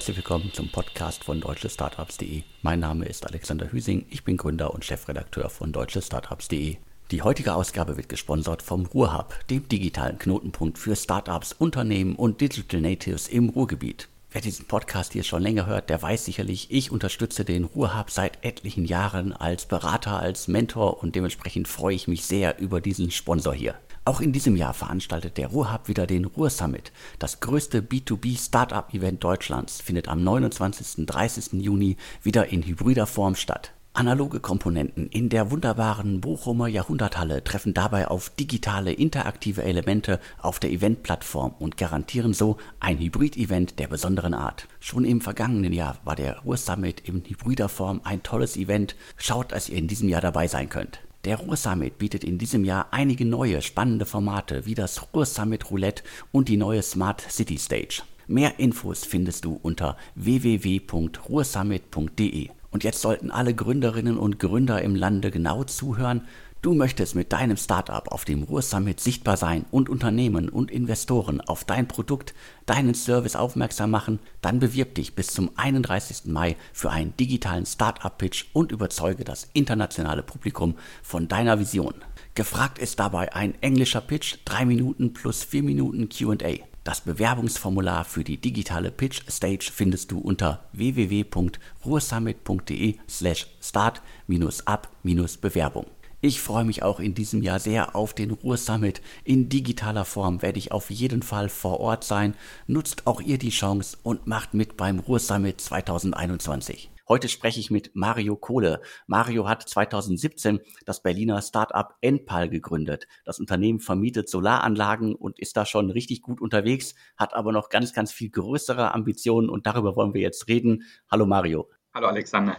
herzlich 0.00 0.16
willkommen 0.16 0.50
zum 0.54 0.70
Podcast 0.70 1.24
von 1.24 1.42
deutschestartups.de. 1.42 2.42
Mein 2.62 2.80
Name 2.80 3.04
ist 3.04 3.26
Alexander 3.26 3.70
Hüsing, 3.70 4.06
ich 4.08 4.24
bin 4.24 4.38
Gründer 4.38 4.72
und 4.72 4.82
Chefredakteur 4.82 5.50
von 5.50 5.74
deutschestartups.de. 5.74 6.78
Die 7.10 7.20
heutige 7.20 7.52
Ausgabe 7.52 7.98
wird 7.98 8.08
gesponsert 8.08 8.62
vom 8.62 8.86
Ruhrhub, 8.86 9.34
dem 9.50 9.68
digitalen 9.68 10.18
Knotenpunkt 10.18 10.78
für 10.78 10.96
Startups, 10.96 11.52
Unternehmen 11.52 12.16
und 12.16 12.40
Digital 12.40 12.80
Natives 12.80 13.28
im 13.28 13.50
Ruhrgebiet. 13.50 14.08
Wer 14.30 14.40
diesen 14.40 14.64
Podcast 14.64 15.12
hier 15.12 15.22
schon 15.22 15.42
länger 15.42 15.66
hört, 15.66 15.90
der 15.90 16.00
weiß 16.00 16.24
sicherlich, 16.24 16.70
ich 16.70 16.90
unterstütze 16.90 17.44
den 17.44 17.64
Ruhrhub 17.64 18.10
seit 18.10 18.42
etlichen 18.42 18.86
Jahren 18.86 19.34
als 19.34 19.66
Berater, 19.66 20.18
als 20.18 20.48
Mentor 20.48 21.02
und 21.02 21.14
dementsprechend 21.14 21.68
freue 21.68 21.94
ich 21.94 22.08
mich 22.08 22.24
sehr 22.24 22.58
über 22.58 22.80
diesen 22.80 23.10
Sponsor 23.10 23.52
hier. 23.52 23.74
Auch 24.04 24.20
in 24.20 24.32
diesem 24.32 24.56
Jahr 24.56 24.72
veranstaltet 24.72 25.36
der 25.36 25.48
Ruhrhub 25.48 25.86
wieder 25.88 26.06
den 26.06 26.24
Ruhr 26.24 26.48
Summit. 26.48 26.90
Das 27.18 27.40
größte 27.40 27.82
B2B 27.82 28.38
Startup 28.38 28.92
Event 28.94 29.22
Deutschlands 29.22 29.80
findet 29.82 30.08
am 30.08 30.24
29. 30.24 31.06
30. 31.06 31.62
Juni 31.62 31.96
wieder 32.22 32.46
in 32.46 32.62
hybrider 32.62 33.06
Form 33.06 33.34
statt. 33.34 33.72
Analoge 33.92 34.40
Komponenten 34.40 35.08
in 35.08 35.28
der 35.28 35.50
wunderbaren 35.50 36.20
Bochumer 36.20 36.68
Jahrhunderthalle 36.68 37.44
treffen 37.44 37.74
dabei 37.74 38.06
auf 38.08 38.30
digitale 38.30 38.92
interaktive 38.92 39.64
Elemente 39.64 40.20
auf 40.38 40.60
der 40.60 40.70
Eventplattform 40.70 41.54
und 41.58 41.76
garantieren 41.76 42.32
so 42.32 42.56
ein 42.78 42.98
Hybrid-Event 42.98 43.78
der 43.80 43.88
besonderen 43.88 44.32
Art. 44.32 44.68
Schon 44.78 45.04
im 45.04 45.20
vergangenen 45.20 45.72
Jahr 45.72 45.98
war 46.04 46.16
der 46.16 46.38
Ruhr 46.38 46.56
Summit 46.56 47.00
in 47.00 47.24
hybrider 47.26 47.68
Form 47.68 48.00
ein 48.04 48.22
tolles 48.22 48.56
Event. 48.56 48.94
Schaut, 49.16 49.52
dass 49.52 49.68
ihr 49.68 49.76
in 49.76 49.88
diesem 49.88 50.08
Jahr 50.08 50.22
dabei 50.22 50.46
sein 50.46 50.68
könnt. 50.68 51.00
Der 51.24 51.36
Ruhr 51.36 51.56
Summit 51.56 51.98
bietet 51.98 52.24
in 52.24 52.38
diesem 52.38 52.64
Jahr 52.64 52.86
einige 52.92 53.26
neue 53.26 53.60
spannende 53.60 54.06
Formate 54.06 54.64
wie 54.64 54.74
das 54.74 55.12
Ruhr 55.12 55.26
Summit 55.26 55.70
Roulette 55.70 56.02
und 56.32 56.48
die 56.48 56.56
neue 56.56 56.80
Smart 56.80 57.20
City 57.28 57.58
Stage. 57.58 58.00
Mehr 58.26 58.58
Infos 58.58 59.04
findest 59.04 59.44
du 59.44 59.60
unter 59.62 59.98
www.ruhrsummit.de. 60.14 62.48
Und 62.70 62.84
jetzt 62.84 63.02
sollten 63.02 63.30
alle 63.30 63.54
Gründerinnen 63.54 64.16
und 64.16 64.38
Gründer 64.38 64.80
im 64.80 64.94
Lande 64.94 65.30
genau 65.30 65.64
zuhören. 65.64 66.22
Du 66.62 66.74
möchtest 66.74 67.14
mit 67.14 67.32
deinem 67.32 67.56
Startup 67.56 68.06
auf 68.12 68.26
dem 68.26 68.42
Ruhr 68.42 68.60
Summit 68.60 69.00
sichtbar 69.00 69.38
sein 69.38 69.64
und 69.70 69.88
Unternehmen 69.88 70.50
und 70.50 70.70
Investoren 70.70 71.40
auf 71.40 71.64
dein 71.64 71.88
Produkt, 71.88 72.34
deinen 72.66 72.92
Service 72.92 73.34
aufmerksam 73.34 73.90
machen, 73.90 74.18
dann 74.42 74.58
bewirb 74.58 74.94
dich 74.94 75.14
bis 75.14 75.28
zum 75.28 75.52
31. 75.56 76.26
Mai 76.26 76.58
für 76.74 76.90
einen 76.90 77.16
digitalen 77.16 77.64
Startup-Pitch 77.64 78.48
und 78.52 78.72
überzeuge 78.72 79.24
das 79.24 79.48
internationale 79.54 80.22
Publikum 80.22 80.74
von 81.02 81.28
deiner 81.28 81.58
Vision. 81.58 81.94
Gefragt 82.34 82.78
ist 82.78 83.00
dabei 83.00 83.34
ein 83.34 83.54
englischer 83.62 84.02
Pitch, 84.02 84.36
3 84.44 84.66
Minuten 84.66 85.14
plus 85.14 85.42
4 85.42 85.62
Minuten 85.62 86.10
QA. 86.10 86.58
Das 86.84 87.00
Bewerbungsformular 87.00 88.04
für 88.04 88.22
die 88.22 88.36
digitale 88.36 88.90
Pitch 88.90 89.22
Stage 89.30 89.70
findest 89.72 90.12
du 90.12 90.18
unter 90.18 90.68
www.ruhrsummit.de 90.74 92.96
slash 93.08 93.46
start-up-bewerbung. 93.62 95.86
Ich 96.22 96.42
freue 96.42 96.66
mich 96.66 96.82
auch 96.82 97.00
in 97.00 97.14
diesem 97.14 97.40
Jahr 97.40 97.58
sehr 97.58 97.96
auf 97.96 98.12
den 98.12 98.30
Ruhr 98.30 98.58
Summit. 98.58 99.00
In 99.24 99.48
digitaler 99.48 100.04
Form 100.04 100.42
werde 100.42 100.58
ich 100.58 100.70
auf 100.70 100.90
jeden 100.90 101.22
Fall 101.22 101.48
vor 101.48 101.80
Ort 101.80 102.04
sein. 102.04 102.34
Nutzt 102.66 103.06
auch 103.06 103.22
ihr 103.22 103.38
die 103.38 103.48
Chance 103.48 103.96
und 104.02 104.26
macht 104.26 104.52
mit 104.52 104.76
beim 104.76 104.98
Ruhr 104.98 105.18
Summit 105.18 105.62
2021. 105.62 106.90
Heute 107.08 107.30
spreche 107.30 107.58
ich 107.58 107.70
mit 107.70 107.92
Mario 107.94 108.36
Kohle. 108.36 108.82
Mario 109.06 109.48
hat 109.48 109.66
2017 109.66 110.60
das 110.84 111.02
Berliner 111.02 111.40
Startup 111.40 111.94
Enpal 112.02 112.50
gegründet. 112.50 113.08
Das 113.24 113.40
Unternehmen 113.40 113.80
vermietet 113.80 114.28
Solaranlagen 114.28 115.14
und 115.14 115.40
ist 115.40 115.56
da 115.56 115.64
schon 115.64 115.90
richtig 115.90 116.20
gut 116.20 116.42
unterwegs, 116.42 116.94
hat 117.16 117.32
aber 117.32 117.50
noch 117.50 117.70
ganz, 117.70 117.94
ganz 117.94 118.12
viel 118.12 118.28
größere 118.28 118.92
Ambitionen 118.92 119.48
und 119.48 119.66
darüber 119.66 119.96
wollen 119.96 120.12
wir 120.12 120.20
jetzt 120.20 120.48
reden. 120.48 120.84
Hallo 121.10 121.24
Mario. 121.24 121.70
Hallo 121.94 122.08
Alexander. 122.08 122.58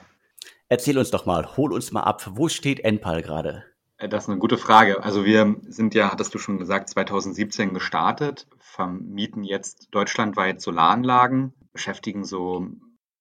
Erzähl 0.72 0.98
uns 0.98 1.12
doch 1.12 1.26
mal, 1.26 1.58
hol 1.58 1.74
uns 1.74 1.92
mal 1.92 2.04
ab, 2.04 2.26
wo 2.32 2.48
steht 2.48 2.80
Enpal 2.80 3.22
gerade? 3.22 3.66
Äh, 3.98 4.08
das 4.08 4.24
ist 4.24 4.30
eine 4.30 4.40
gute 4.40 4.58
Frage. 4.58 5.04
Also 5.04 5.26
wir 5.26 5.58
sind 5.68 5.94
ja, 5.94 6.10
hattest 6.10 6.34
du 6.34 6.38
schon 6.40 6.60
gesagt, 6.60 6.88
2017 6.88 7.74
gestartet, 7.74 8.48
vermieten 8.58 9.44
jetzt 9.44 9.90
deutschlandweit 9.92 10.62
Solaranlagen, 10.62 11.52
beschäftigen 11.74 12.24
so 12.24 12.68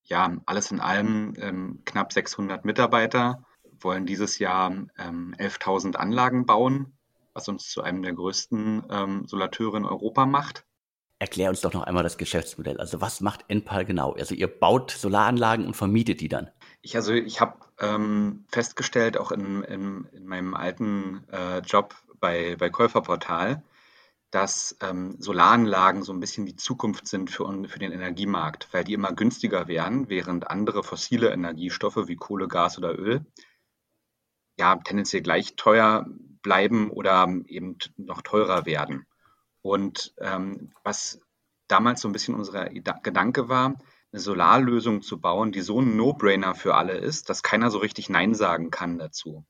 ja, 0.04 0.36
alles 0.46 0.70
in 0.70 0.78
allem 0.78 1.34
ähm, 1.38 1.80
knapp 1.84 2.12
600 2.12 2.64
Mitarbeiter, 2.64 3.42
wollen 3.80 4.06
dieses 4.06 4.38
Jahr 4.38 4.70
ähm, 4.96 5.34
11.000 5.36 5.96
Anlagen 5.96 6.46
bauen, 6.46 6.92
was 7.34 7.48
uns 7.48 7.68
zu 7.68 7.82
einem 7.82 8.02
der 8.02 8.12
größten 8.12 8.84
ähm, 8.88 9.26
Solateure 9.26 9.78
in 9.78 9.86
Europa 9.86 10.24
macht. 10.24 10.66
Erklär 11.18 11.50
uns 11.50 11.62
doch 11.62 11.72
noch 11.72 11.82
einmal 11.82 12.04
das 12.04 12.16
Geschäftsmodell. 12.16 12.78
Also 12.78 13.00
was 13.00 13.20
macht 13.20 13.44
Enpal 13.48 13.84
genau? 13.84 14.12
Also 14.12 14.36
ihr 14.36 14.46
baut 14.46 14.92
Solaranlagen 14.92 15.66
und 15.66 15.74
vermietet 15.74 16.20
die 16.20 16.28
dann? 16.28 16.48
Ich, 16.82 16.96
also 16.96 17.12
ich 17.12 17.40
habe 17.40 17.58
ähm, 17.78 18.44
festgestellt, 18.50 19.18
auch 19.18 19.32
in, 19.32 19.62
in, 19.64 20.06
in 20.12 20.26
meinem 20.26 20.54
alten 20.54 21.24
äh, 21.30 21.58
Job 21.60 21.94
bei, 22.20 22.56
bei 22.56 22.70
Käuferportal, 22.70 23.62
dass 24.30 24.76
ähm, 24.80 25.16
Solaranlagen 25.18 26.02
so 26.02 26.12
ein 26.12 26.20
bisschen 26.20 26.46
die 26.46 26.56
Zukunft 26.56 27.06
sind 27.06 27.30
für, 27.30 27.46
für 27.68 27.78
den 27.78 27.92
Energiemarkt, 27.92 28.68
weil 28.72 28.84
die 28.84 28.94
immer 28.94 29.12
günstiger 29.12 29.68
werden, 29.68 30.08
während 30.08 30.50
andere 30.50 30.82
fossile 30.82 31.30
Energiestoffe 31.30 32.08
wie 32.08 32.16
Kohle, 32.16 32.48
Gas 32.48 32.78
oder 32.78 32.98
Öl 32.98 33.26
ja 34.60 34.76
tendenziell 34.76 35.22
gleich 35.22 35.56
teuer 35.56 36.06
bleiben 36.42 36.90
oder 36.90 37.26
eben 37.46 37.78
noch 37.96 38.22
teurer 38.22 38.66
werden. 38.66 39.06
Und 39.62 40.14
ähm, 40.18 40.72
was 40.84 41.20
damals 41.66 42.02
so 42.02 42.08
ein 42.08 42.12
bisschen 42.12 42.34
unser 42.34 42.66
Gedanke 42.68 43.48
war, 43.48 43.76
eine 44.12 44.20
Solarlösung 44.20 45.02
zu 45.02 45.20
bauen, 45.20 45.52
die 45.52 45.60
so 45.60 45.80
ein 45.80 45.96
No-Brainer 45.96 46.54
für 46.54 46.74
alle 46.74 46.94
ist, 46.94 47.30
dass 47.30 47.42
keiner 47.42 47.70
so 47.70 47.78
richtig 47.78 48.08
Nein 48.08 48.34
sagen 48.34 48.70
kann 48.70 48.98
dazu. 48.98 49.44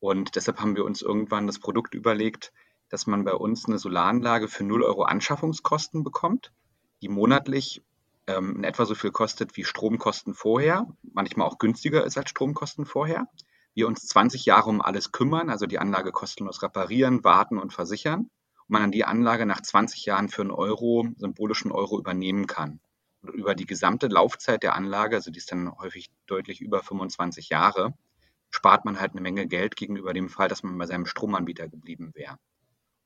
Und 0.00 0.34
deshalb 0.36 0.60
haben 0.60 0.76
wir 0.76 0.84
uns 0.84 1.02
irgendwann 1.02 1.46
das 1.46 1.58
Produkt 1.58 1.94
überlegt, 1.94 2.52
dass 2.88 3.06
man 3.06 3.24
bei 3.24 3.34
uns 3.34 3.66
eine 3.66 3.78
Solaranlage 3.78 4.48
für 4.48 4.64
0 4.64 4.82
Euro 4.82 5.04
Anschaffungskosten 5.04 6.04
bekommt, 6.04 6.52
die 7.02 7.08
monatlich 7.08 7.82
ähm, 8.26 8.56
in 8.56 8.64
etwa 8.64 8.84
so 8.84 8.94
viel 8.94 9.10
kostet 9.10 9.56
wie 9.56 9.64
Stromkosten 9.64 10.34
vorher, 10.34 10.86
manchmal 11.02 11.46
auch 11.46 11.58
günstiger 11.58 12.04
ist 12.04 12.16
als 12.18 12.30
Stromkosten 12.30 12.86
vorher. 12.86 13.28
Wir 13.74 13.86
uns 13.86 14.06
20 14.06 14.44
Jahre 14.44 14.68
um 14.68 14.82
alles 14.82 15.12
kümmern, 15.12 15.48
also 15.48 15.66
die 15.66 15.78
Anlage 15.78 16.12
kostenlos 16.12 16.62
reparieren, 16.62 17.24
warten 17.24 17.58
und 17.58 17.72
versichern 17.72 18.20
und 18.20 18.30
man 18.68 18.82
dann 18.82 18.92
die 18.92 19.04
Anlage 19.04 19.46
nach 19.46 19.60
20 19.60 20.04
Jahren 20.04 20.28
für 20.28 20.42
einen 20.42 20.50
Euro, 20.50 21.08
symbolischen 21.16 21.72
Euro 21.72 21.98
übernehmen 21.98 22.46
kann. 22.46 22.80
Und 23.22 23.34
über 23.34 23.54
die 23.54 23.66
gesamte 23.66 24.08
Laufzeit 24.08 24.62
der 24.62 24.74
Anlage, 24.74 25.16
also 25.16 25.30
die 25.30 25.38
ist 25.38 25.50
dann 25.52 25.72
häufig 25.78 26.10
deutlich 26.26 26.60
über 26.60 26.82
25 26.82 27.48
Jahre, 27.48 27.94
spart 28.50 28.84
man 28.84 29.00
halt 29.00 29.12
eine 29.12 29.20
Menge 29.20 29.46
Geld 29.46 29.76
gegenüber 29.76 30.12
dem 30.12 30.28
Fall, 30.28 30.48
dass 30.48 30.62
man 30.62 30.76
bei 30.76 30.86
seinem 30.86 31.06
Stromanbieter 31.06 31.68
geblieben 31.68 32.12
wäre 32.14 32.38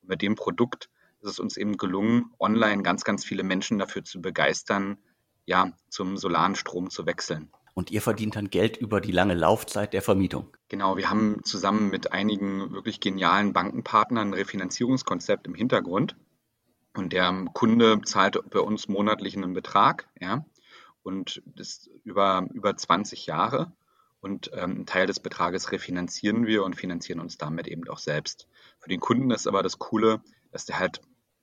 mit 0.07 0.21
dem 0.21 0.35
Produkt 0.35 0.89
ist 1.21 1.31
es 1.31 1.39
uns 1.39 1.57
eben 1.57 1.77
gelungen, 1.77 2.31
online 2.39 2.83
ganz, 2.83 3.03
ganz 3.03 3.25
viele 3.25 3.43
Menschen 3.43 3.79
dafür 3.79 4.03
zu 4.03 4.21
begeistern, 4.21 4.97
ja, 5.45 5.71
zum 5.89 6.17
solaren 6.17 6.55
Strom 6.55 6.89
zu 6.89 7.05
wechseln. 7.05 7.49
Und 7.73 7.91
ihr 7.91 8.01
verdient 8.01 8.35
dann 8.35 8.49
Geld 8.49 8.77
über 8.77 9.01
die 9.01 9.11
lange 9.11 9.35
Laufzeit 9.35 9.93
der 9.93 10.01
Vermietung. 10.01 10.55
Genau, 10.67 10.97
wir 10.97 11.09
haben 11.09 11.43
zusammen 11.43 11.89
mit 11.89 12.11
einigen 12.11 12.71
wirklich 12.71 12.99
genialen 12.99 13.53
Bankenpartnern 13.53 14.29
ein 14.29 14.33
Refinanzierungskonzept 14.33 15.47
im 15.47 15.53
Hintergrund. 15.53 16.15
Und 16.97 17.13
der 17.13 17.45
Kunde 17.53 18.01
zahlt 18.01 18.39
bei 18.49 18.59
uns 18.59 18.87
monatlich 18.87 19.37
einen 19.37 19.53
Betrag, 19.53 20.09
ja, 20.19 20.43
und 21.03 21.43
das 21.45 21.89
über, 22.03 22.47
über 22.51 22.75
20 22.75 23.27
Jahre. 23.27 23.71
Und 24.19 24.49
ähm, 24.53 24.71
einen 24.71 24.85
Teil 24.87 25.05
des 25.05 25.19
Betrages 25.19 25.71
refinanzieren 25.71 26.47
wir 26.47 26.63
und 26.63 26.75
finanzieren 26.75 27.19
uns 27.19 27.37
damit 27.37 27.67
eben 27.67 27.87
auch 27.87 27.99
selbst. 27.99 28.47
Für 28.79 28.89
den 28.89 28.99
Kunden 28.99 29.29
ist 29.29 29.47
aber 29.47 29.61
das 29.61 29.77
Coole, 29.77 30.21
dass 30.51 30.65
der 30.65 30.79
halt 30.79 31.01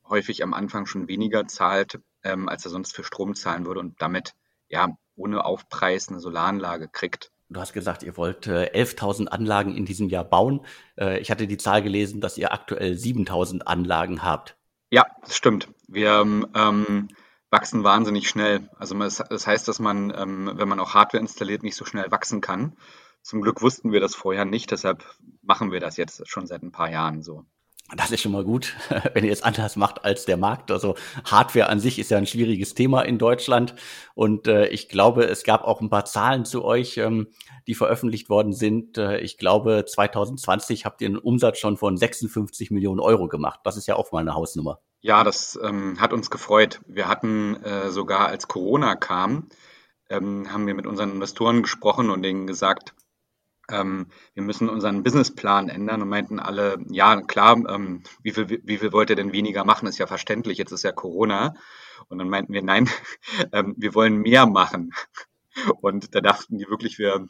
häufig 0.08 0.42
am 0.42 0.54
Anfang 0.54 0.86
schon 0.86 1.06
weniger 1.06 1.46
zahlt, 1.46 2.00
ähm, 2.24 2.48
als 2.48 2.64
er 2.64 2.72
sonst 2.72 2.94
für 2.94 3.04
Strom 3.04 3.36
zahlen 3.36 3.64
würde 3.64 3.78
und 3.78 4.02
damit 4.02 4.34
ja 4.68 4.98
ohne 5.14 5.44
Aufpreis 5.44 6.08
eine 6.08 6.18
Solaranlage 6.18 6.88
kriegt. 6.88 7.30
Du 7.48 7.60
hast 7.60 7.72
gesagt, 7.72 8.02
ihr 8.02 8.16
wollt 8.16 8.48
äh, 8.48 8.72
11.000 8.74 9.28
Anlagen 9.28 9.76
in 9.76 9.86
diesem 9.86 10.08
Jahr 10.08 10.24
bauen. 10.24 10.66
Äh, 10.98 11.20
ich 11.20 11.30
hatte 11.30 11.46
die 11.46 11.58
Zahl 11.58 11.80
gelesen, 11.80 12.20
dass 12.20 12.38
ihr 12.38 12.52
aktuell 12.52 12.94
7.000 12.94 13.60
Anlagen 13.62 14.24
habt. 14.24 14.56
Ja, 14.94 15.06
das 15.22 15.34
stimmt. 15.34 15.66
Wir 15.88 16.20
ähm, 16.54 17.08
wachsen 17.50 17.82
wahnsinnig 17.82 18.28
schnell. 18.28 18.70
Also 18.78 18.96
das 18.96 19.44
heißt, 19.44 19.66
dass 19.66 19.80
man, 19.80 20.14
ähm, 20.16 20.52
wenn 20.54 20.68
man 20.68 20.78
auch 20.78 20.94
Hardware 20.94 21.20
installiert, 21.20 21.64
nicht 21.64 21.74
so 21.74 21.84
schnell 21.84 22.12
wachsen 22.12 22.40
kann. 22.40 22.76
Zum 23.20 23.42
Glück 23.42 23.60
wussten 23.60 23.90
wir 23.90 23.98
das 23.98 24.14
vorher 24.14 24.44
nicht, 24.44 24.70
deshalb 24.70 25.04
machen 25.42 25.72
wir 25.72 25.80
das 25.80 25.96
jetzt 25.96 26.28
schon 26.28 26.46
seit 26.46 26.62
ein 26.62 26.70
paar 26.70 26.92
Jahren 26.92 27.24
so. 27.24 27.44
Das 27.94 28.10
ist 28.10 28.22
schon 28.22 28.32
mal 28.32 28.44
gut, 28.44 28.74
wenn 29.12 29.24
ihr 29.24 29.32
es 29.32 29.42
anders 29.42 29.76
macht 29.76 30.04
als 30.04 30.24
der 30.24 30.38
Markt. 30.38 30.70
Also 30.70 30.94
Hardware 31.24 31.68
an 31.68 31.80
sich 31.80 31.98
ist 31.98 32.10
ja 32.10 32.16
ein 32.16 32.26
schwieriges 32.26 32.74
Thema 32.74 33.02
in 33.02 33.18
Deutschland. 33.18 33.74
Und 34.14 34.48
äh, 34.48 34.68
ich 34.68 34.88
glaube, 34.88 35.24
es 35.24 35.44
gab 35.44 35.64
auch 35.64 35.80
ein 35.80 35.90
paar 35.90 36.06
Zahlen 36.06 36.46
zu 36.46 36.64
euch, 36.64 36.96
ähm, 36.96 37.28
die 37.66 37.74
veröffentlicht 37.74 38.30
worden 38.30 38.54
sind. 38.54 38.96
Äh, 38.96 39.18
ich 39.18 39.36
glaube, 39.36 39.84
2020 39.86 40.86
habt 40.86 41.02
ihr 41.02 41.08
einen 41.08 41.18
Umsatz 41.18 41.58
schon 41.58 41.76
von 41.76 41.96
56 41.96 42.70
Millionen 42.70 43.00
Euro 43.00 43.28
gemacht. 43.28 43.60
Das 43.64 43.76
ist 43.76 43.86
ja 43.86 43.96
auch 43.96 44.12
mal 44.12 44.20
eine 44.20 44.34
Hausnummer. 44.34 44.80
Ja, 45.00 45.22
das 45.22 45.58
ähm, 45.62 46.00
hat 46.00 46.14
uns 46.14 46.30
gefreut. 46.30 46.80
Wir 46.86 47.06
hatten 47.06 47.62
äh, 47.62 47.90
sogar, 47.90 48.28
als 48.28 48.48
Corona 48.48 48.96
kam, 48.96 49.50
ähm, 50.08 50.50
haben 50.50 50.66
wir 50.66 50.74
mit 50.74 50.86
unseren 50.86 51.10
Investoren 51.12 51.60
gesprochen 51.60 52.08
und 52.08 52.22
denen 52.22 52.46
gesagt, 52.46 52.94
ähm, 53.70 54.06
wir 54.34 54.42
müssen 54.42 54.68
unseren 54.68 55.02
Businessplan 55.02 55.68
ändern 55.68 56.02
und 56.02 56.08
meinten 56.08 56.38
alle, 56.38 56.78
ja, 56.88 57.20
klar, 57.22 57.56
ähm, 57.68 58.02
wie, 58.22 58.32
viel, 58.32 58.60
wie 58.62 58.78
viel 58.78 58.92
wollt 58.92 59.10
ihr 59.10 59.16
denn 59.16 59.32
weniger 59.32 59.64
machen, 59.64 59.88
ist 59.88 59.98
ja 59.98 60.06
verständlich, 60.06 60.58
jetzt 60.58 60.72
ist 60.72 60.84
ja 60.84 60.92
Corona. 60.92 61.54
Und 62.08 62.18
dann 62.18 62.28
meinten 62.28 62.52
wir, 62.52 62.62
nein, 62.62 62.88
ähm, 63.52 63.74
wir 63.76 63.94
wollen 63.94 64.16
mehr 64.16 64.46
machen. 64.46 64.92
Und 65.80 66.14
da 66.14 66.20
dachten 66.20 66.58
die 66.58 66.68
wirklich, 66.68 66.98
wir, 66.98 67.26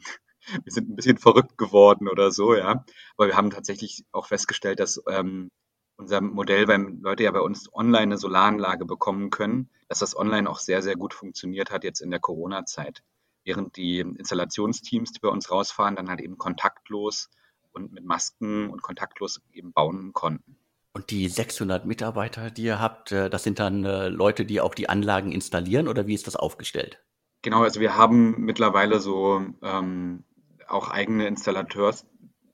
wir 0.63 0.71
sind 0.71 0.89
ein 0.89 0.95
bisschen 0.95 1.17
verrückt 1.17 1.57
geworden 1.57 2.07
oder 2.07 2.31
so, 2.31 2.55
ja. 2.55 2.83
Aber 3.17 3.27
wir 3.27 3.37
haben 3.37 3.51
tatsächlich 3.51 4.03
auch 4.11 4.27
festgestellt, 4.27 4.79
dass 4.79 5.01
ähm, 5.09 5.51
unser 5.97 6.21
Modell, 6.21 6.67
weil 6.67 6.97
Leute 7.01 7.23
ja 7.23 7.31
bei 7.31 7.39
uns 7.39 7.73
online 7.73 8.03
eine 8.03 8.17
Solaranlage 8.17 8.85
bekommen 8.85 9.29
können, 9.29 9.69
dass 9.87 9.99
das 9.99 10.17
online 10.17 10.49
auch 10.49 10.59
sehr, 10.59 10.81
sehr 10.81 10.95
gut 10.95 11.13
funktioniert 11.13 11.71
hat 11.71 11.83
jetzt 11.83 12.01
in 12.01 12.11
der 12.11 12.19
Corona-Zeit 12.19 13.03
während 13.45 13.77
die 13.77 13.99
Installationsteams, 13.99 15.13
die 15.13 15.19
bei 15.19 15.29
uns 15.29 15.49
rausfahren, 15.49 15.95
dann 15.95 16.09
halt 16.09 16.19
eben 16.19 16.37
kontaktlos 16.37 17.29
und 17.71 17.93
mit 17.93 18.03
Masken 18.03 18.69
und 18.69 18.81
kontaktlos 18.81 19.41
eben 19.53 19.71
bauen 19.71 20.13
konnten. 20.13 20.57
Und 20.93 21.11
die 21.11 21.27
600 21.27 21.85
Mitarbeiter, 21.85 22.49
die 22.49 22.63
ihr 22.63 22.79
habt, 22.79 23.11
äh, 23.11 23.29
das 23.29 23.43
sind 23.43 23.59
dann 23.59 23.83
äh, 23.83 24.07
Leute, 24.07 24.45
die 24.45 24.61
auch 24.61 24.73
die 24.73 24.89
Anlagen 24.89 25.31
installieren 25.31 25.87
oder 25.87 26.07
wie 26.07 26.13
ist 26.13 26.25
das 26.25 26.35
aufgestellt? 26.35 27.03
Genau, 27.41 27.63
also 27.63 27.79
wir 27.79 27.97
haben 27.97 28.41
mittlerweile 28.41 28.99
so 28.99 29.45
ähm, 29.61 30.23
auch 30.67 30.89
eigene 30.89 31.27
Installateurs, 31.27 32.05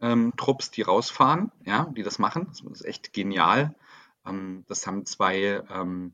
ähm, 0.01 0.33
die 0.75 0.81
rausfahren, 0.81 1.51
ja, 1.65 1.87
die 1.95 2.03
das 2.03 2.19
machen. 2.19 2.47
Das 2.47 2.61
ist 2.61 2.85
echt 2.85 3.13
genial. 3.13 3.75
Ähm, 4.25 4.65
das 4.67 4.87
haben 4.87 5.05
zwei 5.05 5.63
ähm, 5.69 6.13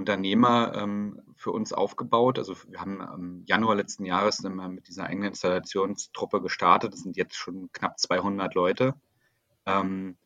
Unternehmer 0.00 0.72
ähm, 0.74 1.20
für 1.36 1.52
uns 1.52 1.72
aufgebaut. 1.72 2.38
Also 2.38 2.54
wir 2.68 2.80
haben 2.80 3.00
im 3.00 3.44
Januar 3.46 3.76
letzten 3.76 4.04
Jahres 4.04 4.42
mit 4.42 4.88
dieser 4.88 5.04
eigenen 5.04 5.28
Installationstruppe 5.28 6.40
gestartet. 6.40 6.92
Das 6.92 7.00
sind 7.00 7.16
jetzt 7.16 7.36
schon 7.36 7.70
knapp 7.72 7.98
200 7.98 8.54
Leute. 8.54 8.94
Ähm, 9.66 10.16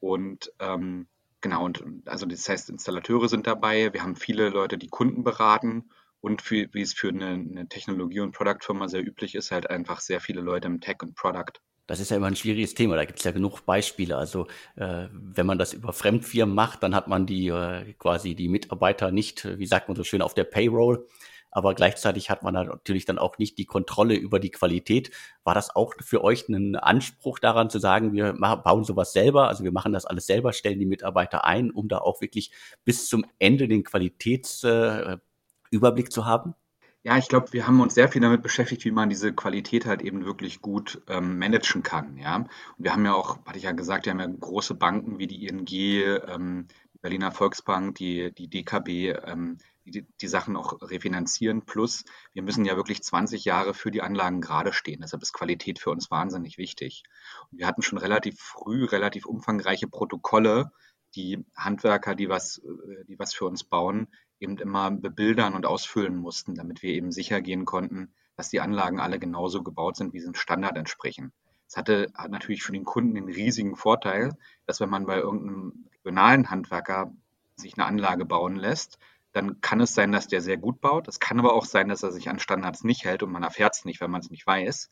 und 0.00 0.52
ähm, 0.58 1.06
genau, 1.40 1.64
und 1.64 1.84
also 2.06 2.26
das 2.26 2.48
heißt, 2.48 2.70
Installateure 2.70 3.28
sind 3.28 3.46
dabei. 3.46 3.92
Wir 3.92 4.02
haben 4.02 4.16
viele 4.16 4.48
Leute, 4.48 4.78
die 4.78 4.88
Kunden 4.88 5.24
beraten. 5.24 5.90
Und 6.20 6.42
für, 6.42 6.68
wie 6.72 6.82
es 6.82 6.94
für 6.94 7.10
eine, 7.10 7.28
eine 7.28 7.68
Technologie- 7.68 8.20
und 8.20 8.32
Produktfirma 8.32 8.88
sehr 8.88 9.06
üblich 9.06 9.34
ist, 9.36 9.52
halt 9.52 9.70
einfach 9.70 10.00
sehr 10.00 10.20
viele 10.20 10.40
Leute 10.40 10.66
im 10.66 10.80
Tech- 10.80 11.02
und 11.02 11.14
Product 11.14 11.60
das 11.88 12.00
ist 12.00 12.10
ja 12.10 12.18
immer 12.18 12.26
ein 12.26 12.36
schwieriges 12.36 12.74
Thema. 12.74 12.96
Da 12.96 13.06
gibt 13.06 13.18
es 13.18 13.24
ja 13.24 13.32
genug 13.32 13.64
Beispiele. 13.64 14.16
Also 14.16 14.46
äh, 14.76 15.08
wenn 15.10 15.46
man 15.46 15.58
das 15.58 15.72
über 15.72 15.94
Fremdfirmen 15.94 16.54
macht, 16.54 16.82
dann 16.82 16.94
hat 16.94 17.08
man 17.08 17.26
die 17.26 17.48
äh, 17.48 17.94
quasi 17.94 18.34
die 18.34 18.48
Mitarbeiter 18.48 19.10
nicht, 19.10 19.58
wie 19.58 19.66
sagt 19.66 19.88
man 19.88 19.96
so 19.96 20.04
schön, 20.04 20.22
auf 20.22 20.34
der 20.34 20.44
Payroll. 20.44 21.06
Aber 21.50 21.74
gleichzeitig 21.74 22.28
hat 22.28 22.42
man 22.42 22.52
natürlich 22.52 23.06
dann 23.06 23.18
auch 23.18 23.38
nicht 23.38 23.56
die 23.56 23.64
Kontrolle 23.64 24.14
über 24.14 24.38
die 24.38 24.50
Qualität. 24.50 25.10
War 25.44 25.54
das 25.54 25.74
auch 25.74 25.94
für 26.00 26.22
euch 26.22 26.46
ein 26.50 26.76
Anspruch 26.76 27.38
daran 27.38 27.70
zu 27.70 27.78
sagen, 27.78 28.12
wir 28.12 28.34
bauen 28.34 28.84
sowas 28.84 29.14
selber, 29.14 29.48
also 29.48 29.64
wir 29.64 29.72
machen 29.72 29.94
das 29.94 30.04
alles 30.04 30.26
selber, 30.26 30.52
stellen 30.52 30.78
die 30.78 30.84
Mitarbeiter 30.84 31.46
ein, 31.46 31.70
um 31.70 31.88
da 31.88 31.98
auch 31.98 32.20
wirklich 32.20 32.50
bis 32.84 33.08
zum 33.08 33.24
Ende 33.38 33.66
den 33.66 33.82
Qualitätsüberblick 33.82 36.06
äh, 36.06 36.10
zu 36.10 36.26
haben? 36.26 36.54
Ja, 37.04 37.16
ich 37.16 37.28
glaube, 37.28 37.52
wir 37.52 37.66
haben 37.66 37.80
uns 37.80 37.94
sehr 37.94 38.08
viel 38.08 38.20
damit 38.20 38.42
beschäftigt, 38.42 38.84
wie 38.84 38.90
man 38.90 39.08
diese 39.08 39.32
Qualität 39.32 39.86
halt 39.86 40.02
eben 40.02 40.24
wirklich 40.24 40.60
gut 40.60 41.00
ähm, 41.06 41.38
managen 41.38 41.82
kann. 41.82 42.16
Ja? 42.16 42.36
Und 42.36 42.48
wir 42.76 42.92
haben 42.92 43.04
ja 43.04 43.14
auch, 43.14 43.38
hatte 43.46 43.56
ich 43.58 43.64
ja 43.64 43.72
gesagt, 43.72 44.04
wir 44.06 44.12
haben 44.12 44.20
ja 44.20 44.26
große 44.26 44.74
Banken 44.74 45.18
wie 45.18 45.28
die 45.28 45.46
ING, 45.46 45.66
ähm, 45.68 46.66
die 46.94 46.98
Berliner 46.98 47.30
Volksbank, 47.30 47.94
die, 47.94 48.32
die 48.34 48.48
DKB, 48.48 49.16
ähm, 49.24 49.58
die 49.84 50.06
die 50.20 50.28
Sachen 50.28 50.56
auch 50.56 50.82
refinanzieren. 50.82 51.64
Plus, 51.64 52.04
wir 52.32 52.42
müssen 52.42 52.64
ja 52.64 52.76
wirklich 52.76 53.02
20 53.02 53.44
Jahre 53.44 53.74
für 53.74 53.90
die 53.90 54.02
Anlagen 54.02 54.40
gerade 54.40 54.72
stehen. 54.72 55.00
Deshalb 55.00 55.22
ist 55.22 55.32
Qualität 55.32 55.78
für 55.78 55.90
uns 55.90 56.10
wahnsinnig 56.10 56.58
wichtig. 56.58 57.04
Und 57.50 57.58
wir 57.58 57.66
hatten 57.66 57.82
schon 57.82 57.98
relativ 57.98 58.38
früh 58.40 58.84
relativ 58.84 59.24
umfangreiche 59.24 59.86
Protokolle, 59.86 60.72
die 61.14 61.44
Handwerker, 61.56 62.14
die 62.14 62.28
was, 62.28 62.58
äh, 62.58 63.04
die 63.06 63.18
was 63.18 63.34
für 63.34 63.46
uns 63.46 63.64
bauen, 63.64 64.08
eben 64.40 64.56
immer 64.58 64.90
bebildern 64.90 65.54
und 65.54 65.66
ausfüllen 65.66 66.16
mussten, 66.16 66.54
damit 66.54 66.82
wir 66.82 66.90
eben 66.90 67.12
sicher 67.12 67.40
gehen 67.40 67.64
konnten, 67.64 68.12
dass 68.36 68.50
die 68.50 68.60
Anlagen 68.60 69.00
alle 69.00 69.18
genauso 69.18 69.62
gebaut 69.62 69.96
sind, 69.96 70.12
wie 70.12 70.20
sie 70.20 70.26
dem 70.26 70.34
Standard 70.34 70.76
entsprechen. 70.76 71.32
Das 71.66 71.76
hatte, 71.76 72.10
hat 72.14 72.30
natürlich 72.30 72.62
für 72.62 72.72
den 72.72 72.84
Kunden 72.84 73.14
den 73.14 73.28
riesigen 73.28 73.76
Vorteil, 73.76 74.36
dass 74.66 74.80
wenn 74.80 74.88
man 74.88 75.06
bei 75.06 75.18
irgendeinem 75.18 75.88
regionalen 75.92 76.50
Handwerker 76.50 77.12
sich 77.56 77.76
eine 77.76 77.86
Anlage 77.86 78.24
bauen 78.24 78.56
lässt, 78.56 78.98
dann 79.32 79.60
kann 79.60 79.80
es 79.80 79.94
sein, 79.94 80.12
dass 80.12 80.28
der 80.28 80.40
sehr 80.40 80.56
gut 80.56 80.80
baut. 80.80 81.08
Es 81.08 81.20
kann 81.20 81.38
aber 81.38 81.52
auch 81.54 81.66
sein, 81.66 81.88
dass 81.88 82.02
er 82.02 82.12
sich 82.12 82.30
an 82.30 82.38
Standards 82.38 82.84
nicht 82.84 83.04
hält 83.04 83.22
und 83.22 83.30
man 83.30 83.42
erfährt 83.42 83.74
es 83.74 83.84
nicht, 83.84 84.00
wenn 84.00 84.10
man 84.10 84.20
es 84.20 84.30
nicht 84.30 84.46
weiß. 84.46 84.90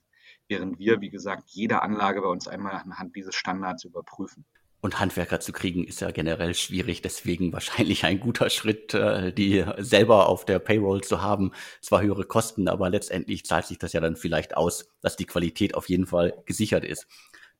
Während 0.49 0.79
wir, 0.79 1.01
wie 1.01 1.11
gesagt, 1.11 1.45
jede 1.47 1.83
Anlage 1.83 2.21
bei 2.21 2.29
uns 2.29 2.47
einmal 2.47 2.75
anhand 2.75 3.17
dieses 3.17 3.35
Standards 3.35 3.85
überprüfen. 3.85 4.45
Und 4.81 5.00
Handwerker 5.00 5.40
zu 5.40 5.52
kriegen 5.52 5.84
ist 5.84 6.00
ja 6.00 6.11
generell 6.11 6.55
schwierig, 6.55 7.02
deswegen 7.02 7.52
wahrscheinlich 7.52 8.05
ein 8.05 8.20
guter 8.20 8.50
Schritt, 8.50 8.94
äh, 8.94 9.32
die 9.32 9.64
selber 9.78 10.28
auf 10.28 10.44
der 10.44 10.58
Payroll 10.58 11.02
zu 11.02 11.23
haben. 11.23 11.52
Zwar 11.81 12.02
höhere 12.02 12.25
Kosten, 12.25 12.69
aber 12.69 12.90
letztendlich 12.90 13.44
zahlt 13.44 13.67
sich 13.67 13.78
das 13.78 13.93
ja 13.93 14.00
dann 14.00 14.17
vielleicht 14.17 14.56
aus, 14.56 14.88
dass 15.00 15.17
die 15.17 15.26
Qualität 15.26 15.75
auf 15.75 15.88
jeden 15.88 16.06
Fall 16.06 16.43
gesichert 16.44 16.84
ist. 16.84 17.06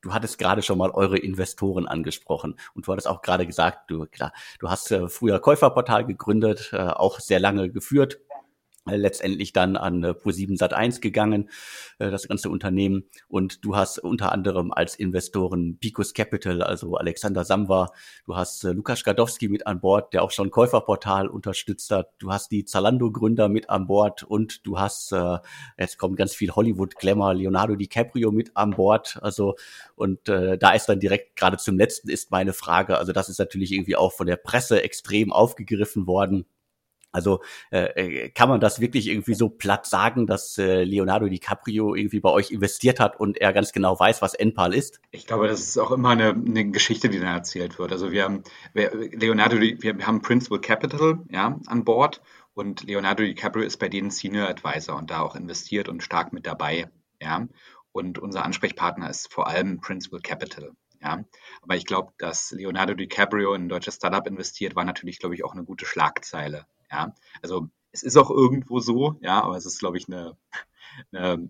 Du 0.03 0.13
hattest 0.13 0.39
gerade 0.39 0.63
schon 0.63 0.79
mal 0.79 0.91
eure 0.91 1.19
Investoren 1.19 1.89
angesprochen 1.89 2.55
und 2.75 2.87
du 2.87 2.93
hattest 2.93 3.09
auch 3.09 3.23
gerade 3.23 3.47
gesagt, 3.47 3.91
du 3.91 4.07
klar, 4.07 4.33
du 4.61 4.71
hast 4.71 4.93
äh, 4.93 5.09
früher 5.09 5.41
Käuferportal 5.41 6.07
gegründet, 6.07 6.71
äh, 6.73 6.77
auch 6.77 7.19
sehr 7.19 7.41
lange 7.41 7.71
geführt 7.71 8.21
letztendlich 8.95 9.53
dann 9.53 9.77
an 9.77 10.05
äh, 10.05 10.09
Pro7 10.11 10.59
Sat1 10.59 11.01
gegangen, 11.01 11.51
äh, 11.99 12.11
das 12.11 12.29
ganze 12.29 12.51
Unternehmen. 12.51 13.05
Und 13.29 13.65
du 13.65 13.77
hast 13.77 13.99
unter 13.99 14.33
anderem 14.33 14.73
als 14.73 14.95
Investoren 14.95 15.79
Picos 15.79 16.15
Capital, 16.15 16.63
also 16.63 16.97
Alexander 16.97 17.45
Samwa, 17.45 17.91
du 18.27 18.37
hast 18.37 18.65
äh, 18.65 18.73
Lukas 18.73 19.03
Gadowski 19.05 19.49
mit 19.49 19.67
an 19.67 19.81
Bord, 19.81 20.13
der 20.13 20.23
auch 20.23 20.31
schon 20.31 20.51
Käuferportal 20.51 21.29
unterstützt 21.29 21.91
hat. 21.91 22.11
Du 22.19 22.33
hast 22.33 22.51
die 22.53 22.65
Zalando-Gründer 22.65 23.49
mit 23.49 23.71
an 23.71 23.87
Bord 23.87 24.23
und 24.23 24.67
du 24.67 24.79
hast, 24.79 25.15
jetzt 25.79 25.99
kommt 25.99 26.17
ganz 26.17 26.35
viel 26.35 26.51
Hollywood-Glamour, 26.51 27.35
Leonardo 27.35 27.75
DiCaprio 27.75 28.33
mit 28.33 28.57
an 28.57 28.71
Bord. 28.71 29.19
Also, 29.23 29.57
und 29.95 30.29
äh, 30.29 30.59
da 30.59 30.73
ist 30.73 30.87
dann 30.87 31.01
direkt 31.01 31.37
gerade 31.37 31.57
zum 31.57 31.79
letzten 31.79 32.11
ist 32.11 32.31
meine 32.31 32.53
Frage. 32.53 32.99
Also, 32.99 33.13
das 33.13 33.29
ist 33.29 33.39
natürlich 33.39 33.73
irgendwie 33.73 33.97
auch 33.97 34.13
von 34.13 34.27
der 34.27 34.37
Presse 34.37 34.83
extrem 34.83 35.33
aufgegriffen 35.33 36.07
worden 36.07 36.47
also 37.17 37.41
äh, 37.71 38.27
äh, 38.27 38.29
kann 38.29 38.51
man 38.51 38.61
das 38.61 38.79
wirklich 38.79 39.09
irgendwie 39.09 39.35
so 39.35 39.49
platt 39.49 39.87
sagen, 39.87 40.27
dass 40.27 40.59
äh, 40.59 40.85
Leonardo 40.85 41.27
DiCaprio 41.29 41.95
irgendwie 41.95 42.21
bei 42.21 42.31
euch 42.31 42.51
investiert 42.51 43.01
hat 43.01 43.19
und 43.19 43.39
er 43.39 43.55
ganz 43.55 43.73
genau 43.73 43.99
weiß, 43.99 44.21
was 44.21 44.35
NPAL 44.35 44.75
ist? 44.75 45.01
Ich 45.11 45.27
glaube, 45.27 45.49
das 45.49 45.61
ist 45.61 45.79
auch 45.79 45.91
immer 45.91 46.11
eine, 46.11 46.29
eine 46.29 46.71
Geschichte, 46.71 47.09
die 47.09 47.19
da 47.19 47.33
erzählt 47.33 47.79
wird. 47.79 47.91
Also 47.91 48.13
wir 48.13 48.25
haben 48.25 48.43
wir, 48.75 48.93
Leonardo, 49.13 49.59
wir 49.59 50.07
haben 50.07 50.21
Principal 50.21 50.61
Capital 50.61 51.19
ja, 51.31 51.59
an 51.67 51.85
Bord 51.85 52.21
und 52.53 52.85
Leonardo 52.85 53.23
DiCaprio 53.23 53.65
ist 53.65 53.79
bei 53.79 53.89
denen 53.89 54.11
Senior 54.11 54.49
Advisor 54.49 54.97
und 54.97 55.11
da 55.11 55.21
auch 55.21 55.37
investiert 55.37 55.89
und 55.89 56.03
stark 56.03 56.33
mit 56.33 56.47
dabei. 56.47 56.91
Ja. 57.21 57.49
Und 57.93 58.19
unser 58.19 58.45
Ansprechpartner 58.45 59.09
ist 59.09 59.33
vor 59.33 59.47
allem 59.47 59.81
Principal 59.81 60.21
Capital. 60.21 60.73
Ja, 61.03 61.25
aber 61.63 61.77
ich 61.77 61.85
glaube, 61.85 62.13
dass 62.19 62.53
Leonardo 62.53 62.95
DiCaprio 62.95 63.55
in 63.55 63.65
ein 63.65 63.69
deutsches 63.69 63.97
Startup 63.97 64.27
investiert, 64.27 64.75
war 64.75 64.85
natürlich, 64.85 65.19
glaube 65.19 65.35
ich, 65.35 65.45
auch 65.45 65.53
eine 65.53 65.65
gute 65.65 65.87
Schlagzeile. 65.87 66.67
Ja, 66.91 67.15
also 67.43 67.69
es 67.93 68.03
ist 68.03 68.17
auch 68.17 68.31
irgendwo 68.31 68.81
so, 68.81 69.17
ja, 69.21 69.43
aber 69.43 69.57
es 69.57 69.67
ist, 69.67 69.79
glaube 69.79 69.97
ich, 69.97 70.07
eine, 70.09 70.37
eine, 71.13 71.49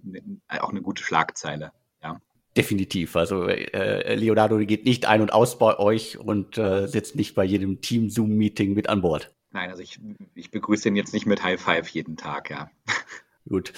auch 0.49 0.71
eine 0.71 0.83
gute 0.83 1.03
Schlagzeile. 1.03 1.73
Ja. 2.03 2.21
Definitiv. 2.57 3.17
Also 3.17 3.47
äh, 3.49 4.15
Leonardo 4.15 4.59
geht 4.59 4.85
nicht 4.85 5.07
ein 5.07 5.21
und 5.21 5.33
aus 5.33 5.59
bei 5.59 5.79
euch 5.79 6.19
und 6.19 6.57
äh, 6.57 6.87
sitzt 6.87 7.17
nicht 7.17 7.35
bei 7.35 7.45
jedem 7.45 7.81
Team-Zoom-Meeting 7.81 8.75
mit 8.75 8.89
an 8.89 9.03
Bord. 9.03 9.35
Nein, 9.51 9.71
also 9.71 9.83
ich, 9.83 9.99
ich 10.35 10.51
begrüße 10.51 10.89
ihn 10.89 10.97
jetzt 10.97 11.13
nicht 11.15 11.27
mit 11.27 11.43
High 11.43 11.61
Five 11.61 11.89
jeden 11.89 12.17
Tag, 12.17 12.51
ja. 12.51 12.71
Gut. 13.49 13.73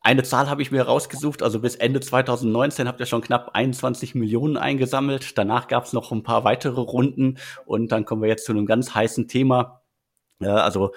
Eine 0.00 0.22
Zahl 0.22 0.50
habe 0.50 0.60
ich 0.60 0.70
mir 0.70 0.82
rausgesucht, 0.82 1.42
also 1.42 1.60
bis 1.60 1.76
Ende 1.76 1.98
2019 2.00 2.86
habt 2.86 3.00
ihr 3.00 3.06
schon 3.06 3.22
knapp 3.22 3.52
21 3.54 4.14
Millionen 4.14 4.58
eingesammelt. 4.58 5.38
Danach 5.38 5.66
gab 5.66 5.84
es 5.84 5.94
noch 5.94 6.12
ein 6.12 6.22
paar 6.22 6.44
weitere 6.44 6.80
Runden 6.80 7.38
und 7.64 7.90
dann 7.90 8.04
kommen 8.04 8.20
wir 8.20 8.28
jetzt 8.28 8.44
zu 8.44 8.52
einem 8.52 8.66
ganz 8.66 8.94
heißen 8.94 9.28
Thema. 9.28 9.83
Also 10.40 10.92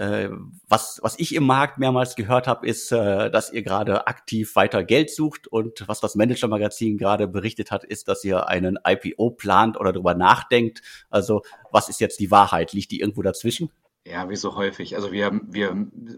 äh, 0.00 0.30
was, 0.66 0.98
was 1.02 1.18
ich 1.18 1.34
im 1.34 1.44
Markt 1.44 1.78
mehrmals 1.78 2.16
gehört 2.16 2.46
habe, 2.46 2.66
ist, 2.66 2.90
äh, 2.90 3.30
dass 3.30 3.52
ihr 3.52 3.62
gerade 3.62 4.06
aktiv 4.06 4.56
weiter 4.56 4.82
Geld 4.82 5.10
sucht 5.10 5.46
und 5.46 5.86
was 5.88 6.00
das 6.00 6.14
Manager-Magazin 6.14 6.96
gerade 6.96 7.28
berichtet 7.28 7.70
hat, 7.70 7.84
ist, 7.84 8.08
dass 8.08 8.24
ihr 8.24 8.48
einen 8.48 8.78
IPO 8.82 9.32
plant 9.32 9.78
oder 9.78 9.92
darüber 9.92 10.14
nachdenkt. 10.14 10.80
Also 11.10 11.42
was 11.70 11.90
ist 11.90 12.00
jetzt 12.00 12.18
die 12.18 12.30
Wahrheit? 12.30 12.72
Liegt 12.72 12.92
die 12.92 13.00
irgendwo 13.00 13.20
dazwischen? 13.20 13.70
Ja, 14.06 14.30
wie 14.30 14.36
so 14.36 14.56
häufig. 14.56 14.96
Also 14.96 15.12
wir, 15.12 15.38
wir 15.48 15.68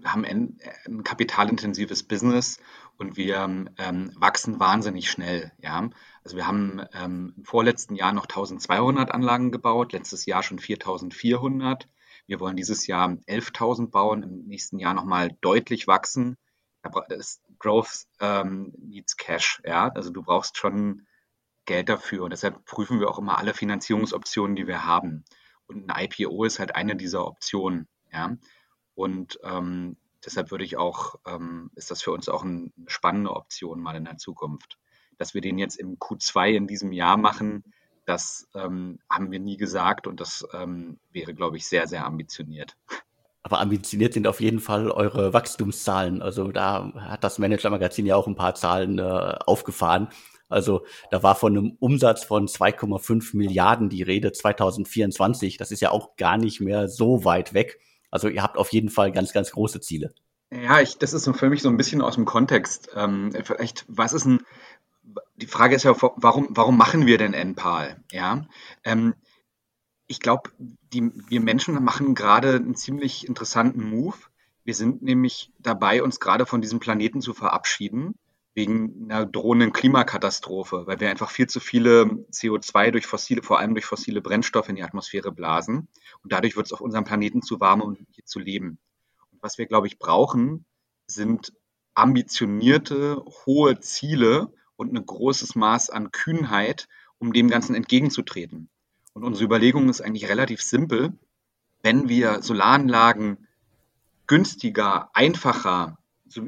haben 0.04 0.24
ein, 0.24 0.58
ein 0.86 1.02
kapitalintensives 1.02 2.04
Business 2.04 2.60
und 2.98 3.16
wir 3.16 3.38
ähm, 3.78 4.12
wachsen 4.16 4.60
wahnsinnig 4.60 5.10
schnell. 5.10 5.50
Ja, 5.60 5.90
also 6.22 6.36
wir 6.36 6.46
haben 6.46 6.80
ähm, 6.94 7.34
im 7.36 7.44
vorletzten 7.44 7.96
Jahr 7.96 8.12
noch 8.12 8.26
1200 8.26 9.10
Anlagen 9.10 9.50
gebaut, 9.50 9.92
letztes 9.92 10.24
Jahr 10.26 10.44
schon 10.44 10.60
4400. 10.60 11.88
Wir 12.26 12.40
wollen 12.40 12.56
dieses 12.56 12.86
Jahr 12.86 13.08
11.000 13.08 13.90
bauen, 13.90 14.22
im 14.22 14.44
nächsten 14.46 14.78
Jahr 14.78 14.94
nochmal 14.94 15.36
deutlich 15.40 15.86
wachsen. 15.86 16.36
Growth 17.58 18.06
ähm, 18.20 18.72
needs 18.78 19.16
Cash. 19.16 19.60
Ja, 19.64 19.88
also 19.88 20.10
du 20.10 20.22
brauchst 20.22 20.56
schon 20.56 21.06
Geld 21.64 21.88
dafür 21.88 22.24
und 22.24 22.30
deshalb 22.30 22.64
prüfen 22.64 22.98
wir 23.00 23.08
auch 23.08 23.18
immer 23.18 23.38
alle 23.38 23.54
Finanzierungsoptionen, 23.54 24.56
die 24.56 24.66
wir 24.66 24.84
haben. 24.84 25.24
Und 25.66 25.88
ein 25.88 26.04
IPO 26.04 26.44
ist 26.44 26.58
halt 26.58 26.74
eine 26.74 26.96
dieser 26.96 27.26
Optionen. 27.26 27.88
Ja? 28.12 28.36
Und 28.94 29.38
ähm, 29.44 29.96
deshalb 30.24 30.50
würde 30.50 30.64
ich 30.64 30.76
auch, 30.76 31.16
ähm, 31.26 31.70
ist 31.76 31.90
das 31.90 32.02
für 32.02 32.12
uns 32.12 32.28
auch 32.28 32.42
eine 32.42 32.72
spannende 32.86 33.30
Option 33.30 33.80
mal 33.80 33.96
in 33.96 34.04
der 34.04 34.18
Zukunft. 34.18 34.78
Dass 35.18 35.34
wir 35.34 35.40
den 35.40 35.58
jetzt 35.58 35.76
im 35.76 35.98
Q2 35.98 36.52
in 36.52 36.66
diesem 36.66 36.92
Jahr 36.92 37.16
machen, 37.16 37.62
das 38.04 38.48
ähm, 38.54 38.98
haben 39.08 39.30
wir 39.30 39.40
nie 39.40 39.56
gesagt 39.56 40.06
und 40.06 40.20
das 40.20 40.46
ähm, 40.52 40.98
wäre, 41.12 41.34
glaube 41.34 41.56
ich, 41.56 41.66
sehr, 41.66 41.86
sehr 41.86 42.04
ambitioniert. 42.04 42.76
Aber 43.42 43.60
ambitioniert 43.60 44.14
sind 44.14 44.26
auf 44.26 44.40
jeden 44.40 44.60
Fall 44.60 44.90
eure 44.90 45.32
Wachstumszahlen. 45.32 46.22
Also 46.22 46.52
da 46.52 46.92
hat 46.94 47.24
das 47.24 47.38
Manager-Magazin 47.38 48.06
ja 48.06 48.16
auch 48.16 48.28
ein 48.28 48.36
paar 48.36 48.54
Zahlen 48.54 48.98
äh, 48.98 49.02
aufgefahren. 49.02 50.08
Also 50.48 50.84
da 51.10 51.22
war 51.22 51.34
von 51.34 51.56
einem 51.56 51.76
Umsatz 51.80 52.24
von 52.24 52.46
2,5 52.46 53.36
Milliarden 53.36 53.88
die 53.88 54.02
Rede 54.02 54.32
2024. 54.32 55.56
Das 55.56 55.72
ist 55.72 55.80
ja 55.80 55.90
auch 55.90 56.16
gar 56.16 56.36
nicht 56.36 56.60
mehr 56.60 56.88
so 56.88 57.24
weit 57.24 57.54
weg. 57.54 57.80
Also 58.10 58.28
ihr 58.28 58.42
habt 58.42 58.58
auf 58.58 58.72
jeden 58.72 58.90
Fall 58.90 59.10
ganz, 59.10 59.32
ganz 59.32 59.50
große 59.50 59.80
Ziele. 59.80 60.12
Ja, 60.52 60.80
ich, 60.82 60.98
das 60.98 61.14
ist 61.14 61.28
für 61.34 61.48
mich 61.48 61.62
so 61.62 61.70
ein 61.70 61.78
bisschen 61.78 62.02
aus 62.02 62.16
dem 62.16 62.26
Kontext. 62.26 62.90
Ähm, 62.94 63.32
vielleicht, 63.42 63.86
was 63.88 64.12
ist 64.12 64.26
ein, 64.26 64.40
die 65.42 65.48
Frage 65.48 65.74
ist 65.74 65.82
ja, 65.82 65.94
warum, 66.00 66.46
warum 66.50 66.78
machen 66.78 67.04
wir 67.04 67.18
denn 67.18 67.34
NPAL? 67.34 68.00
Ja, 68.12 68.46
ähm, 68.84 69.14
ich 70.06 70.20
glaube, 70.20 70.50
wir 70.92 71.40
Menschen 71.40 71.82
machen 71.82 72.14
gerade 72.14 72.54
einen 72.56 72.76
ziemlich 72.76 73.26
interessanten 73.26 73.82
Move. 73.82 74.16
Wir 74.62 74.74
sind 74.74 75.02
nämlich 75.02 75.50
dabei, 75.58 76.02
uns 76.02 76.20
gerade 76.20 76.46
von 76.46 76.60
diesem 76.60 76.78
Planeten 76.78 77.20
zu 77.20 77.34
verabschieden 77.34 78.14
wegen 78.54 79.10
einer 79.10 79.26
drohenden 79.26 79.72
Klimakatastrophe, 79.72 80.86
weil 80.86 81.00
wir 81.00 81.10
einfach 81.10 81.30
viel 81.30 81.48
zu 81.48 81.58
viele 81.58 82.04
CO2 82.30 82.92
durch 82.92 83.06
fossile, 83.06 83.42
vor 83.42 83.58
allem 83.58 83.74
durch 83.74 83.86
fossile 83.86 84.20
Brennstoffe 84.20 84.68
in 84.68 84.76
die 84.76 84.84
Atmosphäre 84.84 85.32
blasen. 85.32 85.88
Und 86.22 86.32
dadurch 86.32 86.54
wird 86.54 86.66
es 86.66 86.72
auf 86.72 86.82
unserem 86.82 87.04
Planeten 87.04 87.42
zu 87.42 87.58
warm, 87.58 87.80
um 87.80 87.96
hier 88.12 88.24
zu 88.26 88.38
leben. 88.38 88.78
Und 89.32 89.42
was 89.42 89.58
wir, 89.58 89.66
glaube 89.66 89.88
ich, 89.88 89.98
brauchen, 89.98 90.66
sind 91.06 91.52
ambitionierte, 91.94 93.24
hohe 93.46 93.80
Ziele 93.80 94.52
und 94.82 94.96
ein 94.96 95.06
großes 95.06 95.54
Maß 95.54 95.90
an 95.90 96.10
Kühnheit, 96.10 96.88
um 97.18 97.32
dem 97.32 97.48
Ganzen 97.48 97.74
entgegenzutreten. 97.74 98.68
Und 99.14 99.24
unsere 99.24 99.44
Überlegung 99.44 99.88
ist 99.88 100.00
eigentlich 100.00 100.28
relativ 100.28 100.62
simpel. 100.62 101.12
Wenn 101.82 102.08
wir 102.08 102.42
Solaranlagen 102.42 103.48
günstiger, 104.26 105.10
einfacher 105.14 105.98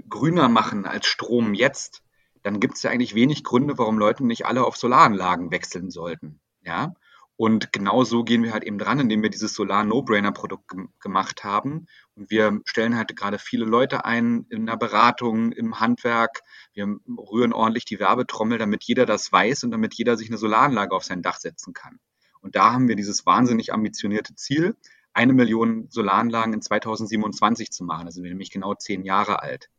grüner 0.09 0.49
machen 0.49 0.87
als 0.87 1.07
Strom 1.07 1.55
jetzt, 1.55 2.03
dann 2.43 2.61
gibt 2.61 2.75
es 2.75 2.83
ja 2.83 2.91
eigentlich 2.91 3.15
wenig 3.15 3.45
Gründe, 3.45 3.79
warum 3.79 3.99
Leute 3.99 4.25
nicht 4.25 4.47
alle 4.47 4.65
auf 4.65 4.77
Solaranlagen 4.77 5.51
wechseln 5.51 5.91
sollten. 5.91 6.41
Ja. 6.63 6.95
Und 7.37 7.73
genau 7.73 8.05
so 8.05 8.23
gehen 8.23 8.45
wir 8.45 8.53
halt 8.53 8.63
eben 8.63 8.79
dran, 8.79 9.01
indem 9.01 9.23
wir 9.23 9.31
dieses 9.31 9.55
Solar-No-Brainer-Produkt 9.55 10.73
gemacht 11.01 11.43
haben. 11.43 11.87
Und 12.15 12.31
wir 12.31 12.61
stellen 12.65 12.97
halt 12.97 13.17
gerade 13.17 13.41
viele 13.41 13.65
Leute 13.65 14.05
ein 14.05 14.47
in 14.51 14.67
der 14.67 14.77
Beratung, 14.77 15.51
im 15.51 15.81
Handwerk. 15.81 16.43
Wir 16.75 16.87
rühren 17.09 17.53
ordentlich 17.53 17.85
die 17.85 17.99
Werbetrommel, 17.99 18.59
damit 18.59 18.85
jeder 18.85 19.05
das 19.05 19.33
weiß 19.33 19.65
und 19.65 19.73
damit 19.73 19.95
jeder 19.95 20.17
sich 20.17 20.29
eine 20.29 20.39
Solaranlage 20.39 20.95
auf 20.95 21.05
sein 21.05 21.23
Dach 21.23 21.39
setzen 21.39 21.75
kann. 21.75 21.99
Und 22.41 22.55
da 22.55 22.73
haben 22.73 22.87
wir 22.87 22.95
dieses 22.95 23.27
wahnsinnig 23.27 23.73
ambitionierte 23.73 24.37
Ziel, 24.37 24.77
eine 25.13 25.33
Million 25.33 25.89
Solaranlagen 25.91 26.53
in 26.53 26.63
2027 26.63 27.71
zu 27.73 27.85
machen. 27.85 28.07
Da 28.07 28.13
sind 28.13 28.23
wir 28.23 28.31
nämlich 28.31 28.51
genau 28.51 28.75
zehn 28.75 29.03
Jahre 29.03 29.43
alt. 29.43 29.71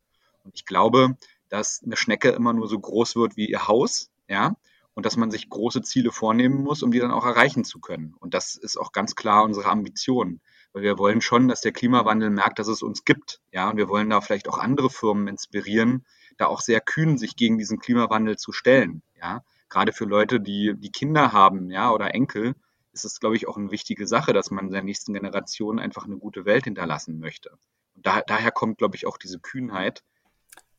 Und 0.44 0.56
ich 0.56 0.66
glaube, 0.66 1.16
dass 1.48 1.82
eine 1.86 1.96
Schnecke 1.96 2.30
immer 2.30 2.54
nur 2.54 2.68
so 2.68 2.80
groß 2.80 3.16
wird 3.16 3.38
wie 3.38 3.50
ihr 3.50 3.68
Haus, 3.68 4.10
ja, 4.28 4.56
und 4.96 5.06
dass 5.06 5.18
man 5.18 5.30
sich 5.30 5.50
große 5.50 5.84
Ziele 5.84 6.12
vornehmen 6.12 6.64
muss, 6.64 6.82
um 6.82 6.92
die 6.92 7.00
dann 7.00 7.12
auch 7.12 7.25
erreichen 7.25 7.64
zu 7.64 7.80
können. 7.80 8.16
Und 8.20 8.34
das 8.34 8.56
ist 8.56 8.78
auch 8.78 8.92
ganz 8.92 9.16
klar 9.16 9.44
unsere 9.44 9.70
Ambition, 9.70 10.42
weil 10.74 10.84
wir 10.84 10.98
wollen 10.98 11.22
schon, 11.22 11.48
dass 11.48 11.62
der 11.62 11.74
Klimawandel 11.74 12.30
merkt, 12.30 12.60
dass 12.60 12.68
es 12.68 12.82
uns 12.82 13.04
gibt, 13.04 13.42
ja, 13.52 13.70
und 13.70 13.78
wir 13.78 13.90
wollen 13.90 14.10
da 14.10 14.22
vielleicht 14.22 14.48
auch 14.48 14.58
andere 14.58 14.90
Firmen 14.90 15.28
inspirieren, 15.28 16.06
da 16.38 16.48
auch 16.48 16.62
sehr 16.62 16.82
kühn 16.82 17.18
sich 17.18 17.36
gegen 17.36 17.58
diesen 17.58 17.80
Klimawandel 17.80 18.38
zu 18.38 18.52
stellen, 18.52 19.04
ja. 19.16 19.44
Gerade 19.70 19.94
für 19.94 20.06
Leute, 20.06 20.40
die, 20.40 20.74
die 20.78 20.92
Kinder 20.92 21.34
haben, 21.34 21.70
ja, 21.70 21.92
oder 21.92 22.14
Enkel, 22.14 22.56
ist 22.94 23.04
es, 23.04 23.20
glaube 23.20 23.36
ich, 23.36 23.48
auch 23.48 23.58
eine 23.58 23.72
wichtige 23.72 24.08
Sache, 24.08 24.32
dass 24.32 24.52
man 24.52 24.72
der 24.72 24.84
nächsten 24.84 25.14
Generation 25.14 25.80
einfach 25.80 26.06
eine 26.06 26.18
gute 26.18 26.46
Welt 26.46 26.64
hinterlassen 26.64 27.20
möchte. 27.20 27.52
Und 27.96 28.06
da, 28.06 28.22
daher 28.25 28.52
kommt, 28.52 28.78
glaube 28.78 28.96
ich, 28.96 29.06
auch 29.06 29.18
diese 29.18 29.40
Kühnheit, 29.40 30.04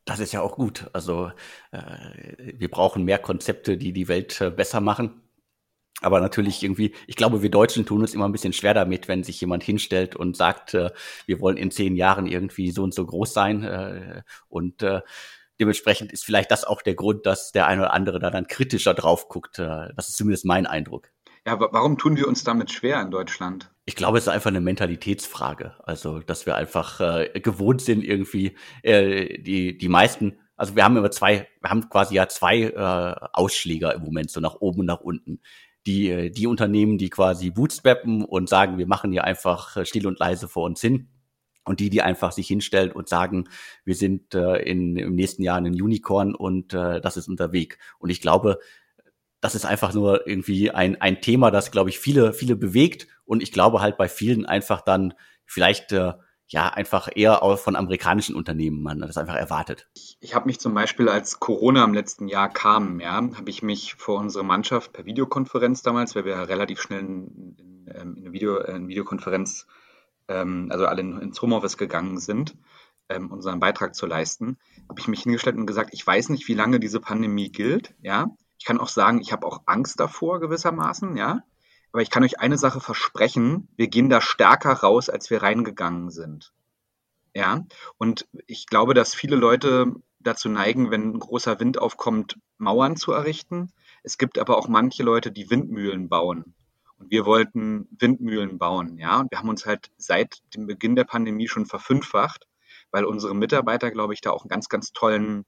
das 0.07 0.19
ist 0.19 0.31
ja 0.31 0.41
auch 0.41 0.55
gut. 0.55 0.89
Also 0.93 1.31
äh, 1.71 2.53
wir 2.57 2.71
brauchen 2.71 3.03
mehr 3.03 3.19
Konzepte, 3.19 3.77
die 3.77 3.93
die 3.93 4.07
Welt 4.07 4.39
äh, 4.41 4.49
besser 4.49 4.81
machen. 4.81 5.21
Aber 6.01 6.21
natürlich 6.21 6.63
irgendwie, 6.63 6.93
ich 7.07 7.15
glaube, 7.15 7.41
wir 7.41 7.49
Deutschen 7.49 7.85
tun 7.85 8.01
uns 8.01 8.13
immer 8.13 8.27
ein 8.27 8.31
bisschen 8.31 8.53
schwer 8.53 8.73
damit, 8.73 9.07
wenn 9.07 9.23
sich 9.23 9.41
jemand 9.41 9.63
hinstellt 9.63 10.15
und 10.15 10.37
sagt, 10.37 10.73
äh, 10.75 10.91
wir 11.25 11.41
wollen 11.41 11.57
in 11.57 11.71
zehn 11.71 11.95
Jahren 11.95 12.25
irgendwie 12.25 12.71
so 12.71 12.83
und 12.83 12.93
so 12.93 13.05
groß 13.05 13.33
sein. 13.33 13.63
Äh, 13.63 14.21
und 14.47 14.81
äh, 14.81 15.01
dementsprechend 15.59 16.13
ist 16.13 16.23
vielleicht 16.23 16.51
das 16.51 16.63
auch 16.63 16.81
der 16.81 16.95
Grund, 16.95 17.25
dass 17.25 17.51
der 17.51 17.67
eine 17.67 17.81
oder 17.81 17.93
andere 17.93 18.19
da 18.19 18.29
dann 18.29 18.47
kritischer 18.47 18.93
drauf 18.93 19.27
guckt. 19.27 19.59
Äh, 19.59 19.93
das 19.95 20.07
ist 20.07 20.17
zumindest 20.17 20.45
mein 20.45 20.67
Eindruck. 20.67 21.09
Ja, 21.45 21.59
warum 21.59 21.97
tun 21.97 22.15
wir 22.15 22.27
uns 22.27 22.43
damit 22.43 22.71
schwer 22.71 23.01
in 23.01 23.11
Deutschland? 23.11 23.71
Ich 23.89 23.95
glaube, 23.95 24.17
es 24.17 24.25
ist 24.25 24.33
einfach 24.33 24.49
eine 24.49 24.59
Mentalitätsfrage. 24.59 25.75
Also, 25.81 26.19
dass 26.19 26.45
wir 26.45 26.57
einfach 26.57 26.99
äh, 26.99 27.39
gewohnt 27.39 27.81
sind, 27.81 28.03
irgendwie 28.03 28.57
äh, 28.83 29.39
die, 29.41 29.77
die 29.77 29.87
meisten, 29.87 30.39
also 30.57 30.75
wir 30.75 30.83
haben 30.83 30.97
immer 30.97 31.09
zwei, 31.09 31.47
wir 31.61 31.69
haben 31.69 31.87
quasi 31.89 32.15
ja 32.15 32.27
zwei 32.27 32.63
äh, 32.63 33.27
Ausschläger 33.31 33.95
im 33.95 34.01
Moment, 34.01 34.29
so 34.29 34.41
nach 34.41 34.55
oben 34.55 34.81
und 34.81 34.87
nach 34.87 34.99
unten. 34.99 35.39
Die, 35.85 36.09
äh, 36.09 36.29
die 36.29 36.47
Unternehmen, 36.47 36.97
die 36.97 37.09
quasi 37.09 37.49
bootstrappen 37.49 38.25
und 38.25 38.49
sagen, 38.49 38.77
wir 38.77 38.87
machen 38.87 39.13
hier 39.13 39.23
einfach 39.23 39.77
äh, 39.77 39.85
still 39.85 40.05
und 40.05 40.19
leise 40.19 40.49
vor 40.49 40.65
uns 40.65 40.81
hin. 40.81 41.07
Und 41.63 41.79
die, 41.79 41.89
die 41.89 42.01
einfach 42.01 42.33
sich 42.33 42.47
hinstellen 42.47 42.91
und 42.91 43.07
sagen, 43.07 43.47
wir 43.85 43.95
sind 43.95 44.35
äh, 44.35 44.57
in, 44.63 44.97
im 44.97 45.15
nächsten 45.15 45.43
Jahr 45.43 45.57
ein 45.57 45.81
Unicorn 45.81 46.35
und 46.35 46.73
äh, 46.73 46.99
das 46.99 47.15
ist 47.15 47.29
unser 47.29 47.53
Weg. 47.53 47.79
Und 47.99 48.09
ich 48.09 48.19
glaube, 48.19 48.59
das 49.41 49.55
ist 49.55 49.65
einfach 49.65 49.93
nur 49.93 50.27
irgendwie 50.27 50.71
ein, 50.71 50.99
ein 51.01 51.21
Thema, 51.21 51.51
das, 51.51 51.71
glaube 51.71 51.89
ich, 51.89 51.99
viele, 51.99 52.33
viele 52.33 52.55
bewegt. 52.55 53.07
Und 53.25 53.43
ich 53.43 53.51
glaube 53.51 53.81
halt 53.81 53.97
bei 53.97 54.07
vielen 54.07 54.45
einfach 54.45 54.81
dann 54.81 55.13
vielleicht 55.45 55.91
äh, 55.91 56.13
ja 56.47 56.69
einfach 56.69 57.09
eher 57.13 57.43
auch 57.43 57.59
von 57.59 57.75
amerikanischen 57.75 58.35
Unternehmen 58.35 58.81
man 58.81 58.99
das 59.01 59.17
einfach 59.17 59.35
erwartet. 59.35 59.89
Ich, 59.93 60.17
ich 60.21 60.33
habe 60.33 60.45
mich 60.45 60.59
zum 60.59 60.73
Beispiel, 60.73 61.09
als 61.09 61.39
Corona 61.39 61.83
im 61.83 61.93
letzten 61.93 62.27
Jahr 62.27 62.49
kam, 62.49 62.99
ja, 62.99 63.15
habe 63.15 63.49
ich 63.49 63.61
mich 63.63 63.95
vor 63.95 64.19
unsere 64.19 64.45
Mannschaft 64.45 64.93
per 64.93 65.05
Videokonferenz 65.05 65.81
damals, 65.81 66.15
weil 66.15 66.25
wir 66.25 66.35
relativ 66.35 66.81
schnell 66.81 67.01
in, 67.01 67.55
in, 67.57 67.91
ähm, 67.93 68.15
in 68.15 68.23
eine 68.23 68.33
Video, 68.33 68.57
äh, 68.57 68.75
in 68.75 68.87
Videokonferenz, 68.87 69.67
ähm, 70.29 70.69
also 70.71 70.85
alle 70.85 71.01
in, 71.01 71.19
ins 71.19 71.41
Homeoffice 71.41 71.77
gegangen 71.77 72.17
sind, 72.17 72.55
ähm, 73.09 73.31
unseren 73.31 73.59
Beitrag 73.59 73.93
zu 73.93 74.05
leisten, 74.05 74.57
habe 74.89 74.99
ich 74.99 75.07
mich 75.07 75.23
hingestellt 75.23 75.57
und 75.57 75.65
gesagt, 75.65 75.89
ich 75.93 76.05
weiß 76.05 76.29
nicht, 76.29 76.47
wie 76.47 76.53
lange 76.53 76.79
diese 76.79 77.01
Pandemie 77.01 77.51
gilt, 77.51 77.93
ja. 78.01 78.27
Ich 78.59 78.65
kann 78.65 78.79
auch 78.79 78.89
sagen, 78.89 79.21
ich 79.21 79.31
habe 79.31 79.45
auch 79.45 79.61
Angst 79.65 79.99
davor 79.99 80.39
gewissermaßen, 80.39 81.15
ja. 81.15 81.43
Aber 81.91 82.01
ich 82.01 82.09
kann 82.09 82.23
euch 82.23 82.39
eine 82.39 82.57
Sache 82.57 82.79
versprechen, 82.79 83.69
wir 83.75 83.87
gehen 83.87 84.09
da 84.09 84.21
stärker 84.21 84.73
raus, 84.73 85.09
als 85.09 85.29
wir 85.29 85.41
reingegangen 85.41 86.09
sind. 86.09 86.53
Ja, 87.33 87.65
und 87.97 88.27
ich 88.47 88.65
glaube, 88.67 88.93
dass 88.93 89.13
viele 89.13 89.35
Leute 89.35 89.93
dazu 90.19 90.49
neigen, 90.49 90.91
wenn 90.91 91.11
ein 91.11 91.19
großer 91.19 91.59
Wind 91.59 91.79
aufkommt, 91.79 92.37
Mauern 92.57 92.97
zu 92.97 93.11
errichten. 93.11 93.71
Es 94.03 94.17
gibt 94.17 94.39
aber 94.39 94.57
auch 94.57 94.67
manche 94.67 95.03
Leute, 95.03 95.31
die 95.31 95.49
Windmühlen 95.49 96.09
bauen. 96.09 96.55
Und 96.97 97.11
wir 97.11 97.25
wollten 97.25 97.87
Windmühlen 97.91 98.57
bauen, 98.57 98.97
ja. 98.97 99.19
Und 99.19 99.31
wir 99.31 99.37
haben 99.37 99.49
uns 99.49 99.65
halt 99.65 99.91
seit 99.97 100.41
dem 100.55 100.65
Beginn 100.65 100.95
der 100.95 101.03
Pandemie 101.03 101.47
schon 101.47 101.65
verfünffacht, 101.65 102.47
weil 102.91 103.05
unsere 103.05 103.35
Mitarbeiter, 103.35 103.91
glaube 103.91 104.13
ich, 104.13 104.21
da 104.21 104.31
auch 104.31 104.41
einen 104.41 104.49
ganz, 104.49 104.67
ganz 104.67 104.91
tollen 104.91 105.45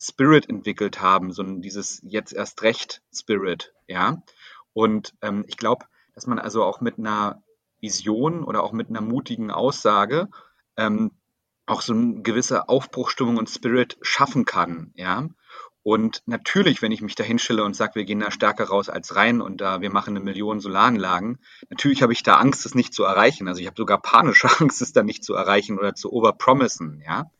Spirit 0.00 0.48
entwickelt 0.48 1.00
haben, 1.00 1.32
so 1.32 1.42
dieses 1.42 2.00
jetzt 2.02 2.32
erst 2.32 2.62
recht 2.62 3.02
Spirit, 3.12 3.74
ja. 3.86 4.22
Und 4.72 5.14
ähm, 5.20 5.44
ich 5.46 5.56
glaube, 5.56 5.86
dass 6.14 6.26
man 6.26 6.38
also 6.38 6.64
auch 6.64 6.80
mit 6.80 6.98
einer 6.98 7.42
Vision 7.80 8.44
oder 8.44 8.62
auch 8.62 8.72
mit 8.72 8.88
einer 8.88 9.02
mutigen 9.02 9.50
Aussage 9.50 10.28
ähm, 10.76 11.12
auch 11.66 11.82
so 11.82 11.92
eine 11.92 12.22
gewisse 12.22 12.68
Aufbruchstimmung 12.68 13.36
und 13.36 13.50
Spirit 13.50 13.98
schaffen 14.00 14.44
kann, 14.44 14.92
ja. 14.94 15.28
Und 15.82 16.22
natürlich, 16.26 16.82
wenn 16.82 16.92
ich 16.92 17.00
mich 17.00 17.14
da 17.14 17.24
hinstelle 17.24 17.64
und 17.64 17.74
sage, 17.74 17.94
wir 17.94 18.04
gehen 18.04 18.20
da 18.20 18.30
stärker 18.30 18.64
raus 18.64 18.90
als 18.90 19.16
rein 19.16 19.40
und 19.40 19.62
da 19.62 19.80
wir 19.80 19.90
machen 19.90 20.14
eine 20.14 20.24
Million 20.24 20.60
Solaranlagen, 20.60 21.38
natürlich 21.70 22.02
habe 22.02 22.12
ich 22.12 22.22
da 22.22 22.34
Angst, 22.34 22.66
es 22.66 22.74
nicht 22.74 22.92
zu 22.92 23.04
erreichen. 23.04 23.48
Also 23.48 23.62
ich 23.62 23.66
habe 23.66 23.76
sogar 23.78 24.00
panische 24.00 24.48
Angst, 24.60 24.82
es 24.82 24.92
da 24.92 25.02
nicht 25.02 25.24
zu 25.24 25.34
erreichen 25.34 25.78
oder 25.78 25.94
zu 25.94 26.12
overpromisen, 26.12 27.02
ja. 27.04 27.30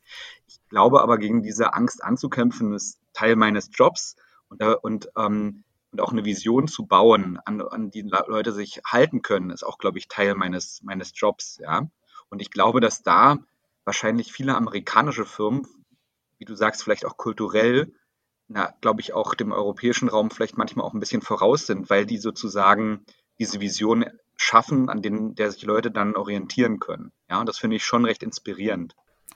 Ich 0.71 0.73
glaube 0.73 1.01
aber, 1.01 1.17
gegen 1.17 1.43
diese 1.43 1.73
Angst 1.73 2.01
anzukämpfen, 2.01 2.73
ist 2.73 2.97
Teil 3.11 3.35
meines 3.35 3.71
Jobs 3.73 4.15
und, 4.47 4.63
und, 4.63 5.09
ähm, 5.17 5.65
und 5.91 5.99
auch 5.99 6.13
eine 6.13 6.23
Vision 6.23 6.69
zu 6.69 6.85
bauen, 6.85 7.37
an, 7.43 7.61
an 7.61 7.91
die 7.91 8.03
Leute 8.03 8.53
sich 8.53 8.79
halten 8.85 9.21
können, 9.21 9.49
ist 9.49 9.63
auch, 9.63 9.79
glaube 9.79 9.97
ich, 9.97 10.07
Teil 10.07 10.33
meines, 10.35 10.81
meines 10.81 11.11
Jobs, 11.13 11.57
ja. 11.61 11.89
Und 12.29 12.41
ich 12.41 12.51
glaube, 12.51 12.79
dass 12.79 13.03
da 13.03 13.39
wahrscheinlich 13.83 14.31
viele 14.31 14.55
amerikanische 14.55 15.25
Firmen, 15.25 15.67
wie 16.37 16.45
du 16.45 16.55
sagst, 16.55 16.83
vielleicht 16.83 17.05
auch 17.05 17.17
kulturell 17.17 17.91
na, 18.47 18.73
glaube 18.79 19.01
ich, 19.01 19.13
auch 19.13 19.35
dem 19.35 19.51
europäischen 19.51 20.07
Raum 20.07 20.31
vielleicht 20.31 20.57
manchmal 20.57 20.85
auch 20.85 20.93
ein 20.93 21.01
bisschen 21.01 21.21
voraus 21.21 21.65
sind, 21.65 21.89
weil 21.89 22.05
die 22.05 22.17
sozusagen 22.17 23.05
diese 23.39 23.59
Vision 23.59 24.05
schaffen, 24.37 24.89
an 24.89 25.01
denen 25.01 25.35
der 25.35 25.51
sich 25.51 25.63
Leute 25.63 25.91
dann 25.91 26.15
orientieren 26.15 26.79
können. 26.79 27.11
Ja, 27.29 27.41
und 27.41 27.49
das 27.49 27.57
finde 27.57 27.75
ich 27.75 27.83
schon 27.83 28.05
recht 28.05 28.23
inspirierend. 28.23 28.95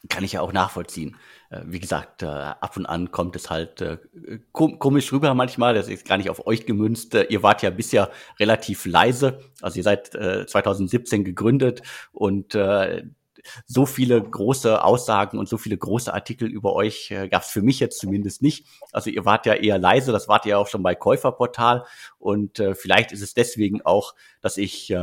Kann 0.10 0.24
ich 0.24 0.34
ja 0.34 0.42
auch 0.42 0.54
nachvollziehen. 0.54 1.16
Äh, 1.50 1.62
wie 1.66 1.80
gesagt, 1.80 2.24
äh, 2.24 2.26
ab 2.26 2.76
und 2.78 2.86
an 2.86 3.12
kommt 3.12 3.36
es 3.36 3.50
halt 3.50 3.82
äh, 3.82 3.98
komisch 4.52 5.12
rüber 5.12 5.34
manchmal. 5.34 5.74
Das 5.74 5.88
ist 5.88 6.06
gar 6.06 6.18
nicht 6.18 6.30
auf 6.30 6.46
euch 6.46 6.66
gemünzt. 6.66 7.14
Ihr 7.14 7.44
wart 7.44 7.62
ja 7.62 7.70
bisher 7.70 8.12
relativ 8.40 8.86
leise. 8.86 9.40
Also 9.62 9.78
ihr 9.78 9.84
seid 9.84 10.08
2017 10.08 11.24
gegründet 11.24 11.82
und 12.12 12.58
so 13.68 13.86
viele 13.86 14.22
große 14.22 14.84
Aussagen 14.84 15.38
und 15.38 15.48
so 15.48 15.58
viele 15.58 15.78
große 15.78 16.14
Artikel 16.14 16.50
über 16.50 16.74
euch 16.74 17.14
gab 17.30 17.44
es 17.44 17.50
für 17.50 17.62
mich 17.62 17.80
jetzt 17.80 18.00
zumindest 18.00 18.42
nicht. 18.42 18.66
Also 18.92 19.10
ihr 19.10 19.26
wart 19.26 19.46
ja 19.46 19.54
eher 19.54 19.78
leise, 19.78 20.12
das 20.12 20.28
wart 20.28 20.46
ihr 20.46 20.58
auch 20.58 20.68
schon 20.68 20.84
bei 20.84 20.96
Käuferportal 20.96 21.86
und 22.18 22.62
vielleicht 22.74 23.12
ist 23.12 23.22
es 23.22 23.34
deswegen 23.34 23.82
auch, 23.84 24.16
dass 24.42 24.58
ich 24.58 24.94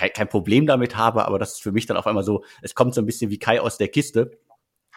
kein, 0.00 0.12
kein 0.12 0.28
Problem 0.28 0.66
damit 0.66 0.96
habe, 0.96 1.26
aber 1.26 1.38
das 1.38 1.52
ist 1.52 1.62
für 1.62 1.72
mich 1.72 1.86
dann 1.86 1.96
auf 1.96 2.06
einmal 2.06 2.24
so, 2.24 2.44
es 2.62 2.74
kommt 2.74 2.94
so 2.94 3.02
ein 3.02 3.06
bisschen 3.06 3.30
wie 3.30 3.38
Kai 3.38 3.60
aus 3.60 3.76
der 3.76 3.88
Kiste. 3.88 4.38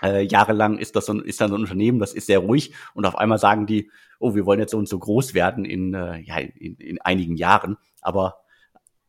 Äh, 0.02 0.24
jahrelang 0.24 0.78
ist 0.78 0.96
das 0.96 1.06
so, 1.06 1.20
ist 1.22 1.40
dann 1.42 1.50
so 1.50 1.56
ein 1.56 1.62
Unternehmen, 1.62 2.00
das 2.00 2.14
ist 2.14 2.28
sehr 2.28 2.40
ruhig 2.40 2.74
und 2.94 3.06
auf 3.06 3.18
einmal 3.18 3.38
sagen 3.38 3.66
die, 3.66 3.92
oh, 4.20 4.36
wir 4.36 4.46
wollen 4.46 4.60
jetzt 4.60 4.72
so 4.72 4.78
und 4.78 4.88
so 4.88 4.98
groß 4.98 5.34
werden 5.34 5.66
in, 5.66 5.94
äh, 5.94 6.20
ja, 6.20 6.38
in, 6.38 6.76
in 6.76 7.02
einigen 7.02 7.36
Jahren. 7.36 7.78
Aber 8.02 8.38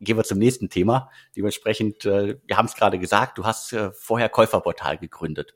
gehen 0.00 0.16
wir 0.16 0.24
zum 0.24 0.38
nächsten 0.38 0.68
Thema. 0.68 1.10
Dementsprechend, 1.36 2.04
äh, 2.04 2.38
wir 2.44 2.56
haben 2.56 2.66
es 2.66 2.74
gerade 2.74 2.98
gesagt, 2.98 3.38
du 3.38 3.44
hast 3.44 3.72
äh, 3.72 3.90
vorher 3.92 4.28
Käuferportal 4.28 4.98
gegründet. 4.98 5.54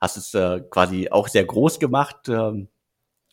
Hast 0.00 0.16
es 0.16 0.34
äh, 0.34 0.60
quasi 0.70 1.10
auch 1.10 1.28
sehr 1.28 1.44
groß 1.44 1.78
gemacht, 1.78 2.28
äh, 2.28 2.66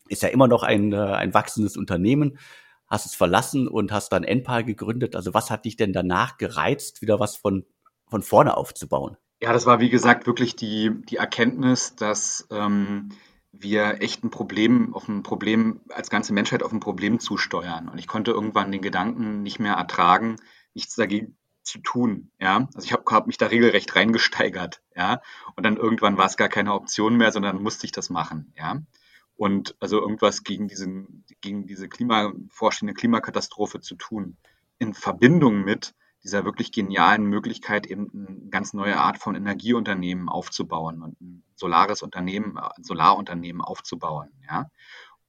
ist 0.09 0.23
ja 0.23 0.29
immer 0.29 0.47
noch 0.47 0.63
ein, 0.63 0.93
äh, 0.93 0.97
ein 0.97 1.33
wachsendes 1.33 1.77
Unternehmen. 1.77 2.37
Hast 2.87 3.05
es 3.05 3.15
verlassen 3.15 3.67
und 3.67 3.91
hast 3.91 4.09
dann 4.09 4.23
Enpal 4.23 4.63
gegründet. 4.63 5.15
Also 5.15 5.33
was 5.33 5.49
hat 5.49 5.65
dich 5.65 5.77
denn 5.77 5.93
danach 5.93 6.37
gereizt, 6.37 7.01
wieder 7.01 7.19
was 7.19 7.35
von, 7.35 7.65
von 8.09 8.21
vorne 8.21 8.55
aufzubauen? 8.57 9.17
Ja, 9.41 9.51
das 9.51 9.65
war 9.65 9.79
wie 9.79 9.89
gesagt 9.89 10.25
wirklich 10.27 10.55
die, 10.55 10.91
die 11.09 11.17
Erkenntnis, 11.17 11.95
dass 11.95 12.47
ähm, 12.51 13.09
wir 13.51 14.01
echt 14.01 14.23
ein 14.23 14.29
Problem 14.29 14.93
auf 14.93 15.07
ein 15.07 15.21
Problem, 15.21 15.81
als 15.89 16.09
ganze 16.09 16.33
Menschheit 16.33 16.63
auf 16.63 16.71
ein 16.71 16.79
Problem 16.79 17.19
zusteuern. 17.19 17.89
Und 17.89 17.97
ich 17.97 18.07
konnte 18.07 18.31
irgendwann 18.31 18.71
den 18.71 18.81
Gedanken 18.81 19.43
nicht 19.43 19.59
mehr 19.59 19.73
ertragen, 19.73 20.37
nichts 20.73 20.95
dagegen 20.95 21.37
zu 21.61 21.79
tun. 21.79 22.31
Ja, 22.39 22.67
also 22.73 22.85
ich 22.85 22.93
habe 22.93 23.03
hab 23.07 23.27
mich 23.27 23.37
da 23.37 23.47
regelrecht 23.47 23.95
reingesteigert. 23.95 24.81
Ja, 24.95 25.21
und 25.55 25.65
dann 25.65 25.77
irgendwann 25.77 26.17
war 26.17 26.25
es 26.25 26.37
gar 26.37 26.49
keine 26.49 26.73
Option 26.73 27.15
mehr, 27.15 27.31
sondern 27.31 27.61
musste 27.61 27.85
ich 27.85 27.91
das 27.91 28.09
machen. 28.09 28.53
Ja, 28.57 28.81
und 29.35 29.75
also 29.79 29.99
irgendwas 29.99 30.43
gegen 30.43 30.67
diesen, 30.67 31.25
gegen 31.41 31.65
diese 31.65 31.89
Klima, 31.89 32.33
vorstehende 32.49 32.93
Klimakatastrophe 32.93 33.79
zu 33.81 33.95
tun. 33.95 34.37
In 34.79 34.93
Verbindung 34.93 35.63
mit 35.63 35.95
dieser 36.23 36.45
wirklich 36.45 36.71
genialen 36.71 37.25
Möglichkeit, 37.25 37.85
eben 37.85 38.09
eine 38.13 38.49
ganz 38.49 38.73
neue 38.73 38.97
Art 38.97 39.17
von 39.17 39.35
Energieunternehmen 39.35 40.29
aufzubauen 40.29 41.01
und 41.01 41.19
ein 41.19 41.43
solares 41.55 42.01
Unternehmen, 42.01 42.57
ein 42.57 42.63
äh, 42.63 42.83
Solarunternehmen 42.83 43.61
aufzubauen. 43.61 44.31
Ja? 44.47 44.69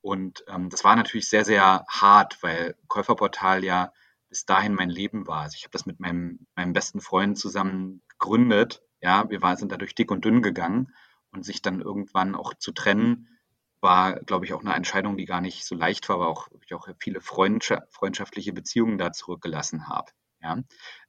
Und 0.01 0.45
ähm, 0.49 0.71
das 0.71 0.85
war 0.85 0.95
natürlich 0.95 1.29
sehr, 1.29 1.45
sehr 1.45 1.85
hart, 1.89 2.43
weil 2.43 2.77
Käuferportal 2.89 3.65
ja 3.65 3.93
bis 4.29 4.47
dahin 4.47 4.75
mein 4.75 4.91
Leben 4.91 5.27
war. 5.27 5.43
Also 5.43 5.57
ich 5.57 5.65
habe 5.65 5.73
das 5.73 5.87
mit 5.87 5.99
meinem, 5.99 6.47
meinem 6.55 6.73
besten 6.73 7.01
Freund 7.01 7.39
zusammen 7.39 8.03
gegründet. 8.09 8.83
Ja, 9.01 9.29
wir 9.31 9.43
waren, 9.43 9.57
sind 9.57 9.73
dadurch 9.73 9.95
dick 9.95 10.11
und 10.11 10.25
dünn 10.25 10.43
gegangen 10.43 10.93
und 11.33 11.45
sich 11.45 11.63
dann 11.63 11.81
irgendwann 11.81 12.35
auch 12.35 12.55
zu 12.55 12.73
trennen, 12.73 13.29
war, 13.85 14.19
glaube 14.21 14.47
ich, 14.47 14.53
auch 14.53 14.63
eine 14.63 14.75
Entscheidung, 14.75 15.17
die 15.17 15.27
gar 15.27 15.41
nicht 15.41 15.65
so 15.65 15.77
leicht 15.77 16.09
war, 16.09 16.17
aber 16.17 16.29
auch 16.29 16.49
ich 16.65 16.75
auch 16.75 16.89
viele 16.99 17.21
freundschaftliche 17.21 18.53
Beziehungen 18.53 18.99
da 18.99 19.13
zurückgelassen 19.13 19.89
habe. 19.89 20.11
Ja? 20.43 20.59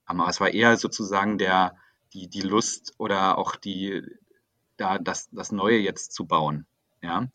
Aber 0.05 0.27
es 0.27 0.39
war 0.39 0.53
eher 0.53 0.77
sozusagen 0.77 1.39
der, 1.39 1.75
die, 2.13 2.29
die 2.29 2.41
Lust 2.41 2.93
oder 2.99 3.39
auch 3.39 3.55
die, 3.55 4.03
da 4.77 4.99
das, 4.99 5.29
das 5.31 5.51
Neue 5.51 5.77
jetzt 5.77 6.13
zu 6.13 6.25
bauen. 6.25 6.67
Ja? 7.01 7.27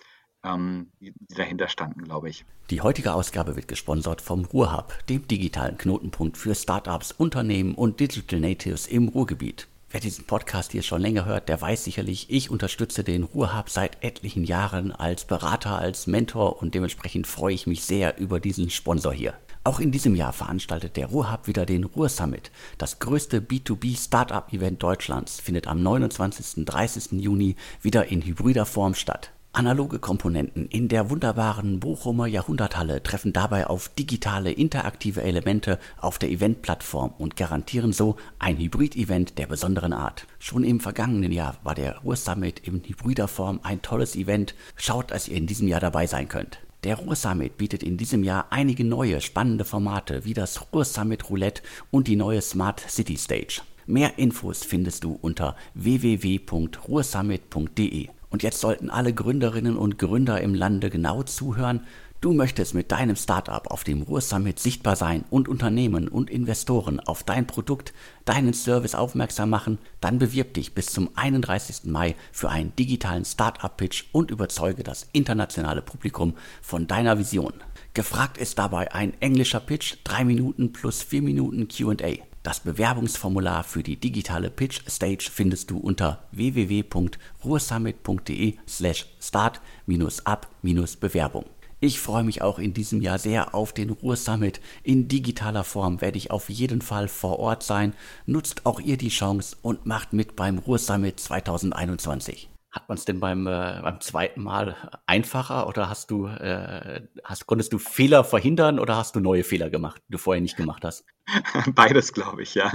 Ähm, 0.45 0.93
die 1.01 1.13
dahinter 1.29 1.69
standen, 1.69 2.05
glaube 2.05 2.29
ich. 2.29 2.45
Die 2.71 2.83
heutige 2.83 3.15
Ausgabe 3.15 3.57
wird 3.57 3.67
gesponsert 3.67 4.21
vom 4.21 4.45
Ruhrhub, 4.45 4.95
dem 5.09 5.27
digitalen 5.27 5.77
Knotenpunkt 5.77 6.37
für 6.37 6.55
Startups, 6.55 7.13
Unternehmen 7.13 7.75
und 7.75 7.99
Digital 7.99 8.41
Natives 8.41 8.87
im 8.87 9.09
Ruhrgebiet. 9.09 9.67
Wer 9.93 9.99
diesen 9.99 10.25
Podcast 10.25 10.71
hier 10.71 10.83
schon 10.83 11.03
länger 11.03 11.25
hört, 11.25 11.49
der 11.49 11.61
weiß 11.61 11.83
sicherlich, 11.83 12.31
ich 12.31 12.49
unterstütze 12.49 13.03
den 13.03 13.25
Ruhrhub 13.25 13.69
seit 13.69 14.05
etlichen 14.05 14.45
Jahren 14.45 14.93
als 14.93 15.25
Berater, 15.25 15.79
als 15.79 16.07
Mentor 16.07 16.63
und 16.63 16.77
dementsprechend 16.77 17.27
freue 17.27 17.55
ich 17.55 17.67
mich 17.67 17.83
sehr 17.83 18.17
über 18.17 18.39
diesen 18.39 18.71
Sponsor 18.71 19.13
hier. 19.13 19.35
Auch 19.65 19.81
in 19.81 19.91
diesem 19.91 20.15
Jahr 20.15 20.33
veranstaltet 20.33 20.97
der 20.97 21.09
Ruhrhub 21.09 21.49
wieder 21.49 21.67
den 21.67 21.83
Ruhr 21.83 22.09
Summit. 22.09 22.53
Das 22.79 23.01
größte 23.01 23.41
B2B 23.41 23.99
Startup 23.99 24.53
Event 24.53 24.81
Deutschlands 24.81 25.41
findet 25.41 25.67
am 25.67 25.83
29. 25.83 26.65
30. 26.65 27.21
Juni 27.21 27.57
wieder 27.83 28.07
in 28.07 28.23
hybrider 28.23 28.67
Form 28.67 28.95
statt. 28.95 29.33
Analoge 29.53 29.99
Komponenten 29.99 30.69
in 30.69 30.87
der 30.87 31.11
wunderbaren 31.11 31.81
Bochumer 31.81 32.29
Jahrhunderthalle 32.29 33.03
treffen 33.03 33.33
dabei 33.33 33.67
auf 33.67 33.89
digitale 33.89 34.53
interaktive 34.53 35.23
Elemente 35.23 35.81
auf 35.99 36.21
der 36.21 36.31
Eventplattform 36.31 37.15
und 37.19 37.35
garantieren 37.35 37.93
so 37.93 38.15
ein 38.39 38.59
Hybrid-Event 38.59 39.39
der 39.39 39.49
besonderen 39.49 39.93
Art. 39.93 40.29
Schon 40.39 40.63
im 40.63 40.79
vergangenen 40.79 41.33
Jahr 41.33 41.57
war 41.65 41.75
der 41.75 41.99
Ruhr 41.99 42.15
Summit 42.15 42.61
in 42.61 42.81
hybrider 42.87 43.27
Form 43.27 43.59
ein 43.65 43.83
tolles 43.83 44.15
Event. 44.15 44.55
Schaut, 44.77 45.11
dass 45.11 45.27
ihr 45.27 45.37
in 45.37 45.49
diesem 45.49 45.67
Jahr 45.67 45.81
dabei 45.81 46.07
sein 46.07 46.29
könnt. 46.29 46.61
Der 46.85 46.95
Ruhr 46.95 47.17
Summit 47.17 47.59
bietet 47.59 47.83
in 47.83 47.97
diesem 47.97 48.23
Jahr 48.23 48.47
einige 48.51 48.85
neue 48.85 49.21
spannende 49.21 49.65
Formate 49.65 50.25
wie 50.25 50.33
das 50.33 50.73
Ruhr 50.73 50.85
Summit 50.85 51.29
Roulette 51.29 51.63
und 51.91 52.07
die 52.07 52.15
neue 52.15 52.41
Smart 52.41 52.85
City 52.89 53.17
Stage. 53.17 53.63
Mehr 53.87 54.17
Infos 54.17 54.63
findest 54.63 55.03
du 55.03 55.19
unter 55.21 55.57
www.ruhrsummit.de. 55.75 58.11
Und 58.31 58.43
jetzt 58.43 58.61
sollten 58.61 58.91
alle 58.91 59.13
Gründerinnen 59.13 59.77
und 59.77 59.99
Gründer 59.99 60.41
im 60.41 60.55
Lande 60.55 60.89
genau 60.89 61.23
zuhören, 61.23 61.83
Du 62.21 62.35
möchtest 62.35 62.75
mit 62.75 62.93
deinem 62.93 63.17
Startup 63.17 63.67
auf 63.71 63.83
dem 63.83 64.03
Ruhr 64.03 64.21
Summit 64.21 64.59
sichtbar 64.59 64.95
sein 64.95 65.25
und 65.31 65.49
Unternehmen 65.49 66.07
und 66.07 66.29
Investoren 66.29 67.01
auf 67.01 67.23
dein 67.23 67.47
Produkt, 67.47 67.95
deinen 68.27 68.53
Service 68.53 68.95
aufmerksam 68.95 69.49
machen, 69.49 69.79
dann 70.03 70.19
bewirb 70.19 70.53
dich 70.53 70.75
bis 70.75 70.89
zum 70.89 71.09
31. 71.15 71.85
Mai 71.85 72.15
für 72.31 72.51
einen 72.51 72.77
digitalen 72.77 73.25
Startup-Pitch 73.25 74.05
und 74.13 74.31
überzeuge 74.31 74.83
das 74.83 75.09
internationale 75.13 75.81
Publikum 75.81 76.35
von 76.61 76.87
deiner 76.87 77.19
Vision. 77.19 77.55
Gefragt 77.95 78.37
ist 78.37 78.59
dabei 78.59 78.93
ein 78.93 79.15
englischer 79.21 79.61
Pitch, 79.61 79.97
3 80.05 80.25
Minuten 80.25 80.75
plus 80.75 81.03
4 81.03 81.23
Minuten 81.23 81.69
QA. 81.69 82.30
Das 82.43 82.61
Bewerbungsformular 82.61 83.65
für 83.65 83.83
die 83.83 83.97
digitale 83.97 84.49
Pitch 84.49 84.81
Stage 84.89 85.29
findest 85.31 85.71
du 85.71 85.77
unter 85.77 86.25
www.ruhrsummit.de 86.33 88.57
slash 88.67 89.05
start-up-bewerbung. 89.21 91.45
Ich 91.83 92.01
freue 92.01 92.25
mich 92.25 92.43
auch 92.43 92.59
in 92.59 92.75
diesem 92.75 93.01
Jahr 93.03 93.19
sehr 93.19 93.55
auf 93.55 93.73
den 93.73 93.91
Ruhr 93.91 94.17
Summit. 94.17 94.61
In 94.83 95.09
digitaler 95.09 95.65
Form 95.65 96.01
werde 96.01 96.19
ich 96.19 96.31
auf 96.31 96.51
jeden 96.51 96.83
Fall 96.83 97.09
vor 97.09 97.39
Ort 97.39 97.63
sein. 97.63 97.95
Nutzt 98.27 98.67
auch 98.67 98.81
ihr 98.81 98.97
die 98.97 99.09
Chance 99.09 99.57
und 99.63 99.87
macht 99.87 100.13
mit 100.13 100.37
beim 100.37 100.59
Ruhr 100.59 100.79
Summit 100.79 101.21
2021. 101.21 102.51
Hat 102.71 102.89
man 102.89 102.97
es 102.97 103.05
denn 103.05 103.19
beim, 103.19 103.47
äh, 103.47 103.81
beim 103.83 104.01
zweiten 104.01 104.43
Mal 104.43 104.77
einfacher 105.07 105.67
oder 105.67 105.89
hast 105.89 106.11
du, 106.11 106.27
äh, 106.27 107.03
hast, 107.25 107.47
konntest 107.47 107.73
du 107.73 107.79
Fehler 107.79 108.23
verhindern 108.23 108.79
oder 108.79 108.97
hast 108.97 109.17
du 109.17 109.21
neue 109.21 109.43
Fehler 109.43 109.71
gemacht, 109.71 110.01
die 110.07 110.13
du 110.13 110.19
vorher 110.19 110.41
nicht 110.41 110.57
gemacht 110.57 110.85
hast? 110.85 111.05
Beides, 111.75 112.13
glaube 112.13 112.43
ich, 112.43 112.55
ja. 112.55 112.73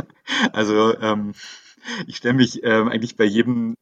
Also 0.52 1.00
ähm, 1.00 1.32
ich 2.08 2.18
stelle 2.18 2.34
mich 2.34 2.64
ähm, 2.64 2.90
eigentlich 2.90 3.16
bei 3.16 3.26
jedem, 3.26 3.76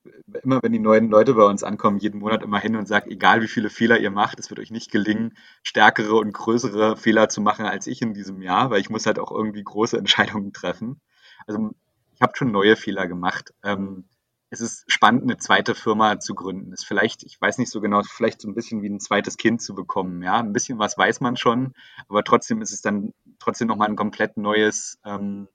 immer 0.43 0.61
wenn 0.61 0.71
die 0.71 0.79
neuen 0.79 1.09
Leute 1.09 1.33
bei 1.33 1.43
uns 1.43 1.63
ankommen, 1.63 1.97
jeden 1.97 2.19
Monat 2.19 2.43
immer 2.43 2.59
hin 2.59 2.75
und 2.75 2.87
sage, 2.87 3.09
egal 3.09 3.41
wie 3.41 3.47
viele 3.47 3.69
Fehler 3.69 3.99
ihr 3.99 4.11
macht, 4.11 4.39
es 4.39 4.49
wird 4.49 4.59
euch 4.59 4.71
nicht 4.71 4.91
gelingen, 4.91 5.35
stärkere 5.63 6.15
und 6.15 6.33
größere 6.33 6.97
Fehler 6.97 7.29
zu 7.29 7.41
machen 7.41 7.65
als 7.65 7.87
ich 7.87 8.01
in 8.01 8.13
diesem 8.13 8.41
Jahr, 8.41 8.69
weil 8.69 8.81
ich 8.81 8.89
muss 8.89 9.05
halt 9.05 9.19
auch 9.19 9.31
irgendwie 9.31 9.63
große 9.63 9.97
Entscheidungen 9.97 10.53
treffen. 10.53 11.01
Also 11.47 11.71
ich 12.15 12.21
habe 12.21 12.33
schon 12.35 12.51
neue 12.51 12.75
Fehler 12.75 13.07
gemacht. 13.07 13.53
Ähm, 13.63 14.05
es 14.53 14.61
ist 14.61 14.83
spannend, 14.87 15.23
eine 15.23 15.37
zweite 15.37 15.73
Firma 15.73 16.19
zu 16.19 16.35
gründen. 16.35 16.73
Ist 16.73 16.85
vielleicht, 16.85 17.23
ich 17.23 17.41
weiß 17.41 17.57
nicht 17.57 17.71
so 17.71 17.81
genau, 17.81 18.03
vielleicht 18.03 18.39
so 18.39 18.47
ein 18.47 18.53
bisschen 18.53 18.83
wie 18.83 18.89
ein 18.89 18.99
zweites 18.99 19.37
Kind 19.37 19.63
zu 19.63 19.73
bekommen. 19.73 20.21
Ja, 20.21 20.39
ein 20.39 20.53
bisschen 20.53 20.77
was 20.77 20.95
weiß 20.95 21.21
man 21.21 21.37
schon, 21.37 21.73
aber 22.07 22.23
trotzdem 22.23 22.61
ist 22.61 22.71
es 22.71 22.83
dann 22.83 23.13
trotzdem 23.39 23.67
nochmal 23.67 23.89
ein 23.89 23.95
komplett 23.95 24.37
neues, 24.37 24.99
ähm, 25.05 25.47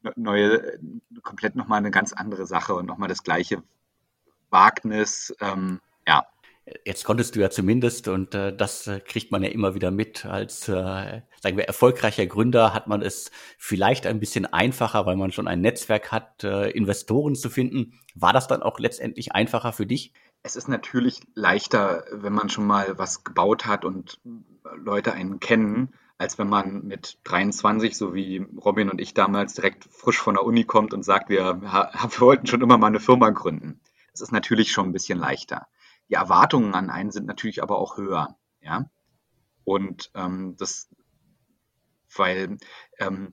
ne, 0.00 0.14
neue, 0.16 0.78
komplett 1.22 1.56
nochmal 1.56 1.78
eine 1.78 1.90
ganz 1.90 2.14
andere 2.14 2.46
Sache 2.46 2.74
und 2.74 2.86
nochmal 2.86 3.10
das 3.10 3.22
gleiche 3.22 3.62
Wagnis. 4.48 5.34
Ähm, 5.38 5.82
ja, 6.08 6.26
Jetzt 6.84 7.04
konntest 7.04 7.34
du 7.34 7.40
ja 7.40 7.50
zumindest, 7.50 8.06
und 8.06 8.34
äh, 8.34 8.54
das 8.54 8.86
äh, 8.86 9.00
kriegt 9.00 9.32
man 9.32 9.42
ja 9.42 9.50
immer 9.50 9.74
wieder 9.74 9.90
mit, 9.90 10.24
als, 10.24 10.68
äh, 10.68 11.22
sagen 11.40 11.56
wir, 11.56 11.64
erfolgreicher 11.64 12.26
Gründer 12.26 12.72
hat 12.72 12.86
man 12.86 13.02
es 13.02 13.32
vielleicht 13.58 14.06
ein 14.06 14.20
bisschen 14.20 14.46
einfacher, 14.46 15.04
weil 15.04 15.16
man 15.16 15.32
schon 15.32 15.48
ein 15.48 15.60
Netzwerk 15.60 16.12
hat, 16.12 16.44
äh, 16.44 16.70
Investoren 16.70 17.34
zu 17.34 17.50
finden. 17.50 17.98
War 18.14 18.32
das 18.32 18.46
dann 18.46 18.62
auch 18.62 18.78
letztendlich 18.78 19.32
einfacher 19.32 19.72
für 19.72 19.86
dich? 19.86 20.12
Es 20.44 20.54
ist 20.54 20.68
natürlich 20.68 21.20
leichter, 21.34 22.04
wenn 22.12 22.32
man 22.32 22.48
schon 22.48 22.66
mal 22.66 22.96
was 22.96 23.24
gebaut 23.24 23.66
hat 23.66 23.84
und 23.84 24.20
Leute 24.76 25.14
einen 25.14 25.40
kennen, 25.40 25.94
als 26.18 26.38
wenn 26.38 26.48
man 26.48 26.84
mit 26.84 27.18
23, 27.24 27.96
so 27.96 28.14
wie 28.14 28.46
Robin 28.64 28.88
und 28.88 29.00
ich 29.00 29.14
damals, 29.14 29.54
direkt 29.54 29.84
frisch 29.90 30.18
von 30.18 30.34
der 30.34 30.44
Uni 30.44 30.62
kommt 30.62 30.94
und 30.94 31.04
sagt, 31.04 31.28
wir, 31.28 31.60
wir 31.62 32.20
wollten 32.20 32.46
schon 32.46 32.62
immer 32.62 32.78
mal 32.78 32.86
eine 32.86 33.00
Firma 33.00 33.30
gründen. 33.30 33.80
Das 34.12 34.20
ist 34.20 34.32
natürlich 34.32 34.70
schon 34.70 34.86
ein 34.86 34.92
bisschen 34.92 35.18
leichter. 35.18 35.66
Die 36.08 36.14
Erwartungen 36.14 36.74
an 36.74 36.90
einen 36.90 37.10
sind 37.10 37.26
natürlich 37.26 37.62
aber 37.62 37.78
auch 37.78 37.96
höher. 37.96 38.36
Ja? 38.60 38.86
Und 39.64 40.10
ähm, 40.14 40.56
das, 40.58 40.88
weil 42.14 42.58
ähm, 42.98 43.32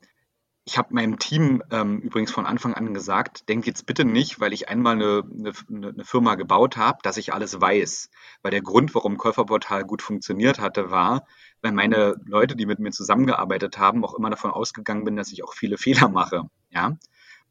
ich 0.70 0.78
habe 0.78 0.94
meinem 0.94 1.18
Team 1.18 1.64
ähm, 1.72 2.00
übrigens 2.00 2.32
von 2.32 2.46
Anfang 2.46 2.76
an 2.76 2.94
gesagt, 2.94 3.50
denkt 3.50 3.66
jetzt 3.66 3.88
bitte 3.88 4.06
nicht, 4.06 4.40
weil 4.40 4.54
ich 4.54 4.70
einmal 4.70 4.94
eine, 4.94 5.24
eine, 5.28 5.52
eine 5.68 6.06
Firma 6.06 6.36
gebaut 6.36 6.78
habe, 6.78 7.00
dass 7.02 7.18
ich 7.18 7.34
alles 7.34 7.60
weiß. 7.60 8.12
Weil 8.44 8.52
der 8.52 8.62
Grund, 8.62 8.94
warum 8.94 9.18
Käuferportal 9.18 9.84
gut 9.84 10.04
funktioniert 10.04 10.60
hatte, 10.60 10.92
war, 10.92 11.26
weil 11.64 11.72
meine 11.72 12.18
Leute, 12.24 12.56
die 12.56 12.68
mit 12.68 12.78
mir 12.78 12.92
zusammengearbeitet 12.92 13.80
haben, 13.80 14.06
auch 14.06 14.14
immer 14.14 14.30
davon 14.30 14.52
ausgegangen 14.52 15.06
bin, 15.06 15.16
dass 15.16 15.32
ich 15.32 15.44
auch 15.44 15.54
viele 15.56 15.80
Fehler 15.80 16.08
mache. 16.08 16.44
Ja. 16.70 16.98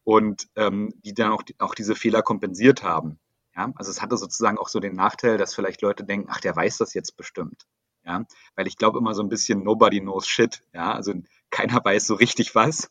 Und 0.04 0.46
ähm, 0.54 0.94
die 1.04 1.12
dann 1.12 1.32
auch, 1.32 1.42
auch 1.58 1.74
diese 1.74 1.96
Fehler 1.96 2.22
kompensiert 2.22 2.84
haben. 2.84 3.18
Ja, 3.58 3.72
also 3.74 3.90
es 3.90 4.00
hatte 4.00 4.16
sozusagen 4.16 4.56
auch 4.56 4.68
so 4.68 4.78
den 4.78 4.94
Nachteil, 4.94 5.36
dass 5.36 5.52
vielleicht 5.52 5.82
Leute 5.82 6.04
denken, 6.04 6.28
ach, 6.30 6.40
der 6.40 6.54
weiß 6.54 6.78
das 6.78 6.94
jetzt 6.94 7.16
bestimmt. 7.16 7.66
Ja, 8.04 8.24
weil 8.54 8.68
ich 8.68 8.76
glaube 8.76 8.98
immer 8.98 9.14
so 9.14 9.22
ein 9.22 9.28
bisschen 9.28 9.64
nobody 9.64 10.00
knows 10.00 10.28
shit. 10.28 10.62
Ja, 10.72 10.92
also 10.92 11.12
keiner 11.50 11.80
weiß 11.84 12.06
so 12.06 12.14
richtig 12.14 12.54
was 12.54 12.88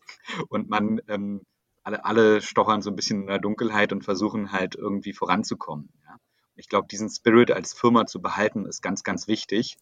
und 0.49 0.69
man 0.69 1.01
ähm, 1.07 1.41
alle, 1.83 2.03
alle 2.03 2.41
stochern 2.41 2.81
so 2.81 2.89
ein 2.89 2.97
bisschen 2.97 3.21
in 3.21 3.27
der 3.27 3.39
Dunkelheit 3.39 3.93
und 3.93 4.03
versuchen 4.03 4.51
halt 4.51 4.75
irgendwie 4.75 5.13
voranzukommen. 5.13 5.89
Ja. 6.05 6.17
Ich 6.55 6.67
glaube, 6.67 6.89
diesen 6.89 7.09
Spirit 7.09 7.49
als 7.49 7.73
Firma 7.73 8.05
zu 8.05 8.21
behalten, 8.21 8.65
ist 8.65 8.81
ganz, 8.81 9.03
ganz 9.03 9.29
wichtig, 9.29 9.77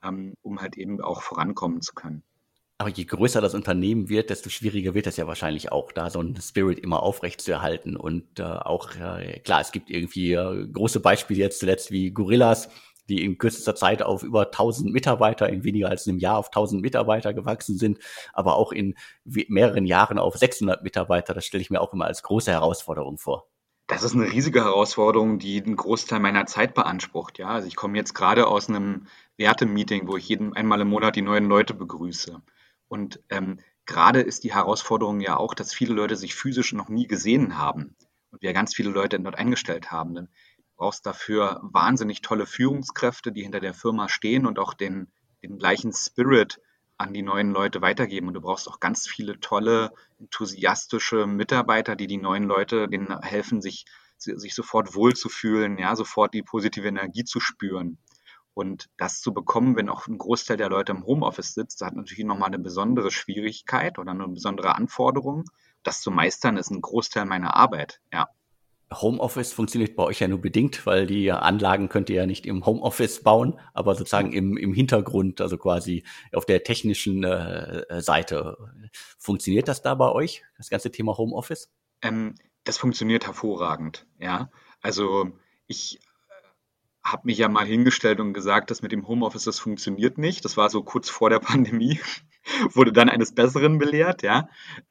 ähm, 0.00 0.34
um 0.42 0.60
halt 0.60 0.78
eben 0.78 1.00
auch 1.00 1.22
vorankommen 1.22 1.82
zu 1.82 1.92
können. 1.92 2.22
Aber 2.80 2.88
je 2.88 3.04
größer 3.04 3.42
das 3.42 3.54
Unternehmen 3.54 4.08
wird, 4.08 4.30
desto 4.30 4.48
schwieriger 4.48 4.94
wird 4.94 5.06
es 5.06 5.18
ja 5.18 5.26
wahrscheinlich 5.26 5.70
auch, 5.70 5.92
da 5.92 6.08
so 6.08 6.18
ein 6.18 6.34
Spirit 6.40 6.78
immer 6.78 7.02
aufrecht 7.02 7.42
zu 7.42 7.52
erhalten. 7.52 7.94
Und 7.94 8.40
äh, 8.40 8.42
auch, 8.42 8.96
äh, 8.96 9.38
klar, 9.40 9.60
es 9.60 9.70
gibt 9.70 9.90
irgendwie 9.90 10.32
äh, 10.32 10.66
große 10.66 11.00
Beispiele 11.00 11.40
jetzt 11.40 11.58
zuletzt 11.58 11.90
wie 11.90 12.10
Gorillas, 12.10 12.70
die 13.10 13.22
in 13.22 13.36
kürzester 13.36 13.74
Zeit 13.74 14.00
auf 14.00 14.22
über 14.22 14.46
1000 14.46 14.94
Mitarbeiter, 14.94 15.50
in 15.50 15.62
weniger 15.62 15.90
als 15.90 16.08
einem 16.08 16.20
Jahr 16.20 16.38
auf 16.38 16.46
1000 16.46 16.80
Mitarbeiter 16.80 17.34
gewachsen 17.34 17.76
sind, 17.76 17.98
aber 18.32 18.56
auch 18.56 18.72
in 18.72 18.94
mehreren 19.26 19.84
Jahren 19.84 20.18
auf 20.18 20.38
600 20.38 20.82
Mitarbeiter. 20.82 21.34
Das 21.34 21.44
stelle 21.44 21.60
ich 21.60 21.68
mir 21.68 21.82
auch 21.82 21.92
immer 21.92 22.06
als 22.06 22.22
große 22.22 22.50
Herausforderung 22.50 23.18
vor. 23.18 23.46
Das 23.88 24.04
ist 24.04 24.14
eine 24.14 24.32
riesige 24.32 24.64
Herausforderung, 24.64 25.38
die 25.38 25.62
einen 25.62 25.76
Großteil 25.76 26.20
meiner 26.20 26.46
Zeit 26.46 26.72
beansprucht. 26.72 27.38
Ja, 27.38 27.48
also 27.48 27.68
ich 27.68 27.76
komme 27.76 27.98
jetzt 27.98 28.14
gerade 28.14 28.46
aus 28.46 28.70
einem 28.70 29.06
Wertemeeting, 29.36 30.08
wo 30.08 30.16
ich 30.16 30.26
jeden 30.30 30.54
einmal 30.54 30.80
im 30.80 30.88
Monat 30.88 31.16
die 31.16 31.20
neuen 31.20 31.44
Leute 31.44 31.74
begrüße. 31.74 32.40
Und 32.90 33.20
ähm, 33.30 33.60
gerade 33.86 34.20
ist 34.20 34.42
die 34.42 34.52
Herausforderung 34.52 35.20
ja 35.20 35.36
auch, 35.36 35.54
dass 35.54 35.72
viele 35.72 35.94
Leute 35.94 36.16
sich 36.16 36.34
physisch 36.34 36.72
noch 36.72 36.88
nie 36.88 37.06
gesehen 37.06 37.56
haben 37.56 37.94
und 38.30 38.42
wir 38.42 38.52
ganz 38.52 38.74
viele 38.74 38.90
Leute 38.90 39.18
dort 39.20 39.38
eingestellt 39.38 39.92
haben. 39.92 40.14
Denn 40.16 40.24
du 40.26 40.62
brauchst 40.76 41.06
dafür 41.06 41.60
wahnsinnig 41.62 42.20
tolle 42.20 42.46
Führungskräfte, 42.46 43.30
die 43.30 43.44
hinter 43.44 43.60
der 43.60 43.74
Firma 43.74 44.08
stehen 44.08 44.44
und 44.44 44.58
auch 44.58 44.74
den, 44.74 45.12
den 45.44 45.56
gleichen 45.56 45.92
Spirit 45.92 46.60
an 46.96 47.14
die 47.14 47.22
neuen 47.22 47.52
Leute 47.52 47.80
weitergeben. 47.80 48.26
Und 48.26 48.34
du 48.34 48.40
brauchst 48.40 48.68
auch 48.68 48.80
ganz 48.80 49.06
viele 49.06 49.38
tolle, 49.38 49.92
enthusiastische 50.18 51.28
Mitarbeiter, 51.28 51.94
die 51.94 52.08
die 52.08 52.18
neuen 52.18 52.48
Leute 52.48 52.88
denen 52.88 53.22
helfen, 53.22 53.62
sich, 53.62 53.84
sich 54.18 54.52
sofort 54.52 54.96
wohlzufühlen, 54.96 55.78
ja, 55.78 55.94
sofort 55.94 56.34
die 56.34 56.42
positive 56.42 56.88
Energie 56.88 57.22
zu 57.22 57.38
spüren. 57.38 57.98
Und 58.54 58.88
das 58.96 59.20
zu 59.20 59.32
bekommen, 59.32 59.76
wenn 59.76 59.88
auch 59.88 60.06
ein 60.06 60.18
Großteil 60.18 60.56
der 60.56 60.68
Leute 60.68 60.92
im 60.92 61.04
Homeoffice 61.04 61.54
sitzt, 61.54 61.82
hat 61.82 61.94
natürlich 61.94 62.24
nochmal 62.24 62.48
eine 62.48 62.58
besondere 62.58 63.10
Schwierigkeit 63.10 63.98
oder 63.98 64.10
eine 64.10 64.28
besondere 64.28 64.74
Anforderung. 64.74 65.44
Das 65.82 66.00
zu 66.00 66.10
meistern 66.10 66.56
ist 66.56 66.70
ein 66.70 66.80
Großteil 66.80 67.24
meiner 67.24 67.56
Arbeit, 67.56 68.00
ja. 68.12 68.28
Homeoffice 68.92 69.52
funktioniert 69.52 69.94
bei 69.94 70.02
euch 70.02 70.18
ja 70.18 70.26
nur 70.26 70.40
bedingt, 70.40 70.84
weil 70.84 71.06
die 71.06 71.30
Anlagen 71.30 71.88
könnt 71.88 72.10
ihr 72.10 72.16
ja 72.16 72.26
nicht 72.26 72.44
im 72.44 72.66
Homeoffice 72.66 73.22
bauen, 73.22 73.58
aber 73.72 73.94
sozusagen 73.94 74.32
im, 74.32 74.56
im 74.56 74.74
Hintergrund, 74.74 75.40
also 75.40 75.56
quasi 75.58 76.04
auf 76.32 76.44
der 76.44 76.64
technischen 76.64 77.22
äh, 77.22 78.02
Seite. 78.02 78.58
Funktioniert 79.16 79.68
das 79.68 79.82
da 79.82 79.94
bei 79.94 80.10
euch, 80.10 80.42
das 80.56 80.70
ganze 80.70 80.90
Thema 80.90 81.16
Homeoffice? 81.16 81.70
Ähm, 82.02 82.34
das 82.64 82.78
funktioniert 82.78 83.26
hervorragend, 83.26 84.06
ja. 84.18 84.50
Also 84.82 85.30
ich 85.68 86.00
habe 87.12 87.22
mich 87.24 87.38
ja 87.38 87.48
mal 87.48 87.66
hingestellt 87.66 88.20
und 88.20 88.32
gesagt, 88.32 88.70
dass 88.70 88.82
mit 88.82 88.92
dem 88.92 89.06
Homeoffice 89.06 89.44
das 89.44 89.58
funktioniert 89.58 90.18
nicht. 90.18 90.44
Das 90.44 90.56
war 90.56 90.70
so 90.70 90.82
kurz 90.82 91.10
vor 91.10 91.30
der 91.30 91.38
Pandemie, 91.40 92.00
wurde 92.72 92.92
dann 92.92 93.08
eines 93.08 93.34
Besseren 93.34 93.78
belehrt, 93.78 94.22
ja. 94.22 94.48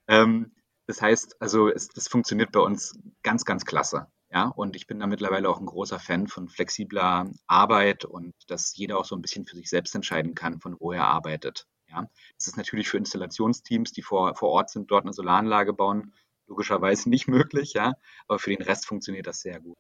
Ähm, 0.08 0.52
das 0.88 1.02
heißt, 1.02 1.42
also 1.42 1.70
es, 1.70 1.88
das 1.90 2.08
funktioniert 2.08 2.52
bei 2.52 2.60
uns 2.60 2.98
ganz, 3.22 3.46
ganz 3.46 3.66
klasse. 3.66 4.08
Ja, 4.32 4.46
und 4.48 4.76
ich 4.76 4.86
bin 4.86 5.00
da 5.00 5.08
mittlerweile 5.08 5.50
auch 5.50 5.60
ein 5.60 5.66
großer 5.66 6.00
Fan 6.00 6.28
von 6.28 6.50
flexibler 6.50 7.32
Arbeit 7.48 8.06
und 8.06 8.34
dass 8.48 8.76
jeder 8.76 9.00
auch 9.00 9.06
so 9.06 9.16
ein 9.16 9.24
bisschen 9.24 9.48
für 9.48 9.56
sich 9.56 9.70
selbst 9.70 9.96
entscheiden 9.96 10.36
kann, 10.36 10.60
von 10.60 10.76
wo 10.80 10.92
er 10.92 11.06
arbeitet. 11.06 11.68
Ja, 11.88 12.08
das 12.38 12.48
ist 12.48 12.58
natürlich 12.58 12.90
für 12.90 12.98
Installationsteams, 12.98 13.92
die 13.92 14.04
vor, 14.04 14.36
vor 14.36 14.50
Ort 14.50 14.70
sind, 14.70 14.92
dort 14.92 15.06
eine 15.06 15.14
Solaranlage 15.14 15.74
bauen, 15.74 16.14
logischerweise 16.50 17.10
nicht 17.10 17.28
möglich, 17.28 17.74
ja, 17.74 17.94
aber 18.28 18.40
für 18.40 18.50
den 18.50 18.62
Rest 18.62 18.86
funktioniert 18.86 19.28
das 19.28 19.42
sehr 19.42 19.60
gut. 19.62 19.78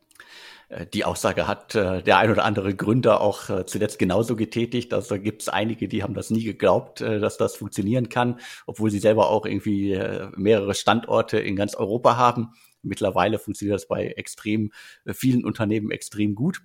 Äh, 0.70 0.86
die 0.86 1.04
Aussage 1.04 1.48
hat 1.48 1.76
äh, 1.76 2.02
der 2.02 2.18
ein 2.18 2.32
oder 2.32 2.46
andere 2.46 2.76
Gründer 2.76 3.22
auch 3.22 3.50
äh, 3.50 3.66
zuletzt 3.66 4.00
genauso 4.00 4.36
getätigt. 4.36 4.94
Also 4.94 5.20
gibt 5.20 5.42
es 5.42 5.50
einige, 5.50 5.88
die 5.88 6.04
haben 6.04 6.14
das 6.14 6.30
nie 6.30 6.44
geglaubt, 6.44 7.02
dass 7.02 7.38
das 7.38 7.56
funktionieren 7.56 8.10
kann, 8.10 8.40
obwohl 8.68 8.92
sie 8.92 9.00
selber 9.00 9.30
auch 9.30 9.46
irgendwie 9.46 10.00
mehrere 10.36 10.76
Standorte 10.76 11.40
in 11.40 11.56
ganz 11.56 11.76
Europa 11.76 12.18
haben. 12.18 12.54
Mittlerweile 12.82 13.40
funktioniert 13.40 13.76
das 13.76 13.88
bei 13.88 14.08
extrem 14.08 14.72
vielen 15.06 15.44
Unternehmen 15.44 15.92
extrem 15.92 16.36
gut. 16.36 16.62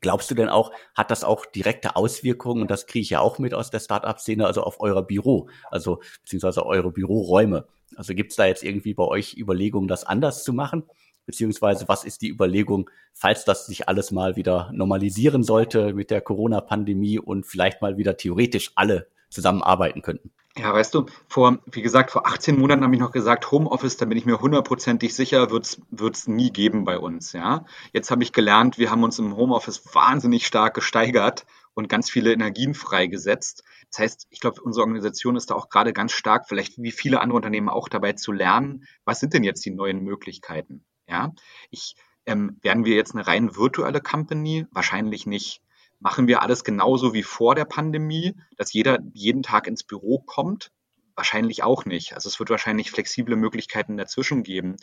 Glaubst 0.00 0.30
du 0.30 0.34
denn 0.34 0.48
auch, 0.48 0.72
hat 0.94 1.10
das 1.10 1.24
auch 1.24 1.46
direkte 1.46 1.96
Auswirkungen, 1.96 2.62
und 2.62 2.70
das 2.70 2.86
kriege 2.86 3.02
ich 3.02 3.10
ja 3.10 3.20
auch 3.20 3.38
mit 3.38 3.54
aus 3.54 3.70
der 3.70 3.80
Startup-Szene, 3.80 4.46
also 4.46 4.62
auf 4.62 4.80
euer 4.80 5.02
Büro, 5.02 5.48
also 5.70 6.00
beziehungsweise 6.22 6.64
eure 6.64 6.92
Büroräume? 6.92 7.66
Also 7.96 8.14
gibt 8.14 8.30
es 8.30 8.36
da 8.36 8.46
jetzt 8.46 8.62
irgendwie 8.62 8.94
bei 8.94 9.04
euch 9.04 9.36
Überlegungen, 9.36 9.88
das 9.88 10.04
anders 10.04 10.44
zu 10.44 10.52
machen? 10.52 10.84
Beziehungsweise 11.26 11.88
was 11.88 12.04
ist 12.04 12.22
die 12.22 12.30
Überlegung, 12.30 12.88
falls 13.12 13.44
das 13.44 13.66
sich 13.66 13.88
alles 13.88 14.12
mal 14.12 14.36
wieder 14.36 14.70
normalisieren 14.72 15.42
sollte 15.42 15.92
mit 15.92 16.10
der 16.10 16.20
Corona-Pandemie 16.20 17.18
und 17.18 17.44
vielleicht 17.44 17.82
mal 17.82 17.98
wieder 17.98 18.16
theoretisch 18.16 18.72
alle 18.76 19.08
zusammenarbeiten 19.30 20.02
könnten? 20.02 20.30
Ja, 20.58 20.74
weißt 20.74 20.92
du, 20.94 21.06
vor, 21.28 21.58
wie 21.66 21.82
gesagt, 21.82 22.10
vor 22.10 22.26
18 22.26 22.58
Monaten 22.58 22.82
habe 22.82 22.92
ich 22.92 23.00
noch 23.00 23.12
gesagt, 23.12 23.52
Homeoffice, 23.52 23.96
da 23.96 24.06
bin 24.06 24.18
ich 24.18 24.26
mir 24.26 24.40
hundertprozentig 24.40 25.14
sicher, 25.14 25.50
wird 25.52 25.78
es 26.16 26.26
nie 26.26 26.50
geben 26.50 26.84
bei 26.84 26.98
uns. 26.98 27.32
Ja, 27.32 27.64
jetzt 27.92 28.10
habe 28.10 28.24
ich 28.24 28.32
gelernt, 28.32 28.76
wir 28.76 28.90
haben 28.90 29.04
uns 29.04 29.20
im 29.20 29.36
Homeoffice 29.36 29.94
wahnsinnig 29.94 30.46
stark 30.46 30.74
gesteigert 30.74 31.46
und 31.74 31.88
ganz 31.88 32.10
viele 32.10 32.32
Energien 32.32 32.74
freigesetzt. 32.74 33.62
Das 33.90 34.00
heißt, 34.00 34.26
ich 34.30 34.40
glaube, 34.40 34.60
unsere 34.62 34.82
Organisation 34.82 35.36
ist 35.36 35.50
da 35.50 35.54
auch 35.54 35.68
gerade 35.68 35.92
ganz 35.92 36.10
stark, 36.10 36.48
vielleicht 36.48 36.82
wie 36.82 36.90
viele 36.90 37.20
andere 37.20 37.36
Unternehmen 37.36 37.68
auch 37.68 37.88
dabei 37.88 38.14
zu 38.14 38.32
lernen, 38.32 38.84
was 39.04 39.20
sind 39.20 39.34
denn 39.34 39.44
jetzt 39.44 39.64
die 39.64 39.70
neuen 39.70 40.02
Möglichkeiten? 40.02 40.84
Ja, 41.06 41.32
ich 41.70 41.94
ähm, 42.26 42.58
werden 42.62 42.84
wir 42.84 42.96
jetzt 42.96 43.14
eine 43.14 43.26
rein 43.26 43.54
virtuelle 43.54 44.00
Company? 44.00 44.66
Wahrscheinlich 44.72 45.24
nicht. 45.24 45.62
Machen 46.00 46.28
wir 46.28 46.42
alles 46.42 46.62
genauso 46.62 47.12
wie 47.12 47.24
vor 47.24 47.54
der 47.54 47.64
Pandemie, 47.64 48.36
dass 48.56 48.72
jeder 48.72 48.98
jeden 49.14 49.42
Tag 49.42 49.66
ins 49.66 49.82
Büro 49.82 50.20
kommt? 50.20 50.70
Wahrscheinlich 51.16 51.64
auch 51.64 51.84
nicht. 51.84 52.14
Also 52.14 52.28
es 52.28 52.38
wird 52.38 52.50
wahrscheinlich 52.50 52.92
flexible 52.92 53.34
Möglichkeiten 53.34 53.96
dazwischen 53.96 54.44
geben. 54.44 54.76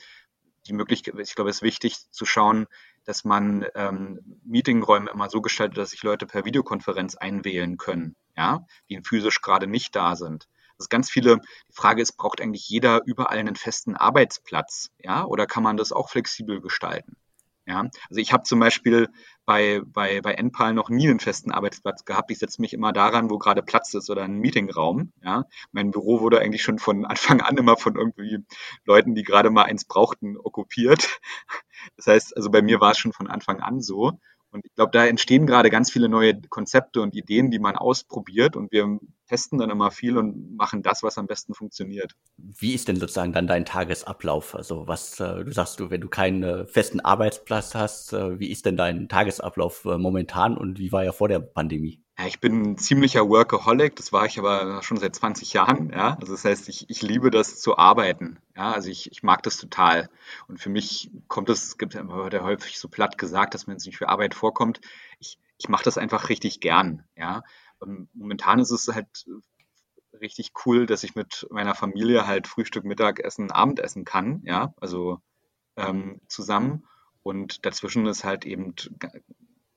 Die 0.67 0.73
Möglichkeit, 0.73 1.15
ich 1.17 1.35
glaube, 1.35 1.49
es 1.49 1.57
ist 1.57 1.61
wichtig 1.61 2.11
zu 2.11 2.25
schauen, 2.25 2.65
dass 3.05 3.23
man 3.23 3.65
ähm, 3.75 4.41
Meetingräume 4.43 5.09
immer 5.11 5.29
so 5.29 5.41
gestaltet, 5.41 5.77
dass 5.77 5.91
sich 5.91 6.03
Leute 6.03 6.25
per 6.25 6.43
Videokonferenz 6.43 7.15
einwählen 7.15 7.77
können, 7.77 8.15
ja, 8.35 8.65
die 8.89 8.99
physisch 9.05 9.41
gerade 9.41 9.67
nicht 9.67 9.95
da 9.95 10.15
sind. 10.15 10.47
Also 10.77 10.87
ganz 10.89 11.09
viele, 11.09 11.37
die 11.69 11.73
Frage 11.73 12.01
ist, 12.01 12.17
braucht 12.17 12.41
eigentlich 12.41 12.67
jeder 12.67 13.01
überall 13.05 13.37
einen 13.37 13.55
festen 13.55 13.95
Arbeitsplatz? 13.95 14.89
Ja, 14.99 15.23
oder 15.23 15.45
kann 15.45 15.63
man 15.63 15.77
das 15.77 15.93
auch 15.93 16.09
flexibel 16.09 16.59
gestalten? 16.59 17.15
Ja, 17.67 17.79
also 18.09 18.21
ich 18.21 18.31
habe 18.31 18.43
zum 18.43 18.59
Beispiel 18.59 19.09
bei, 19.45 19.81
bei, 19.85 20.21
bei 20.21 20.33
NPAL 20.33 20.73
noch 20.73 20.89
nie 20.89 21.09
einen 21.09 21.19
festen 21.19 21.51
Arbeitsplatz 21.51 22.05
gehabt. 22.05 22.29
Ich 22.29 22.37
setze 22.39 22.61
mich 22.61 22.73
immer 22.73 22.93
daran, 22.93 23.29
wo 23.31 23.39
gerade 23.39 23.63
Platz 23.63 23.93
ist 23.95 24.09
oder 24.09 24.23
ein 24.23 24.37
Meetingraum. 24.37 25.13
Ja, 25.23 25.45
mein 25.71 25.89
Büro 25.91 26.19
wurde 26.21 26.39
eigentlich 26.39 26.61
schon 26.61 26.77
von 26.79 27.05
Anfang 27.05 27.41
an 27.41 27.57
immer 27.57 27.77
von 27.77 27.95
irgendwie 27.95 28.45
Leuten, 28.85 29.15
die 29.15 29.23
gerade 29.23 29.49
mal 29.49 29.63
eins 29.63 29.85
brauchten, 29.85 30.37
okkupiert. 30.37 31.19
Das 31.97 32.07
heißt, 32.07 32.35
also 32.37 32.49
bei 32.49 32.61
mir 32.61 32.79
war 32.81 32.91
es 32.91 32.97
schon 32.97 33.13
von 33.13 33.27
Anfang 33.27 33.59
an 33.59 33.81
so. 33.81 34.19
Und 34.55 34.65
ich 34.65 34.73
glaube, 34.73 34.91
da 34.91 35.05
entstehen 35.05 35.45
gerade 35.45 35.69
ganz 35.69 35.91
viele 35.91 36.07
neue 36.07 36.41
Konzepte 36.49 37.01
und 37.01 37.13
Ideen, 37.13 37.51
die 37.51 37.59
man 37.59 37.75
ausprobiert. 37.75 38.55
Und 38.55 38.71
wir 38.71 38.99
testen 39.27 39.59
dann 39.59 39.69
immer 39.69 39.91
viel 39.91 40.17
und 40.17 40.55
machen 40.55 40.81
das, 40.81 41.03
was 41.03 41.17
am 41.17 41.27
besten 41.27 41.53
funktioniert. 41.53 42.13
Wie 42.37 42.73
ist 42.73 42.87
denn 42.87 42.95
sozusagen 42.95 43.33
dann 43.33 43.47
dein 43.47 43.65
Tagesablauf? 43.65 44.55
Also 44.55 44.87
was, 44.87 45.19
äh, 45.19 45.43
du 45.43 45.51
sagst 45.51 45.81
du, 45.81 45.89
wenn 45.89 45.99
du 45.99 46.07
keinen 46.07 46.43
äh, 46.43 46.65
festen 46.67 47.01
Arbeitsplatz 47.01 47.75
hast, 47.75 48.13
äh, 48.13 48.39
wie 48.39 48.49
ist 48.49 48.65
denn 48.65 48.77
dein 48.77 49.09
Tagesablauf 49.09 49.83
momentan 49.83 50.57
und 50.57 50.79
wie 50.79 50.93
war 50.93 51.03
er 51.03 51.11
vor 51.11 51.27
der 51.27 51.39
Pandemie? 51.39 52.04
Ja, 52.17 52.27
ich 52.27 52.39
bin 52.39 52.61
ein 52.61 52.77
ziemlicher 52.77 53.27
Workaholic, 53.27 53.97
das 53.97 54.13
war 54.13 54.25
ich 54.25 54.39
aber 54.39 54.81
schon 54.83 54.97
seit 54.97 55.15
20 55.15 55.51
Jahren. 55.51 55.89
Ja? 55.91 56.15
Also 56.19 56.31
das 56.31 56.45
heißt, 56.45 56.69
ich, 56.69 56.89
ich 56.89 57.01
liebe 57.01 57.29
das 57.29 57.59
zu 57.59 57.77
arbeiten. 57.77 58.39
Ja? 58.55 58.71
Also 58.71 58.89
ich, 58.89 59.11
ich 59.11 59.21
mag 59.21 59.43
das 59.43 59.57
total. 59.57 60.09
Und 60.47 60.59
für 60.59 60.69
mich 60.69 61.11
kommt 61.27 61.49
es, 61.49 61.63
es 61.63 61.77
gibt 61.77 61.93
ja 61.93 62.07
häufig 62.07 62.79
so 62.79 62.87
platt 62.87 63.17
gesagt, 63.17 63.53
dass 63.53 63.67
mir 63.67 63.73
jetzt 63.73 63.85
nicht 63.85 63.97
viel 63.97 64.07
Arbeit 64.07 64.33
vorkommt. 64.33 64.79
Ich, 65.19 65.37
ich 65.57 65.67
mache 65.67 65.83
das 65.83 65.97
einfach 65.97 66.29
richtig 66.29 66.61
gern. 66.61 67.03
Ja? 67.17 67.43
Und 67.79 68.07
momentan 68.15 68.59
ist 68.59 68.71
es 68.71 68.87
halt 68.87 69.25
richtig 70.21 70.53
cool, 70.65 70.85
dass 70.85 71.03
ich 71.03 71.15
mit 71.15 71.45
meiner 71.49 71.75
Familie 71.75 72.25
halt 72.25 72.47
Frühstück, 72.47 72.85
Mittagessen, 72.85 73.51
Abendessen 73.51 74.05
kann. 74.05 74.41
Ja, 74.45 74.73
also 74.79 75.19
ähm, 75.75 76.21
zusammen. 76.27 76.87
Und 77.23 77.65
dazwischen 77.65 78.05
ist 78.05 78.23
halt 78.23 78.45
eben 78.45 78.75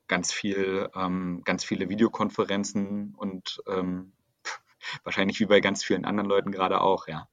ganz 0.08 0.32
viel, 0.32 0.88
ähm, 0.94 1.42
ganz 1.44 1.64
viele 1.64 1.88
Videokonferenzen 1.88 3.14
und 3.16 3.62
ähm, 3.68 4.12
wahrscheinlich 5.04 5.38
wie 5.40 5.46
bei 5.46 5.60
ganz 5.60 5.84
vielen 5.84 6.04
anderen 6.04 6.28
Leuten 6.28 6.50
gerade 6.50 6.80
auch, 6.80 7.06
ja. 7.06 7.28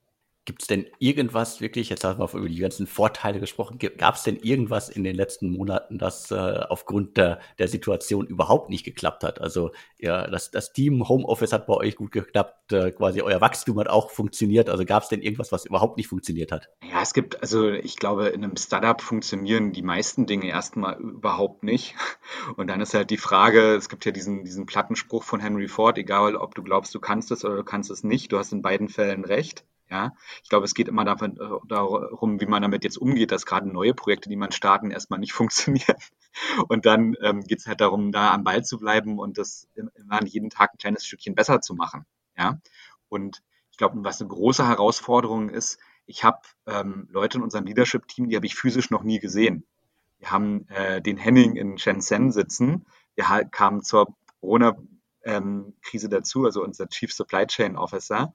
Gibt 0.46 0.62
es 0.62 0.68
denn 0.68 0.86
irgendwas 1.00 1.60
wirklich, 1.60 1.90
jetzt 1.90 2.04
haben 2.04 2.20
wir 2.20 2.32
über 2.34 2.48
die 2.48 2.60
ganzen 2.60 2.86
Vorteile 2.86 3.40
gesprochen, 3.40 3.80
gab 3.80 4.16
es 4.16 4.24
denn 4.24 4.38
irgendwas 4.38 4.90
in 4.90 5.04
den 5.04 5.16
letzten 5.16 5.52
Monaten, 5.52 5.98
das 5.98 6.30
äh, 6.30 6.36
aufgrund 6.36 7.18
der, 7.18 7.40
der 7.58 7.68
Situation 7.68 8.28
überhaupt 8.28 8.70
nicht 8.70 8.84
geklappt 8.84 9.24
hat? 9.24 9.42
Also 9.42 9.72
ja, 9.98 10.28
das, 10.28 10.52
das 10.52 10.72
Team 10.72 11.10
Homeoffice 11.10 11.52
hat 11.52 11.66
bei 11.66 11.74
euch 11.74 11.96
gut 11.96 12.12
geklappt, 12.12 12.72
äh, 12.74 12.92
quasi 12.92 13.22
euer 13.22 13.42
Wachstum 13.42 13.80
hat 13.80 13.88
auch 13.88 14.12
funktioniert. 14.12 14.70
Also 14.70 14.86
gab 14.86 15.02
es 15.02 15.10
denn 15.10 15.22
irgendwas, 15.22 15.52
was 15.52 15.66
überhaupt 15.66 15.98
nicht 15.98 16.08
funktioniert 16.08 16.52
hat? 16.52 16.70
Ja, 16.84 17.02
es 17.02 17.16
gibt, 17.16 17.42
also 17.42 17.72
ich 17.72 17.96
glaube, 17.96 18.28
in 18.28 18.44
einem 18.44 18.56
Startup 18.56 19.02
funktionieren 19.02 19.74
die 19.74 19.82
meisten 19.82 20.28
Dinge 20.28 20.48
erstmal 20.48 21.00
überhaupt 21.00 21.64
nicht. 21.64 21.96
Und 22.56 22.68
dann 22.68 22.82
ist 22.82 22.94
halt 22.94 23.10
die 23.10 23.18
Frage, 23.18 23.74
es 23.74 23.90
gibt 23.90 24.06
ja 24.06 24.12
diesen, 24.12 24.44
diesen 24.44 24.68
Plattenspruch 24.68 25.24
von 25.24 25.40
Henry 25.40 25.68
Ford, 25.68 25.98
egal 25.98 26.36
ob 26.36 26.54
du 26.54 26.62
glaubst, 26.62 26.94
du 26.94 27.00
kannst 27.00 27.32
es 27.32 27.44
oder 27.44 27.56
du 27.56 27.64
kannst 27.64 27.90
es 27.90 28.04
nicht, 28.04 28.32
du 28.32 28.38
hast 28.38 28.54
in 28.54 28.62
beiden 28.62 28.90
Fällen 28.90 29.26
recht. 29.26 29.66
Ja, 29.90 30.14
ich 30.44 30.50
glaube, 30.50 30.66
es 30.66 30.74
geht 30.74 30.88
immer 30.88 31.06
davon, 31.06 31.38
äh, 31.38 31.68
darum, 31.68 32.42
wie 32.42 32.48
man 32.48 32.64
damit 32.64 32.84
jetzt 32.84 32.98
umgeht, 32.98 33.32
dass 33.32 33.46
gerade 33.46 33.70
neue 33.70 33.94
Projekte, 33.94 34.30
die 34.30 34.36
man 34.36 34.52
starten, 34.52 34.90
erstmal 34.92 35.20
nicht 35.20 35.34
funktionieren. 35.34 35.98
Und 36.68 36.86
dann 36.86 37.16
ähm, 37.22 37.42
geht 37.42 37.60
es 37.60 37.68
halt 37.68 37.82
darum, 37.82 38.12
da 38.12 38.34
am 38.34 38.44
Ball 38.44 38.64
zu 38.64 38.80
bleiben 38.80 39.20
und 39.20 39.38
das 39.38 39.68
immer 39.76 40.24
jeden 40.26 40.50
Tag 40.50 40.74
ein 40.74 40.78
kleines 40.78 41.06
Stückchen 41.06 41.36
besser 41.36 41.62
zu 41.62 41.76
machen. 41.76 42.06
Ja, 42.38 42.60
und 43.10 43.42
ich 43.72 43.78
glaube, 43.78 43.98
was 44.04 44.22
eine 44.22 44.30
große 44.30 44.68
Herausforderung 44.68 45.50
ist, 45.50 45.80
ich 46.06 46.24
habe 46.24 46.40
ähm, 46.68 47.08
Leute 47.12 47.38
in 47.38 47.44
unserem 47.44 47.66
Leadership-Team, 47.66 48.30
die 48.30 48.36
habe 48.36 48.46
ich 48.46 48.56
physisch 48.56 48.90
noch 48.90 49.04
nie 49.04 49.20
gesehen. 49.20 49.66
Wir 50.20 50.32
haben 50.32 50.68
äh, 50.70 51.02
den 51.02 51.18
Henning 51.18 51.56
in 51.56 51.78
Shenzhen 51.78 52.32
sitzen. 52.32 52.86
Der 53.18 53.46
kam 53.46 53.82
zur 53.82 54.16
Corona-Krise 54.40 56.06
ähm, 56.06 56.12
dazu, 56.12 56.46
also 56.46 56.64
unser 56.64 56.88
Chief 56.88 57.14
Supply 57.14 57.46
Chain 57.48 57.76
Officer. 57.76 58.34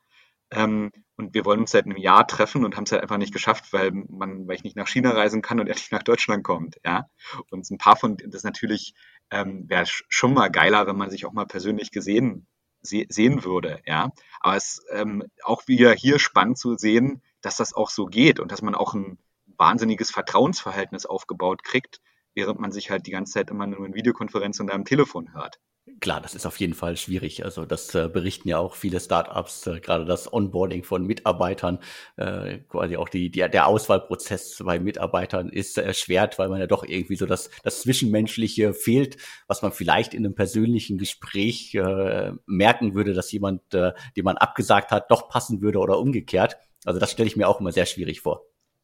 Ähm, 0.50 0.90
und 1.16 1.34
wir 1.34 1.44
wollen 1.44 1.60
uns 1.60 1.72
seit 1.72 1.84
einem 1.84 1.98
Jahr 1.98 2.26
treffen 2.26 2.64
und 2.64 2.76
haben 2.76 2.84
es 2.84 2.92
halt 2.92 3.02
einfach 3.02 3.18
nicht 3.18 3.32
geschafft, 3.32 3.72
weil 3.72 3.90
man, 3.92 4.48
weil 4.48 4.56
ich 4.56 4.64
nicht 4.64 4.76
nach 4.76 4.88
China 4.88 5.10
reisen 5.10 5.42
kann 5.42 5.60
und 5.60 5.66
er 5.66 5.74
nicht 5.74 5.92
nach 5.92 6.02
Deutschland 6.02 6.44
kommt, 6.44 6.80
ja. 6.84 7.08
Und 7.50 7.70
ein 7.70 7.78
paar 7.78 7.96
von, 7.96 8.16
das 8.26 8.42
natürlich 8.42 8.94
ähm, 9.30 9.68
wäre 9.68 9.84
schon 9.86 10.34
mal 10.34 10.48
geiler, 10.48 10.86
wenn 10.86 10.96
man 10.96 11.10
sich 11.10 11.26
auch 11.26 11.32
mal 11.32 11.46
persönlich 11.46 11.90
gesehen 11.90 12.46
se 12.82 13.04
sehen 13.08 13.44
würde, 13.44 13.80
ja. 13.86 14.10
Aber 14.40 14.56
es 14.56 14.82
ähm, 14.90 15.24
auch 15.44 15.68
wieder 15.68 15.92
hier 15.92 16.18
spannend 16.18 16.58
zu 16.58 16.76
sehen, 16.76 17.22
dass 17.42 17.56
das 17.56 17.74
auch 17.74 17.90
so 17.90 18.06
geht 18.06 18.40
und 18.40 18.50
dass 18.50 18.62
man 18.62 18.74
auch 18.74 18.94
ein 18.94 19.18
wahnsinniges 19.58 20.10
Vertrauensverhältnis 20.10 21.06
aufgebaut 21.06 21.62
kriegt, 21.64 22.00
während 22.34 22.60
man 22.60 22.72
sich 22.72 22.90
halt 22.90 23.06
die 23.06 23.10
ganze 23.10 23.34
Zeit 23.34 23.50
immer 23.50 23.66
nur 23.66 23.84
in 23.86 23.94
Videokonferenz 23.94 24.58
und 24.60 24.70
am 24.70 24.84
Telefon 24.84 25.34
hört. 25.34 25.60
Klar, 26.00 26.20
das 26.20 26.34
ist 26.34 26.46
auf 26.46 26.58
jeden 26.60 26.74
Fall 26.74 26.96
schwierig. 26.96 27.44
Also 27.44 27.64
das 27.64 27.94
äh, 27.94 28.08
berichten 28.08 28.48
ja 28.48 28.58
auch 28.58 28.74
viele 28.74 29.00
Startups, 29.00 29.66
äh, 29.66 29.80
gerade 29.80 30.04
das 30.04 30.32
Onboarding 30.32 30.84
von 30.84 31.06
Mitarbeitern, 31.06 31.78
äh, 32.16 32.58
quasi 32.68 32.96
auch 32.96 33.08
die, 33.08 33.30
die, 33.30 33.40
der 33.40 33.66
Auswahlprozess 33.66 34.62
bei 34.64 34.78
Mitarbeitern 34.78 35.48
ist 35.48 35.78
erschwert, 35.78 36.38
weil 36.38 36.48
man 36.48 36.60
ja 36.60 36.66
doch 36.66 36.84
irgendwie 36.84 37.16
so 37.16 37.26
das, 37.26 37.50
das 37.64 37.82
Zwischenmenschliche 37.82 38.72
fehlt, 38.72 39.16
was 39.46 39.62
man 39.62 39.72
vielleicht 39.72 40.14
in 40.14 40.24
einem 40.24 40.34
persönlichen 40.34 40.96
Gespräch 40.96 41.74
äh, 41.74 42.32
merken 42.46 42.94
würde, 42.94 43.12
dass 43.12 43.32
jemand, 43.32 43.74
äh, 43.74 43.92
den 44.16 44.24
man 44.24 44.36
abgesagt 44.36 44.92
hat, 44.92 45.10
doch 45.10 45.28
passen 45.28 45.60
würde 45.60 45.78
oder 45.78 45.98
umgekehrt. 45.98 46.56
Also 46.84 47.00
das 47.00 47.10
stelle 47.10 47.26
ich 47.26 47.36
mir 47.36 47.48
auch 47.48 47.60
immer 47.60 47.72
sehr 47.72 47.86
schwierig 47.86 48.20
vor. 48.20 48.42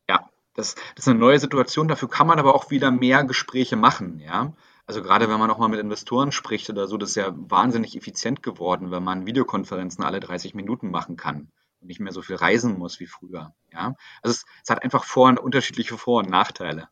Ja, 0.09 0.29
das, 0.55 0.75
das 0.75 1.05
ist 1.05 1.09
eine 1.09 1.19
neue 1.19 1.39
Situation. 1.39 1.89
Dafür 1.89 2.09
kann 2.09 2.27
man 2.27 2.39
aber 2.39 2.55
auch 2.55 2.71
wieder 2.71 2.91
mehr 2.91 3.25
Gespräche 3.25 3.77
machen, 3.77 4.19
ja. 4.19 4.55
Also 4.87 5.03
gerade 5.03 5.29
wenn 5.29 5.41
man 5.41 5.51
auch 5.51 5.59
mal 5.59 5.69
mit 5.69 5.81
Investoren 5.81 6.31
spricht 6.31 6.71
oder 6.71 6.87
so, 6.87 6.97
das 6.97 7.11
ist 7.11 7.17
ja 7.17 7.35
wahnsinnig 7.37 7.97
effizient 7.97 8.43
geworden, 8.43 8.93
wenn 8.93 9.03
man 9.03 9.27
Videokonferenzen 9.27 10.05
alle 10.05 10.21
30 10.21 10.55
Minuten 10.55 10.91
machen 10.91 11.17
kann 11.17 11.51
und 11.81 11.89
nicht 11.89 12.01
mehr 12.01 12.13
so 12.13 12.23
viel 12.23 12.37
reisen 12.37 12.79
muss 12.79 13.01
wie 13.01 13.07
früher. 13.07 13.53
Ja, 13.73 13.95
also 14.23 14.37
es, 14.37 14.45
es 14.63 14.71
hat 14.71 14.85
einfach 14.85 15.05
vor 15.05 15.29
und 15.29 15.41
unterschiedliche 15.41 15.99
Vor- 15.99 16.21
und 16.21 16.31
Nachteile. 16.31 16.89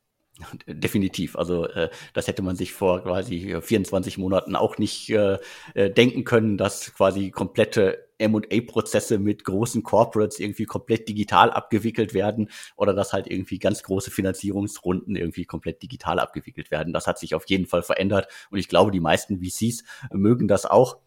Definitiv. 0.66 1.36
Also 1.36 1.68
äh, 1.68 1.90
das 2.12 2.26
hätte 2.26 2.42
man 2.42 2.56
sich 2.56 2.72
vor 2.72 3.02
quasi 3.02 3.56
24 3.60 4.18
Monaten 4.18 4.56
auch 4.56 4.78
nicht 4.78 5.10
äh, 5.10 5.38
äh, 5.74 5.90
denken 5.90 6.24
können, 6.24 6.58
dass 6.58 6.92
quasi 6.94 7.30
komplette 7.30 8.03
M&A-Prozesse 8.18 9.18
mit 9.18 9.44
großen 9.44 9.82
Corporates 9.82 10.38
irgendwie 10.38 10.64
komplett 10.64 11.08
digital 11.08 11.50
abgewickelt 11.50 12.14
werden 12.14 12.50
oder 12.76 12.94
dass 12.94 13.12
halt 13.12 13.26
irgendwie 13.26 13.58
ganz 13.58 13.82
große 13.82 14.10
Finanzierungsrunden 14.10 15.16
irgendwie 15.16 15.44
komplett 15.44 15.82
digital 15.82 16.18
abgewickelt 16.18 16.70
werden. 16.70 16.92
Das 16.92 17.06
hat 17.06 17.18
sich 17.18 17.34
auf 17.34 17.44
jeden 17.48 17.66
Fall 17.66 17.82
verändert 17.82 18.28
und 18.50 18.58
ich 18.58 18.68
glaube, 18.68 18.90
die 18.90 19.00
meisten 19.00 19.42
VCs 19.42 19.84
mögen 20.12 20.48
das 20.48 20.66
auch, 20.66 20.98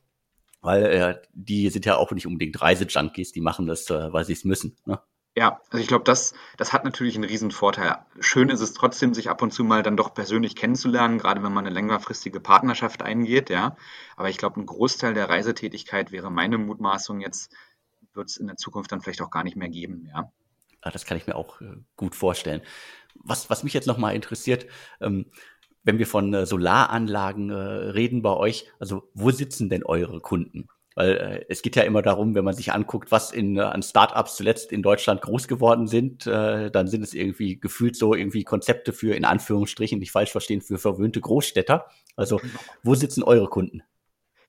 weil 0.62 0.86
äh, 0.86 1.16
die 1.34 1.70
sind 1.70 1.86
ja 1.86 1.98
auch 1.98 2.12
nicht 2.12 2.28
unbedingt 2.28 2.62
Reisejunkies, 2.62 3.32
die 3.32 3.42
machen 3.42 3.68
das, 3.68 3.90
äh, 3.90 4.12
weil 4.12 4.26
sie 4.26 4.34
es 4.34 4.44
müssen. 4.44 4.76
Ne? 4.86 5.00
Ja, 5.38 5.62
also 5.70 5.78
ich 5.80 5.88
glaube, 5.88 6.04
das, 6.04 6.34
das 6.58 6.74
hat 6.74 6.84
natürlich 6.84 7.14
einen 7.14 7.24
riesen 7.24 7.52
Vorteil. 7.52 8.00
Schön 8.20 8.50
ist 8.50 8.62
es 8.62 8.74
trotzdem, 8.74 9.14
sich 9.14 9.30
ab 9.30 9.44
und 9.44 9.54
zu 9.54 9.64
mal 9.64 9.84
dann 9.84 9.96
doch 9.96 10.16
persönlich 10.16 10.56
kennenzulernen, 10.56 11.20
gerade 11.20 11.44
wenn 11.44 11.54
man 11.54 11.68
eine 11.68 11.76
längerfristige 11.76 12.40
Partnerschaft 12.40 13.04
eingeht, 13.04 13.52
ja. 13.52 13.78
Aber 14.16 14.32
ich 14.32 14.40
glaube, 14.40 14.60
ein 14.60 14.66
Großteil 14.66 15.14
der 15.14 15.30
Reisetätigkeit 15.30 16.12
wäre 16.12 16.32
meine 16.32 16.58
Mutmaßung 16.58 17.22
jetzt, 17.22 17.54
wird 18.16 18.30
es 18.30 18.38
in 18.38 18.48
der 18.48 18.58
Zukunft 18.58 18.92
dann 18.92 19.02
vielleicht 19.02 19.22
auch 19.22 19.30
gar 19.30 19.44
nicht 19.44 19.56
mehr 19.56 19.70
geben, 19.70 20.10
ja. 20.12 20.32
ja 20.84 20.90
das 20.90 21.06
kann 21.06 21.18
ich 21.18 21.28
mir 21.28 21.36
auch 21.36 21.62
äh, 21.62 21.76
gut 21.98 22.16
vorstellen. 22.16 22.64
Was, 23.14 23.48
was 23.48 23.64
mich 23.64 23.76
jetzt 23.76 23.86
nochmal 23.86 24.16
interessiert, 24.16 24.66
ähm, 25.02 25.28
wenn 25.84 26.00
wir 26.00 26.08
von 26.08 26.34
äh, 26.34 26.48
Solaranlagen 26.48 27.52
äh, 27.52 27.54
reden 27.54 28.24
bei 28.24 28.34
euch, 28.34 28.72
also 28.80 29.08
wo 29.14 29.30
sitzen 29.30 29.70
denn 29.70 29.84
eure 29.84 30.20
Kunden? 30.20 30.68
Weil 30.98 31.12
äh, 31.12 31.46
es 31.48 31.62
geht 31.62 31.76
ja 31.76 31.84
immer 31.84 32.02
darum, 32.02 32.34
wenn 32.34 32.44
man 32.44 32.56
sich 32.56 32.74
anguckt, 32.74 33.12
was 33.12 33.32
in, 33.32 33.56
äh, 33.56 33.62
an 33.62 33.84
Startups 33.84 34.36
zuletzt 34.36 34.72
in 34.72 34.82
Deutschland 34.82 35.22
groß 35.22 35.48
geworden 35.48 35.86
sind, 35.86 36.26
äh, 36.26 36.72
dann 36.72 36.88
sind 36.88 37.04
es 37.04 37.14
irgendwie 37.14 37.60
gefühlt 37.60 37.96
so 37.96 38.16
irgendwie 38.16 38.44
Konzepte 38.44 38.94
für, 38.94 39.16
in 39.16 39.24
Anführungsstrichen, 39.24 40.00
nicht 40.00 40.12
falsch 40.12 40.32
verstehen, 40.32 40.62
für 40.62 40.80
verwöhnte 40.80 41.22
Großstädter. 41.22 41.86
Also 42.16 42.42
wo 42.82 42.96
sitzen 42.96 43.22
eure 43.22 43.48
Kunden? 43.48 43.84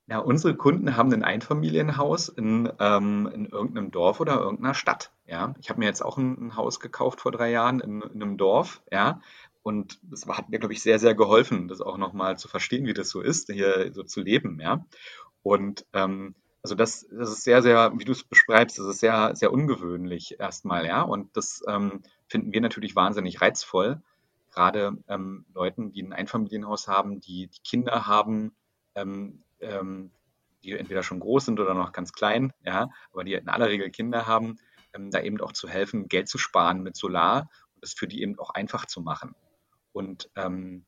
Ja, 0.06 0.20
unsere 0.20 0.56
Kunden 0.56 0.96
haben 0.96 1.12
ein 1.12 1.22
Einfamilienhaus 1.22 2.30
in, 2.30 2.72
ähm, 2.80 3.30
in 3.34 3.44
irgendeinem 3.44 3.90
Dorf 3.90 4.20
oder 4.20 4.40
irgendeiner 4.40 4.72
Stadt. 4.72 5.12
Ja, 5.26 5.54
ich 5.60 5.68
habe 5.68 5.80
mir 5.80 5.84
jetzt 5.84 6.02
auch 6.02 6.16
ein, 6.16 6.46
ein, 6.46 6.56
Haus 6.56 6.80
gekauft 6.80 7.20
vor 7.20 7.30
drei 7.30 7.50
Jahren 7.50 7.80
in, 7.80 8.00
in 8.00 8.22
einem 8.22 8.38
Dorf. 8.38 8.80
Ja, 8.90 9.20
und 9.62 9.98
das 10.02 10.26
hat 10.26 10.48
mir, 10.48 10.58
glaube 10.58 10.72
ich, 10.72 10.80
sehr, 10.80 10.98
sehr 10.98 11.14
geholfen, 11.14 11.68
das 11.68 11.82
auch 11.82 11.98
nochmal 11.98 12.38
zu 12.38 12.48
verstehen, 12.48 12.86
wie 12.86 12.94
das 12.94 13.10
so 13.10 13.20
ist, 13.20 13.52
hier 13.52 13.92
so 13.92 14.02
zu 14.02 14.22
leben. 14.22 14.58
Ja, 14.62 14.86
und 15.42 15.86
ähm, 15.92 16.34
also 16.62 16.74
das, 16.74 17.06
das 17.10 17.30
ist 17.30 17.44
sehr, 17.44 17.62
sehr, 17.62 17.92
wie 17.98 18.04
du 18.04 18.12
es 18.12 18.24
beschreibst, 18.24 18.78
das 18.78 18.86
ist 18.86 19.00
sehr, 19.00 19.34
sehr 19.36 19.52
ungewöhnlich 19.52 20.38
erstmal, 20.40 20.86
ja. 20.86 21.02
Und 21.02 21.36
das 21.36 21.62
ähm, 21.68 22.02
finden 22.26 22.52
wir 22.52 22.60
natürlich 22.60 22.96
wahnsinnig 22.96 23.40
reizvoll. 23.40 24.02
Gerade 24.52 24.98
ähm, 25.08 25.46
Leuten, 25.54 25.92
die 25.92 26.02
ein 26.02 26.12
Einfamilienhaus 26.12 26.88
haben, 26.88 27.20
die, 27.20 27.46
die 27.46 27.60
Kinder 27.60 28.06
haben, 28.06 28.52
ähm, 28.94 29.42
ähm, 29.60 30.10
die 30.62 30.72
entweder 30.72 31.02
schon 31.02 31.20
groß 31.20 31.46
sind 31.46 31.60
oder 31.60 31.74
noch 31.74 31.92
ganz 31.92 32.12
klein, 32.12 32.52
ja, 32.64 32.90
aber 33.12 33.24
die 33.24 33.34
in 33.34 33.48
aller 33.48 33.68
Regel 33.68 33.90
Kinder 33.90 34.26
haben, 34.26 34.58
ähm, 34.92 35.10
da 35.10 35.20
eben 35.20 35.40
auch 35.40 35.52
zu 35.52 35.68
helfen, 35.68 36.08
Geld 36.08 36.28
zu 36.28 36.38
sparen 36.38 36.82
mit 36.82 36.96
Solar 36.96 37.48
und 37.74 37.84
es 37.84 37.94
für 37.94 38.08
die 38.08 38.22
eben 38.22 38.38
auch 38.38 38.50
einfach 38.50 38.86
zu 38.86 39.00
machen. 39.00 39.34
Und 39.92 40.28
ähm, 40.34 40.84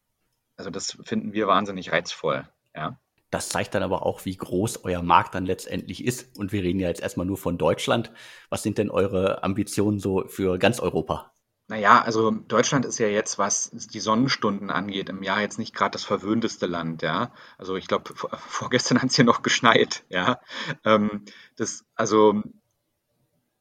also 0.57 0.71
das 0.71 0.99
finden 1.05 1.33
wir 1.33 1.47
wahnsinnig 1.47 1.93
reizvoll, 1.93 2.49
ja. 2.75 2.99
Das 3.31 3.49
zeigt 3.49 3.75
dann 3.75 3.83
aber 3.83 4.05
auch, 4.05 4.25
wie 4.25 4.37
groß 4.37 4.85
euer 4.85 5.03
Markt 5.03 5.35
dann 5.35 5.47
letztendlich 5.47 6.05
ist. 6.05 6.37
Und 6.37 6.53
wir 6.53 6.63
reden 6.63 6.81
ja 6.81 6.89
jetzt 6.89 7.01
erstmal 7.01 7.27
nur 7.27 7.37
von 7.37 7.59
Deutschland. 7.59 8.11
Was 8.49 8.63
sind 8.63 8.79
denn 8.79 8.91
eure 8.91 9.45
Ambitionen 9.45 10.01
so 10.01 10.25
für 10.27 10.59
ganz 10.59 10.81
Europa? 10.81 11.33
Naja, 11.69 12.03
also 12.03 12.33
Deutschland 12.33 12.85
ist 12.85 12.99
ja 12.99 13.07
jetzt, 13.07 13.39
was 13.39 13.71
die 13.71 14.01
Sonnenstunden 14.01 14.71
angeht, 14.71 15.09
im 15.09 15.23
Jahr 15.23 15.41
jetzt 15.41 15.61
nicht 15.61 15.73
gerade 15.73 15.93
das 15.93 16.03
verwöhnteste 16.03 16.67
Land, 16.67 17.03
ja. 17.03 17.33
Also 17.59 17.77
ich 17.77 17.87
glaube, 17.87 18.13
vorgestern 18.49 19.01
hat 19.01 19.11
es 19.11 19.15
hier 19.17 19.25
noch 19.25 19.43
geschneit, 19.43 20.05
ja. 20.09 20.41
Ähm, 20.85 21.25
das, 21.55 21.85
also 21.95 22.43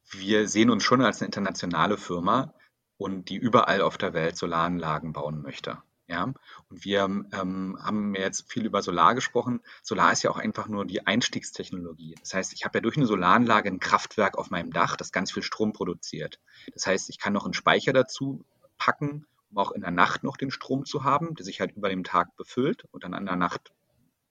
wir 0.09 0.47
sehen 0.47 0.71
uns 0.71 0.83
schon 0.83 1.01
als 1.01 1.21
eine 1.21 1.27
internationale 1.27 1.97
Firma 1.97 2.55
und 2.97 3.29
die 3.29 3.37
überall 3.37 3.81
auf 3.81 3.99
der 3.99 4.15
Welt 4.15 4.37
Solaranlagen 4.37 5.13
bauen 5.13 5.43
möchte. 5.43 5.77
Ja, 6.09 6.23
und 6.23 6.83
wir 6.85 7.01
ähm, 7.03 7.77
haben 7.79 8.15
jetzt 8.15 8.51
viel 8.51 8.65
über 8.65 8.81
Solar 8.81 9.13
gesprochen. 9.13 9.61
Solar 9.83 10.11
ist 10.11 10.23
ja 10.23 10.31
auch 10.31 10.39
einfach 10.39 10.67
nur 10.67 10.85
die 10.85 11.05
Einstiegstechnologie. 11.05 12.15
Das 12.19 12.33
heißt, 12.33 12.53
ich 12.53 12.65
habe 12.65 12.79
ja 12.79 12.81
durch 12.81 12.97
eine 12.97 13.05
Solaranlage 13.05 13.69
ein 13.69 13.79
Kraftwerk 13.79 14.35
auf 14.35 14.49
meinem 14.49 14.73
Dach, 14.73 14.95
das 14.95 15.11
ganz 15.11 15.31
viel 15.31 15.43
Strom 15.43 15.71
produziert. 15.71 16.39
Das 16.73 16.87
heißt, 16.87 17.11
ich 17.11 17.19
kann 17.19 17.33
noch 17.33 17.45
einen 17.45 17.53
Speicher 17.53 17.93
dazu 17.93 18.43
packen, 18.79 19.27
um 19.51 19.59
auch 19.59 19.71
in 19.71 19.81
der 19.81 19.91
Nacht 19.91 20.23
noch 20.23 20.35
den 20.35 20.49
Strom 20.49 20.85
zu 20.85 21.03
haben, 21.03 21.35
der 21.35 21.45
sich 21.45 21.59
halt 21.59 21.73
über 21.75 21.89
dem 21.89 22.03
Tag 22.03 22.35
befüllt 22.37 22.85
und 22.89 23.03
dann 23.03 23.13
an 23.13 23.27
der 23.27 23.35
Nacht 23.35 23.71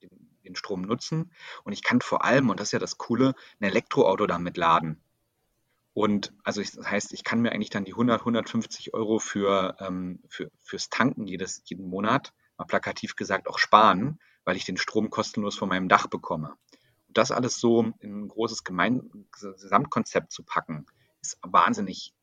den, 0.02 0.10
den 0.44 0.56
Strom 0.56 0.82
nutzen. 0.82 1.30
Und 1.62 1.74
ich 1.74 1.84
kann 1.84 2.00
vor 2.00 2.24
allem, 2.24 2.50
und 2.50 2.58
das 2.58 2.68
ist 2.68 2.72
ja 2.72 2.80
das 2.80 2.98
Coole, 2.98 3.34
ein 3.60 3.64
Elektroauto 3.64 4.26
damit 4.26 4.56
laden. 4.56 5.00
Und 5.98 6.32
also 6.44 6.60
ich, 6.60 6.70
das 6.70 6.88
heißt, 6.88 7.12
ich 7.12 7.24
kann 7.24 7.40
mir 7.40 7.50
eigentlich 7.50 7.70
dann 7.70 7.84
die 7.84 7.90
100, 7.90 8.20
150 8.20 8.94
Euro 8.94 9.18
für, 9.18 9.76
ähm, 9.80 10.20
für, 10.28 10.48
fürs 10.60 10.90
Tanken 10.90 11.26
jedes, 11.26 11.62
jeden 11.64 11.88
Monat, 11.88 12.32
mal 12.56 12.66
plakativ 12.66 13.16
gesagt, 13.16 13.48
auch 13.48 13.58
sparen, 13.58 14.20
weil 14.44 14.54
ich 14.54 14.64
den 14.64 14.76
Strom 14.76 15.10
kostenlos 15.10 15.58
von 15.58 15.68
meinem 15.68 15.88
Dach 15.88 16.06
bekomme. 16.06 16.54
Und 17.08 17.18
das 17.18 17.32
alles 17.32 17.58
so 17.58 17.92
in 17.98 18.26
ein 18.26 18.28
großes 18.28 18.62
Gemein 18.62 19.10
Gesamtkonzept 19.32 20.30
zu 20.30 20.44
packen, 20.44 20.86
ist 21.20 21.36
wahnsinnig 21.42 22.14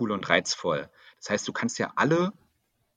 cool 0.00 0.10
und 0.10 0.26
reizvoll. 0.26 0.88
Das 1.18 1.28
heißt, 1.28 1.46
du 1.46 1.52
kannst 1.52 1.78
ja 1.78 1.92
alle 1.96 2.32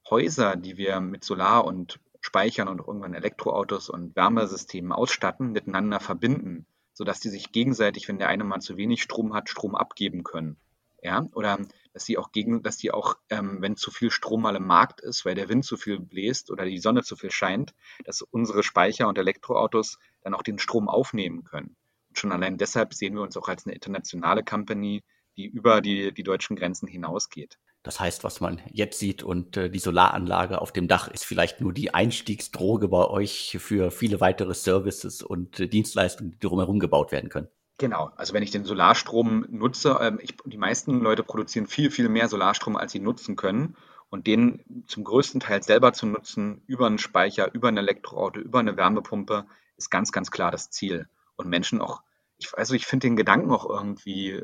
Häuser, 0.09 0.55
die 0.55 0.77
wir 0.77 1.01
mit 1.01 1.25
Solar 1.25 1.65
und 1.65 1.99
Speichern 2.21 2.69
und 2.69 2.79
irgendwann 2.79 3.15
Elektroautos 3.15 3.89
und 3.89 4.15
Wärmesystemen 4.15 4.93
ausstatten, 4.93 5.51
miteinander 5.51 5.99
verbinden 5.99 6.67
sodass 7.01 7.19
die 7.19 7.29
sich 7.29 7.51
gegenseitig, 7.51 8.07
wenn 8.07 8.19
der 8.19 8.27
eine 8.27 8.43
mal 8.43 8.59
zu 8.59 8.77
wenig 8.77 9.01
Strom 9.01 9.33
hat, 9.33 9.49
Strom 9.49 9.73
abgeben 9.73 10.23
können. 10.23 10.57
Ja, 11.01 11.27
oder 11.33 11.57
dass 11.93 12.05
die 12.05 12.19
auch 12.19 12.31
gegen, 12.31 12.61
dass 12.61 12.77
die 12.77 12.91
auch, 12.91 13.15
ähm, 13.31 13.57
wenn 13.59 13.75
zu 13.75 13.89
viel 13.89 14.11
Strom 14.11 14.43
mal 14.43 14.55
im 14.55 14.67
Markt 14.67 15.01
ist, 15.01 15.25
weil 15.25 15.33
der 15.33 15.49
Wind 15.49 15.65
zu 15.65 15.77
viel 15.77 15.99
bläst 15.99 16.51
oder 16.51 16.63
die 16.63 16.77
Sonne 16.77 17.01
zu 17.01 17.15
viel 17.15 17.31
scheint, 17.31 17.73
dass 18.05 18.21
unsere 18.21 18.61
Speicher 18.61 19.07
und 19.07 19.17
Elektroautos 19.17 19.97
dann 20.21 20.35
auch 20.35 20.43
den 20.43 20.59
Strom 20.59 20.87
aufnehmen 20.89 21.43
können. 21.43 21.75
Und 22.09 22.19
schon 22.19 22.31
allein 22.31 22.59
deshalb 22.59 22.93
sehen 22.93 23.15
wir 23.15 23.23
uns 23.23 23.35
auch 23.35 23.49
als 23.49 23.65
eine 23.65 23.73
internationale 23.73 24.43
Company, 24.43 25.03
die 25.37 25.47
über 25.47 25.81
die, 25.81 26.13
die 26.13 26.21
deutschen 26.21 26.55
Grenzen 26.55 26.87
hinausgeht. 26.87 27.57
Das 27.83 27.99
heißt, 27.99 28.23
was 28.23 28.41
man 28.41 28.61
jetzt 28.71 28.99
sieht 28.99 29.23
und 29.23 29.57
äh, 29.57 29.69
die 29.69 29.79
Solaranlage 29.79 30.61
auf 30.61 30.71
dem 30.71 30.87
Dach 30.87 31.07
ist 31.07 31.25
vielleicht 31.25 31.61
nur 31.61 31.73
die 31.73 31.93
Einstiegsdroge 31.93 32.87
bei 32.87 33.07
euch 33.07 33.57
für 33.59 33.89
viele 33.89 34.19
weitere 34.21 34.53
Services 34.53 35.23
und 35.23 35.59
äh, 35.59 35.67
Dienstleistungen, 35.67 36.31
die 36.31 36.39
drumherum 36.39 36.79
gebaut 36.79 37.11
werden 37.11 37.29
können. 37.29 37.47
Genau, 37.79 38.11
also 38.15 38.35
wenn 38.35 38.43
ich 38.43 38.51
den 38.51 38.63
Solarstrom 38.63 39.47
nutze, 39.49 39.97
ähm, 39.99 40.19
ich, 40.21 40.37
die 40.45 40.59
meisten 40.59 40.99
Leute 40.99 41.23
produzieren 41.23 41.65
viel, 41.65 41.89
viel 41.89 42.09
mehr 42.09 42.27
Solarstrom, 42.27 42.77
als 42.77 42.91
sie 42.91 42.99
nutzen 42.99 43.35
können. 43.35 43.75
Und 44.11 44.27
den 44.27 44.83
zum 44.87 45.03
größten 45.03 45.39
Teil 45.39 45.63
selber 45.63 45.93
zu 45.93 46.05
nutzen, 46.05 46.61
über 46.67 46.85
einen 46.85 46.99
Speicher, 46.99 47.51
über 47.55 47.69
ein 47.69 47.77
Elektroauto, 47.77 48.39
über 48.39 48.59
eine 48.59 48.77
Wärmepumpe, 48.77 49.45
ist 49.77 49.89
ganz, 49.89 50.11
ganz 50.11 50.29
klar 50.29 50.51
das 50.51 50.69
Ziel. 50.69 51.07
Und 51.37 51.49
Menschen 51.49 51.81
auch, 51.81 52.03
ich, 52.37 52.53
also 52.55 52.75
ich 52.75 52.85
finde 52.85 53.07
den 53.07 53.15
Gedanken 53.15 53.49
auch 53.49 53.67
irgendwie 53.67 54.43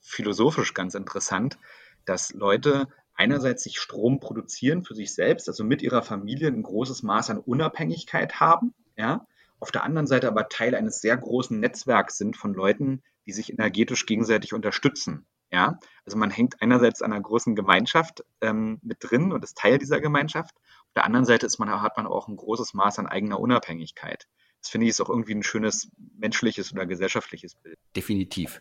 philosophisch 0.00 0.74
ganz 0.74 0.94
interessant, 0.94 1.58
dass 2.04 2.32
Leute 2.32 2.88
einerseits 3.14 3.62
sich 3.62 3.78
Strom 3.78 4.20
produzieren 4.20 4.84
für 4.84 4.94
sich 4.94 5.14
selbst, 5.14 5.48
also 5.48 5.64
mit 5.64 5.82
ihrer 5.82 6.02
Familie 6.02 6.48
ein 6.48 6.62
großes 6.62 7.02
Maß 7.02 7.30
an 7.30 7.38
Unabhängigkeit 7.38 8.40
haben, 8.40 8.74
ja, 8.96 9.26
auf 9.62 9.70
der 9.70 9.84
anderen 9.84 10.08
Seite 10.08 10.26
aber 10.26 10.48
Teil 10.48 10.74
eines 10.74 11.00
sehr 11.00 11.16
großen 11.16 11.58
Netzwerks 11.60 12.18
sind 12.18 12.36
von 12.36 12.52
Leuten, 12.52 13.00
die 13.26 13.32
sich 13.32 13.52
energetisch 13.52 14.06
gegenseitig 14.06 14.54
unterstützen. 14.54 15.24
Ja, 15.52 15.78
also 16.04 16.18
man 16.18 16.30
hängt 16.30 16.60
einerseits 16.62 17.00
an 17.02 17.12
einer 17.12 17.22
großen 17.22 17.54
Gemeinschaft 17.54 18.24
ähm, 18.40 18.80
mit 18.82 18.96
drin 19.00 19.32
und 19.32 19.44
ist 19.44 19.56
Teil 19.56 19.78
dieser 19.78 20.00
Gemeinschaft. 20.00 20.56
Auf 20.56 20.94
der 20.96 21.04
anderen 21.04 21.26
Seite 21.26 21.46
ist 21.46 21.58
man, 21.58 21.70
hat 21.70 21.96
man 21.96 22.06
auch 22.06 22.26
ein 22.26 22.36
großes 22.36 22.74
Maß 22.74 22.98
an 22.98 23.06
eigener 23.06 23.38
Unabhängigkeit. 23.38 24.26
Das 24.60 24.70
finde 24.70 24.86
ich 24.86 24.90
ist 24.90 25.00
auch 25.00 25.10
irgendwie 25.10 25.34
ein 25.34 25.42
schönes 25.42 25.90
menschliches 26.18 26.72
oder 26.72 26.86
gesellschaftliches 26.86 27.54
Bild. 27.54 27.78
Definitiv. 27.94 28.60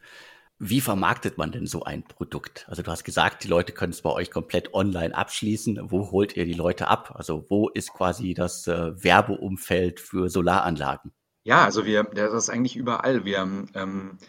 Wie 0.63 0.79
vermarktet 0.79 1.39
man 1.39 1.51
denn 1.51 1.65
so 1.65 1.85
ein 1.85 2.03
Produkt? 2.03 2.67
Also 2.69 2.83
du 2.83 2.91
hast 2.91 3.03
gesagt, 3.03 3.43
die 3.43 3.47
Leute 3.47 3.71
können 3.71 3.93
es 3.93 4.03
bei 4.03 4.11
euch 4.11 4.29
komplett 4.29 4.75
online 4.75 5.17
abschließen. 5.17 5.89
Wo 5.89 6.11
holt 6.11 6.37
ihr 6.37 6.45
die 6.45 6.53
Leute 6.53 6.87
ab? 6.87 7.15
Also 7.15 7.47
wo 7.49 7.67
ist 7.69 7.91
quasi 7.93 8.35
das 8.35 8.67
äh, 8.67 9.03
Werbeumfeld 9.03 9.99
für 9.99 10.29
Solaranlagen? 10.29 11.13
Ja, 11.41 11.65
also 11.65 11.87
wir, 11.87 12.03
das 12.03 12.31
ist 12.33 12.51
eigentlich 12.51 12.75
überall. 12.75 13.25
Wir, 13.25 13.39
ähm, 13.73 14.19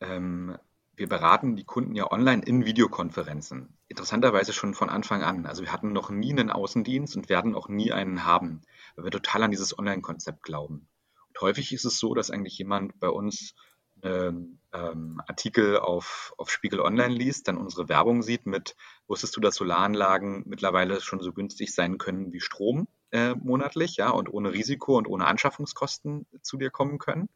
ähm, 0.00 0.58
wir 0.96 1.08
beraten 1.08 1.54
die 1.54 1.64
Kunden 1.64 1.94
ja 1.94 2.10
online 2.10 2.42
in 2.42 2.64
Videokonferenzen. 2.64 3.78
Interessanterweise 3.86 4.52
schon 4.52 4.74
von 4.74 4.90
Anfang 4.90 5.22
an. 5.22 5.46
Also 5.46 5.62
wir 5.62 5.72
hatten 5.72 5.92
noch 5.92 6.10
nie 6.10 6.32
einen 6.32 6.50
Außendienst 6.50 7.16
und 7.16 7.28
werden 7.28 7.54
auch 7.54 7.68
nie 7.68 7.92
einen 7.92 8.24
haben, 8.24 8.62
weil 8.96 9.04
wir 9.04 9.12
total 9.12 9.44
an 9.44 9.52
dieses 9.52 9.78
Online-Konzept 9.78 10.42
glauben. 10.42 10.88
Und 11.28 11.40
häufig 11.40 11.72
ist 11.72 11.84
es 11.84 12.00
so, 12.00 12.14
dass 12.14 12.32
eigentlich 12.32 12.58
jemand 12.58 12.98
bei 12.98 13.10
uns 13.10 13.54
ähm, 14.02 14.58
ähm, 14.72 15.20
Artikel 15.26 15.78
auf, 15.78 16.34
auf 16.36 16.50
Spiegel 16.50 16.80
Online 16.80 17.14
liest, 17.14 17.48
dann 17.48 17.56
unsere 17.56 17.88
Werbung 17.88 18.22
sieht 18.22 18.46
mit, 18.46 18.76
wusstest 19.06 19.36
du, 19.36 19.40
dass 19.40 19.56
Solaranlagen 19.56 20.44
mittlerweile 20.46 21.00
schon 21.00 21.20
so 21.20 21.32
günstig 21.32 21.74
sein 21.74 21.98
können 21.98 22.32
wie 22.32 22.40
Strom 22.40 22.88
äh, 23.10 23.34
monatlich, 23.34 23.96
ja, 23.96 24.10
und 24.10 24.32
ohne 24.32 24.52
Risiko 24.52 24.98
und 24.98 25.06
ohne 25.06 25.26
Anschaffungskosten 25.26 26.26
zu 26.42 26.58
dir 26.58 26.70
kommen 26.70 26.98
können. 26.98 27.28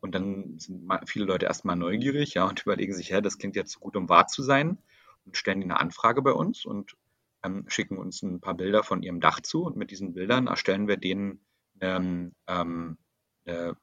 Und 0.00 0.14
dann 0.16 0.58
sind 0.58 0.90
viele 1.06 1.26
Leute 1.26 1.46
erstmal 1.46 1.76
neugierig, 1.76 2.34
ja, 2.34 2.48
und 2.48 2.62
überlegen 2.66 2.94
sich, 2.94 3.10
ja, 3.10 3.20
das 3.20 3.38
klingt 3.38 3.56
jetzt 3.56 3.78
gut, 3.78 3.96
um 3.96 4.08
wahr 4.08 4.26
zu 4.26 4.42
sein, 4.42 4.78
und 5.24 5.36
stellen 5.36 5.62
eine 5.62 5.78
Anfrage 5.78 6.20
bei 6.22 6.32
uns 6.32 6.64
und 6.64 6.96
ähm, 7.44 7.64
schicken 7.68 7.96
uns 7.96 8.22
ein 8.22 8.40
paar 8.40 8.54
Bilder 8.54 8.82
von 8.82 9.04
ihrem 9.04 9.20
Dach 9.20 9.40
zu. 9.40 9.62
Und 9.64 9.76
mit 9.76 9.92
diesen 9.92 10.14
Bildern 10.14 10.48
erstellen 10.48 10.88
wir 10.88 10.96
denen 10.96 11.40
ähm, 11.80 12.32
ähm, 12.48 12.98
eine 13.44 13.68
ein 13.68 13.76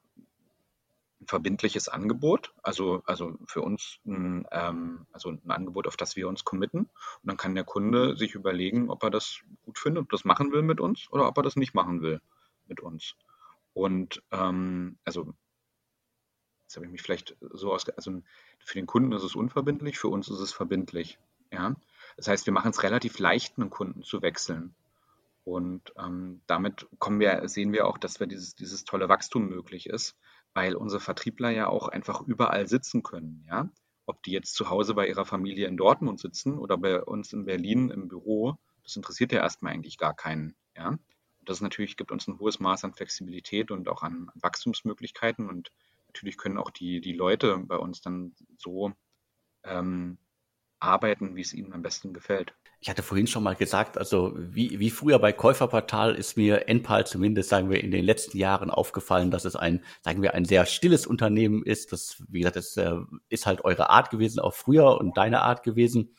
verbindliches 1.29 1.87
Angebot, 1.87 2.53
also, 2.63 3.03
also 3.05 3.37
für 3.45 3.61
uns 3.61 3.99
ein, 4.05 4.47
ähm, 4.51 5.05
also 5.11 5.29
ein 5.29 5.51
Angebot, 5.51 5.87
auf 5.87 5.95
das 5.95 6.15
wir 6.15 6.27
uns 6.27 6.43
committen. 6.43 6.79
Und 6.81 7.23
dann 7.23 7.37
kann 7.37 7.55
der 7.55 7.63
Kunde 7.63 8.17
sich 8.17 8.33
überlegen, 8.33 8.89
ob 8.89 9.03
er 9.03 9.11
das 9.11 9.41
gut 9.63 9.77
findet, 9.77 10.03
ob 10.03 10.09
das 10.09 10.25
machen 10.25 10.51
will 10.51 10.63
mit 10.63 10.79
uns 10.79 11.07
oder 11.11 11.27
ob 11.27 11.37
er 11.37 11.43
das 11.43 11.55
nicht 11.55 11.75
machen 11.75 12.01
will 12.01 12.19
mit 12.67 12.81
uns. 12.81 13.15
Und 13.73 14.23
ähm, 14.31 14.97
also 15.05 15.33
jetzt 16.63 16.75
habe 16.75 16.87
ich 16.87 16.91
mich 16.91 17.03
vielleicht 17.03 17.37
so 17.39 17.71
aus, 17.73 17.87
also 17.89 18.21
für 18.59 18.73
den 18.73 18.87
Kunden 18.87 19.11
ist 19.11 19.23
es 19.23 19.35
unverbindlich, 19.35 19.99
für 19.99 20.07
uns 20.07 20.29
ist 20.29 20.39
es 20.39 20.51
verbindlich. 20.51 21.19
Ja? 21.51 21.75
Das 22.17 22.27
heißt, 22.27 22.47
wir 22.47 22.53
machen 22.53 22.71
es 22.71 22.81
relativ 22.81 23.19
leicht, 23.19 23.57
einen 23.57 23.69
Kunden 23.69 24.01
zu 24.01 24.23
wechseln. 24.23 24.73
Und 25.43 25.93
ähm, 25.97 26.41
damit 26.47 26.87
kommen 26.99 27.19
wir, 27.19 27.47
sehen 27.47 27.71
wir 27.71 27.87
auch, 27.87 27.97
dass 27.97 28.19
wir 28.19 28.27
dieses, 28.27 28.55
dieses 28.55 28.83
tolle 28.83 29.09
Wachstum 29.09 29.47
möglich 29.47 29.87
ist, 29.87 30.15
weil 30.53 30.75
unsere 30.75 30.99
Vertriebler 30.99 31.49
ja 31.49 31.67
auch 31.67 31.87
einfach 31.87 32.21
überall 32.21 32.67
sitzen 32.67 33.03
können, 33.03 33.45
ja. 33.47 33.69
Ob 34.05 34.23
die 34.23 34.31
jetzt 34.31 34.55
zu 34.55 34.69
Hause 34.69 34.95
bei 34.95 35.07
ihrer 35.07 35.25
Familie 35.25 35.67
in 35.67 35.77
Dortmund 35.77 36.19
sitzen 36.19 36.57
oder 36.57 36.77
bei 36.77 37.01
uns 37.01 37.31
in 37.31 37.45
Berlin 37.45 37.91
im 37.91 38.07
Büro, 38.07 38.57
das 38.83 38.95
interessiert 38.95 39.31
ja 39.31 39.41
erstmal 39.41 39.73
eigentlich 39.73 39.97
gar 39.97 40.15
keinen, 40.15 40.55
ja. 40.75 40.97
Das 41.45 41.61
natürlich 41.61 41.97
gibt 41.97 42.11
uns 42.11 42.27
ein 42.27 42.39
hohes 42.39 42.59
Maß 42.59 42.83
an 42.83 42.93
Flexibilität 42.93 43.71
und 43.71 43.87
auch 43.89 44.03
an 44.03 44.31
Wachstumsmöglichkeiten 44.35 45.49
und 45.49 45.71
natürlich 46.07 46.37
können 46.37 46.57
auch 46.57 46.71
die, 46.71 47.01
die 47.01 47.13
Leute 47.13 47.57
bei 47.59 47.77
uns 47.77 48.01
dann 48.01 48.35
so 48.57 48.93
ähm, 49.63 50.17
arbeiten, 50.79 51.35
wie 51.35 51.41
es 51.41 51.53
ihnen 51.53 51.73
am 51.73 51.81
besten 51.81 52.13
gefällt. 52.13 52.53
Ich 52.81 52.89
hatte 52.89 53.03
vorhin 53.03 53.27
schon 53.27 53.43
mal 53.43 53.55
gesagt, 53.55 53.97
also 53.97 54.33
wie, 54.37 54.79
wie 54.79 54.89
früher 54.89 55.19
bei 55.19 55.33
Käuferportal 55.33 56.15
ist 56.15 56.37
mir 56.37 56.69
Enpal 56.69 57.05
zumindest, 57.05 57.49
sagen 57.49 57.69
wir, 57.69 57.83
in 57.83 57.91
den 57.91 58.05
letzten 58.05 58.37
Jahren 58.37 58.69
aufgefallen, 58.69 59.31
dass 59.31 59.43
es 59.43 59.57
ein, 59.57 59.83
sagen 60.01 60.21
wir, 60.21 60.33
ein 60.33 60.45
sehr 60.45 60.65
stilles 60.65 61.05
Unternehmen 61.05 61.63
ist. 61.63 61.91
Das, 61.91 62.23
wie 62.29 62.39
gesagt, 62.39 62.55
das 62.55 62.77
äh, 62.77 62.95
ist 63.27 63.45
halt 63.45 63.65
eure 63.65 63.89
Art 63.89 64.11
gewesen, 64.11 64.39
auch 64.39 64.53
früher 64.53 64.97
und 64.97 65.17
deine 65.17 65.41
Art 65.41 65.63
gewesen. 65.63 66.15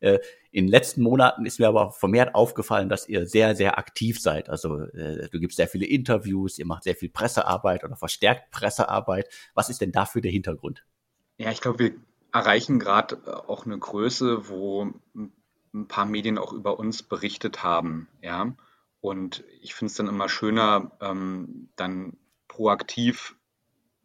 Äh, 0.00 0.18
in 0.50 0.64
den 0.64 0.70
letzten 0.70 1.02
Monaten 1.02 1.44
ist 1.44 1.60
mir 1.60 1.68
aber 1.68 1.92
vermehrt 1.92 2.34
aufgefallen, 2.34 2.88
dass 2.88 3.06
ihr 3.06 3.26
sehr, 3.26 3.54
sehr 3.54 3.78
aktiv 3.78 4.18
seid. 4.18 4.48
Also 4.48 4.80
äh, 4.80 5.28
du 5.28 5.38
gibst 5.38 5.58
sehr 5.58 5.68
viele 5.68 5.84
Interviews, 5.84 6.58
ihr 6.58 6.66
macht 6.66 6.84
sehr 6.84 6.96
viel 6.96 7.10
Pressearbeit 7.10 7.84
oder 7.84 7.96
verstärkt 7.96 8.50
Pressearbeit. 8.50 9.28
Was 9.52 9.68
ist 9.68 9.82
denn 9.82 9.92
dafür 9.92 10.22
der 10.22 10.30
Hintergrund? 10.30 10.84
Ja, 11.36 11.50
ich 11.50 11.60
glaube, 11.60 11.78
wir 11.78 11.92
erreichen 12.32 12.78
gerade 12.78 13.20
äh, 13.26 13.30
auch 13.30 13.66
eine 13.66 13.78
Größe, 13.78 14.48
wo 14.48 14.92
ein 15.74 15.88
paar 15.88 16.06
Medien 16.06 16.38
auch 16.38 16.52
über 16.52 16.78
uns 16.78 17.02
berichtet 17.02 17.62
haben, 17.62 18.08
ja. 18.22 18.54
Und 19.00 19.44
ich 19.60 19.74
finde 19.74 19.90
es 19.90 19.96
dann 19.96 20.08
immer 20.08 20.28
schöner, 20.28 20.92
ähm, 21.00 21.68
dann 21.76 22.16
proaktiv 22.48 23.36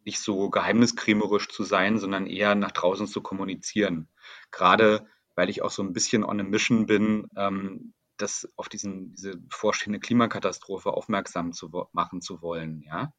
nicht 0.04 0.20
so 0.20 0.50
geheimniskrämerisch 0.50 1.48
zu 1.48 1.64
sein, 1.64 1.98
sondern 1.98 2.26
eher 2.26 2.54
nach 2.54 2.70
draußen 2.70 3.06
zu 3.06 3.22
kommunizieren. 3.22 4.08
Gerade 4.52 5.06
weil 5.34 5.50
ich 5.50 5.62
auch 5.62 5.70
so 5.70 5.82
ein 5.82 5.92
bisschen 5.92 6.24
on 6.24 6.40
a 6.40 6.44
mission 6.44 6.86
bin, 6.86 7.28
ähm, 7.36 7.94
das 8.16 8.48
auf 8.56 8.68
diesen, 8.68 9.14
diese 9.14 9.36
bevorstehende 9.36 9.98
Klimakatastrophe 9.98 10.92
aufmerksam 10.92 11.52
zu 11.52 11.88
machen 11.92 12.20
zu 12.20 12.40
wollen, 12.42 12.82
ja. 12.82 13.12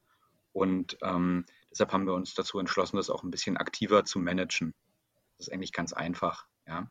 Und 0.54 0.98
ähm, 1.02 1.46
deshalb 1.70 1.92
haben 1.92 2.06
wir 2.06 2.14
uns 2.14 2.34
dazu 2.34 2.60
entschlossen, 2.60 2.96
das 2.96 3.10
auch 3.10 3.24
ein 3.24 3.32
bisschen 3.32 3.58
aktiver 3.58 4.06
zu 4.06 4.20
managen. 4.20 4.74
Das 5.38 5.48
ist 5.48 5.54
eigentlich 5.54 5.74
ganz 5.74 5.94
einfach, 5.94 6.46
ja. 6.68 6.90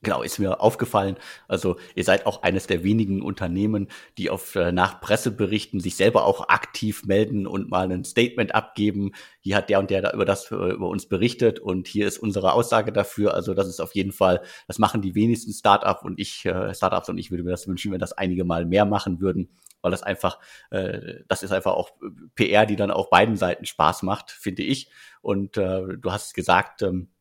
Genau, 0.00 0.22
ist 0.22 0.38
mir 0.38 0.60
aufgefallen. 0.60 1.16
Also 1.48 1.76
ihr 1.96 2.04
seid 2.04 2.24
auch 2.24 2.44
eines 2.44 2.68
der 2.68 2.84
wenigen 2.84 3.20
Unternehmen, 3.20 3.88
die 4.16 4.30
auf 4.30 4.54
äh, 4.54 4.70
nach 4.70 5.00
Presseberichten 5.00 5.80
sich 5.80 5.96
selber 5.96 6.24
auch 6.24 6.48
aktiv 6.48 7.04
melden 7.04 7.48
und 7.48 7.68
mal 7.68 7.90
ein 7.90 8.04
Statement 8.04 8.54
abgeben. 8.54 9.10
Hier 9.40 9.56
hat 9.56 9.68
der 9.68 9.80
und 9.80 9.90
der 9.90 10.00
da 10.02 10.12
über 10.12 10.24
das 10.24 10.52
äh, 10.52 10.54
über 10.54 10.88
uns 10.88 11.08
berichtet 11.08 11.58
und 11.58 11.88
hier 11.88 12.06
ist 12.06 12.18
unsere 12.18 12.52
Aussage 12.52 12.92
dafür. 12.92 13.34
Also 13.34 13.54
das 13.54 13.66
ist 13.66 13.80
auf 13.80 13.92
jeden 13.96 14.12
Fall, 14.12 14.40
das 14.68 14.78
machen 14.78 15.02
die 15.02 15.16
wenigsten 15.16 15.52
Startup 15.52 16.00
und 16.04 16.20
ich 16.20 16.44
äh, 16.46 16.72
Startups 16.74 17.08
und 17.08 17.18
ich 17.18 17.32
würde 17.32 17.42
mir 17.42 17.50
das 17.50 17.66
wünschen, 17.66 17.90
wenn 17.90 17.98
das 17.98 18.12
einige 18.12 18.44
Mal 18.44 18.66
mehr 18.66 18.84
machen 18.84 19.20
würden, 19.20 19.48
weil 19.82 19.90
das 19.90 20.04
einfach, 20.04 20.38
äh, 20.70 21.24
das 21.26 21.42
ist 21.42 21.50
einfach 21.50 21.72
auch 21.72 21.90
PR, 22.36 22.66
die 22.66 22.76
dann 22.76 22.92
auf 22.92 23.10
beiden 23.10 23.36
Seiten 23.36 23.66
Spaß 23.66 24.04
macht, 24.04 24.30
finde 24.30 24.62
ich. 24.62 24.90
Und 25.22 25.56
äh, 25.56 25.98
du 25.98 26.12
hast 26.12 26.34
gesagt. 26.34 26.82
Ähm, 26.82 27.08
äh, 27.08 27.17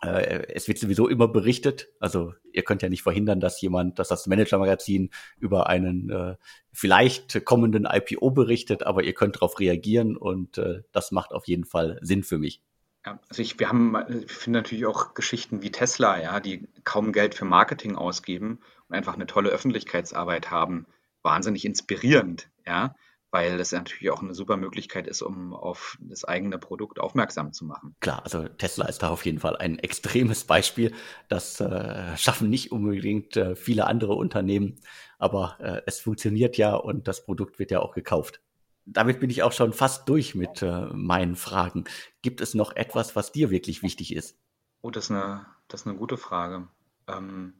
es 0.00 0.68
wird 0.68 0.78
sowieso 0.78 1.08
immer 1.08 1.26
berichtet. 1.26 1.88
Also 1.98 2.32
ihr 2.52 2.62
könnt 2.62 2.82
ja 2.82 2.88
nicht 2.88 3.02
verhindern, 3.02 3.40
dass 3.40 3.60
jemand, 3.60 3.98
dass 3.98 4.08
das 4.08 4.26
Manager-Magazin 4.26 5.10
über 5.38 5.68
einen 5.68 6.10
äh, 6.10 6.36
vielleicht 6.72 7.44
kommenden 7.44 7.86
IPO 7.90 8.30
berichtet, 8.30 8.84
aber 8.84 9.02
ihr 9.02 9.14
könnt 9.14 9.36
darauf 9.36 9.58
reagieren 9.58 10.16
und 10.16 10.58
äh, 10.58 10.82
das 10.92 11.10
macht 11.10 11.32
auf 11.32 11.48
jeden 11.48 11.64
Fall 11.64 11.98
Sinn 12.00 12.22
für 12.22 12.38
mich. 12.38 12.62
Ja, 13.04 13.20
also 13.28 13.42
ich, 13.42 13.58
wir 13.58 13.68
haben, 13.68 13.96
ich 14.24 14.30
finde 14.30 14.60
natürlich 14.60 14.86
auch 14.86 15.14
Geschichten 15.14 15.62
wie 15.62 15.72
Tesla, 15.72 16.20
ja, 16.20 16.38
die 16.38 16.68
kaum 16.84 17.12
Geld 17.12 17.34
für 17.34 17.44
Marketing 17.44 17.96
ausgeben 17.96 18.60
und 18.88 18.94
einfach 18.94 19.14
eine 19.14 19.26
tolle 19.26 19.50
Öffentlichkeitsarbeit 19.50 20.50
haben, 20.50 20.86
wahnsinnig 21.22 21.64
inspirierend, 21.64 22.50
ja 22.64 22.94
weil 23.30 23.58
das 23.58 23.72
natürlich 23.72 24.10
auch 24.10 24.22
eine 24.22 24.34
super 24.34 24.56
Möglichkeit 24.56 25.06
ist, 25.06 25.22
um 25.22 25.52
auf 25.52 25.98
das 26.00 26.24
eigene 26.24 26.58
Produkt 26.58 26.98
aufmerksam 26.98 27.52
zu 27.52 27.64
machen. 27.64 27.94
Klar, 28.00 28.22
also 28.24 28.48
Tesla 28.48 28.86
ist 28.86 29.02
da 29.02 29.10
auf 29.10 29.24
jeden 29.26 29.38
Fall 29.38 29.56
ein 29.56 29.78
extremes 29.80 30.44
Beispiel. 30.44 30.92
Das 31.28 31.60
äh, 31.60 32.16
schaffen 32.16 32.48
nicht 32.48 32.72
unbedingt 32.72 33.36
äh, 33.36 33.54
viele 33.54 33.86
andere 33.86 34.14
Unternehmen, 34.14 34.80
aber 35.18 35.56
äh, 35.60 35.82
es 35.86 36.00
funktioniert 36.00 36.56
ja 36.56 36.74
und 36.74 37.06
das 37.06 37.24
Produkt 37.24 37.58
wird 37.58 37.70
ja 37.70 37.80
auch 37.80 37.94
gekauft. 37.94 38.40
Damit 38.86 39.20
bin 39.20 39.28
ich 39.28 39.42
auch 39.42 39.52
schon 39.52 39.74
fast 39.74 40.08
durch 40.08 40.34
mit 40.34 40.62
äh, 40.62 40.86
meinen 40.92 41.36
Fragen. 41.36 41.84
Gibt 42.22 42.40
es 42.40 42.54
noch 42.54 42.74
etwas, 42.74 43.14
was 43.14 43.32
dir 43.32 43.50
wirklich 43.50 43.82
wichtig 43.82 44.14
ist? 44.14 44.38
Oh, 44.80 44.90
das 44.90 45.04
ist 45.04 45.10
eine, 45.10 45.44
das 45.68 45.82
ist 45.82 45.86
eine 45.86 45.98
gute 45.98 46.16
Frage. 46.16 46.68
Ähm, 47.06 47.52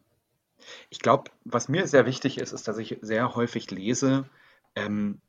ich 0.89 1.01
glaube, 1.01 1.31
was 1.45 1.69
mir 1.69 1.87
sehr 1.87 2.07
wichtig 2.07 2.39
ist, 2.39 2.53
ist, 2.53 2.67
dass 2.67 2.79
ich 2.79 2.99
sehr 3.03 3.35
häufig 3.35 3.71
lese, 3.71 4.29
ähm, 4.75 5.21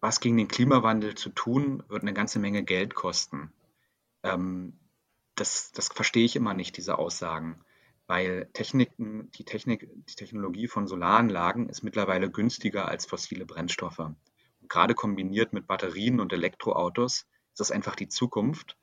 was 0.00 0.20
gegen 0.20 0.36
den 0.36 0.48
Klimawandel 0.48 1.14
zu 1.14 1.30
tun, 1.30 1.82
wird 1.88 2.02
eine 2.02 2.14
ganze 2.14 2.38
Menge 2.38 2.62
Geld 2.62 2.94
kosten. 2.94 3.52
Ähm, 4.22 4.78
das, 5.34 5.72
das 5.72 5.88
verstehe 5.88 6.24
ich 6.24 6.36
immer 6.36 6.54
nicht, 6.54 6.76
diese 6.76 6.98
Aussagen, 6.98 7.60
weil 8.06 8.48
Techniken, 8.52 9.30
die, 9.32 9.44
Technik, 9.44 9.88
die 10.06 10.14
Technologie 10.14 10.68
von 10.68 10.86
Solaranlagen 10.86 11.68
ist 11.68 11.82
mittlerweile 11.82 12.30
günstiger 12.30 12.88
als 12.88 13.06
fossile 13.06 13.46
Brennstoffe. 13.46 13.98
Und 13.98 14.68
gerade 14.68 14.94
kombiniert 14.94 15.52
mit 15.52 15.66
Batterien 15.66 16.20
und 16.20 16.32
Elektroautos 16.32 17.26
ist 17.52 17.60
das 17.60 17.70
einfach 17.70 17.96
die 17.96 18.08
Zukunft, 18.08 18.76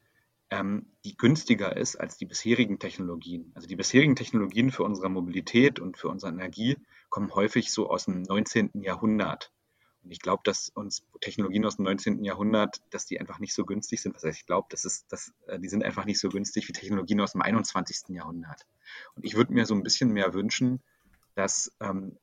ähm, 0.49 0.91
die 1.03 1.17
günstiger 1.17 1.75
ist 1.75 1.95
als 1.95 2.17
die 2.17 2.25
bisherigen 2.25 2.79
Technologien. 2.79 3.51
Also 3.55 3.67
die 3.67 3.75
bisherigen 3.75 4.15
Technologien 4.15 4.71
für 4.71 4.83
unsere 4.83 5.09
Mobilität 5.09 5.79
und 5.79 5.97
für 5.97 6.09
unsere 6.09 6.31
Energie 6.31 6.77
kommen 7.09 7.33
häufig 7.33 7.71
so 7.71 7.89
aus 7.89 8.05
dem 8.05 8.21
19. 8.21 8.71
Jahrhundert. 8.81 9.51
Ich 10.09 10.19
glaube, 10.19 10.41
dass 10.43 10.69
uns 10.69 11.03
Technologien 11.21 11.65
aus 11.65 11.77
dem 11.77 11.85
19. 11.85 12.23
Jahrhundert, 12.23 12.81
dass 12.91 13.05
die 13.05 13.19
einfach 13.19 13.39
nicht 13.39 13.53
so 13.53 13.65
günstig 13.65 14.01
sind. 14.01 14.15
Was 14.15 14.23
heißt, 14.23 14.39
ich 14.39 14.45
glaube, 14.45 14.67
das 14.69 14.85
ist, 14.85 15.05
das, 15.09 15.33
äh, 15.47 15.59
die 15.59 15.69
sind 15.69 15.83
einfach 15.83 16.05
nicht 16.05 16.19
so 16.19 16.29
günstig 16.29 16.67
wie 16.67 16.73
Technologien 16.73 17.21
aus 17.21 17.33
dem 17.33 17.41
21. 17.41 18.15
Jahrhundert. 18.15 18.65
Und 19.15 19.25
ich 19.25 19.35
würde 19.35 19.53
mir 19.53 19.65
so 19.65 19.73
ein 19.73 19.83
bisschen 19.83 20.11
mehr 20.11 20.33
wünschen, 20.33 20.81
dass 21.35 21.71
ähm, 21.79 22.17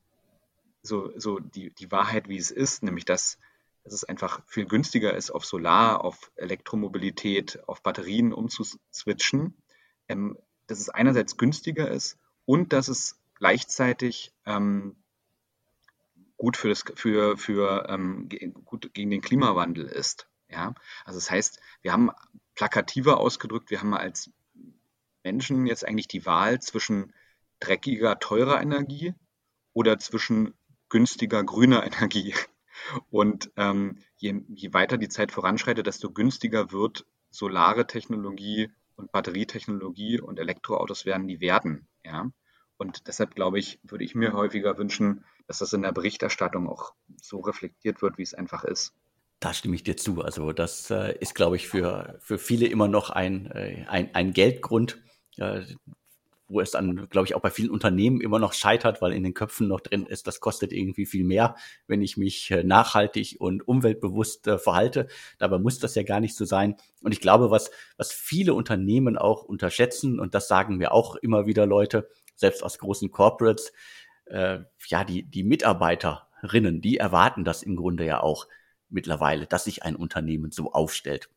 so, 0.81 1.11
so 1.17 1.39
die, 1.39 1.71
die 1.71 1.91
Wahrheit, 1.91 2.27
wie 2.27 2.37
es 2.37 2.51
ist, 2.51 2.83
nämlich 2.83 3.05
dass, 3.05 3.39
dass 3.83 3.93
es 3.93 4.03
einfach 4.03 4.41
viel 4.47 4.65
günstiger 4.65 5.15
ist, 5.15 5.31
auf 5.31 5.45
Solar, 5.45 6.03
auf 6.03 6.31
Elektromobilität, 6.35 7.67
auf 7.67 7.81
Batterien 7.81 8.33
umzuswitchen, 8.33 9.55
ähm, 10.07 10.37
dass 10.67 10.79
es 10.79 10.89
einerseits 10.89 11.37
günstiger 11.37 11.89
ist 11.89 12.17
und 12.45 12.73
dass 12.73 12.87
es 12.87 13.19
gleichzeitig 13.35 14.33
ähm, 14.45 14.95
gut 16.37 16.57
für 16.57 16.69
das, 16.69 16.83
für, 16.95 17.37
für 17.37 17.87
ähm, 17.89 18.29
gut 18.65 18.93
gegen 18.93 19.11
den 19.11 19.21
Klimawandel 19.21 19.85
ist. 19.85 20.27
Ja, 20.49 20.75
also 21.05 21.19
das 21.19 21.31
heißt, 21.31 21.59
wir 21.81 21.93
haben 21.93 22.11
plakativer 22.55 23.19
ausgedrückt, 23.19 23.71
wir 23.71 23.79
haben 23.79 23.93
als 23.93 24.29
Menschen 25.23 25.65
jetzt 25.65 25.87
eigentlich 25.87 26.07
die 26.07 26.25
Wahl 26.25 26.59
zwischen 26.59 27.13
dreckiger, 27.59 28.19
teurer 28.19 28.61
Energie 28.61 29.13
oder 29.73 29.97
zwischen 29.97 30.53
günstiger, 30.89 31.43
grüner 31.43 31.83
Energie. 31.85 32.35
Und 33.09 33.51
ähm, 33.55 33.99
je, 34.17 34.41
je 34.49 34.73
weiter 34.73 34.97
die 34.97 35.09
Zeit 35.09 35.31
voranschreitet, 35.31 35.87
desto 35.87 36.11
günstiger 36.11 36.71
wird 36.71 37.05
solare 37.29 37.87
Technologie 37.87 38.69
und 38.95 39.11
Batterietechnologie 39.11 40.19
und 40.19 40.39
Elektroautos 40.39 41.05
werden 41.05 41.27
die 41.27 41.39
werden. 41.39 41.87
Ja? 42.05 42.31
Und 42.77 43.07
deshalb 43.07 43.35
glaube 43.35 43.59
ich, 43.59 43.79
würde 43.83 44.03
ich 44.03 44.15
mir 44.15 44.33
häufiger 44.33 44.77
wünschen, 44.77 45.23
dass 45.47 45.59
das 45.59 45.73
in 45.73 45.81
der 45.81 45.91
Berichterstattung 45.91 46.69
auch 46.69 46.93
so 47.21 47.39
reflektiert 47.39 48.01
wird, 48.01 48.17
wie 48.17 48.23
es 48.23 48.33
einfach 48.33 48.63
ist. 48.63 48.93
Da 49.39 49.53
stimme 49.53 49.75
ich 49.75 49.83
dir 49.83 49.97
zu. 49.97 50.21
Also 50.21 50.53
das 50.53 50.89
äh, 50.89 51.17
ist, 51.19 51.35
glaube 51.35 51.57
ich, 51.57 51.67
für, 51.67 52.17
für 52.21 52.37
viele 52.37 52.67
immer 52.67 52.87
noch 52.87 53.09
ein, 53.09 53.47
äh, 53.47 53.85
ein, 53.89 54.15
ein 54.15 54.31
Geldgrund, 54.31 55.01
äh, 55.37 55.63
wo 56.47 56.61
es 56.61 56.71
dann, 56.71 57.09
glaube 57.09 57.27
ich, 57.27 57.35
auch 57.35 57.41
bei 57.41 57.49
vielen 57.49 57.69
Unternehmen 57.69 58.21
immer 58.21 58.39
noch 58.39 58.53
scheitert, 58.53 59.01
weil 59.01 59.11
in 59.11 59.23
den 59.23 59.33
Köpfen 59.33 59.67
noch 59.67 59.81
drin 59.81 60.05
ist, 60.05 60.27
das 60.27 60.39
kostet 60.39 60.71
irgendwie 60.71 61.05
viel 61.05 61.25
mehr, 61.25 61.55
wenn 61.87 62.01
ich 62.01 62.15
mich 62.15 62.51
äh, 62.51 62.63
nachhaltig 62.63 63.37
und 63.39 63.67
umweltbewusst 63.67 64.47
äh, 64.47 64.57
verhalte. 64.57 65.07
Dabei 65.39 65.57
muss 65.59 65.79
das 65.79 65.95
ja 65.95 66.03
gar 66.03 66.19
nicht 66.19 66.35
so 66.35 66.45
sein. 66.45 66.75
Und 67.01 67.11
ich 67.11 67.21
glaube, 67.21 67.49
was, 67.51 67.71
was 67.97 68.13
viele 68.13 68.53
Unternehmen 68.53 69.17
auch 69.17 69.43
unterschätzen, 69.43 70.19
und 70.19 70.35
das 70.35 70.47
sagen 70.47 70.77
mir 70.77 70.93
auch 70.93 71.15
immer 71.17 71.45
wieder 71.47 71.65
Leute, 71.65 72.07
selbst 72.35 72.63
aus 72.63 72.77
großen 72.77 73.11
Corporates, 73.11 73.73
äh, 74.25 74.59
ja, 74.87 75.03
die, 75.03 75.23
die 75.23 75.43
Mitarbeiterinnen, 75.43 76.81
die 76.81 76.97
erwarten 76.97 77.43
das 77.43 77.63
im 77.63 77.75
Grunde 77.75 78.05
ja 78.05 78.21
auch 78.21 78.47
mittlerweile, 78.89 79.45
dass 79.47 79.65
sich 79.65 79.83
ein 79.83 79.95
Unternehmen 79.95 80.51
so 80.51 80.71
aufstellt. 80.71 81.29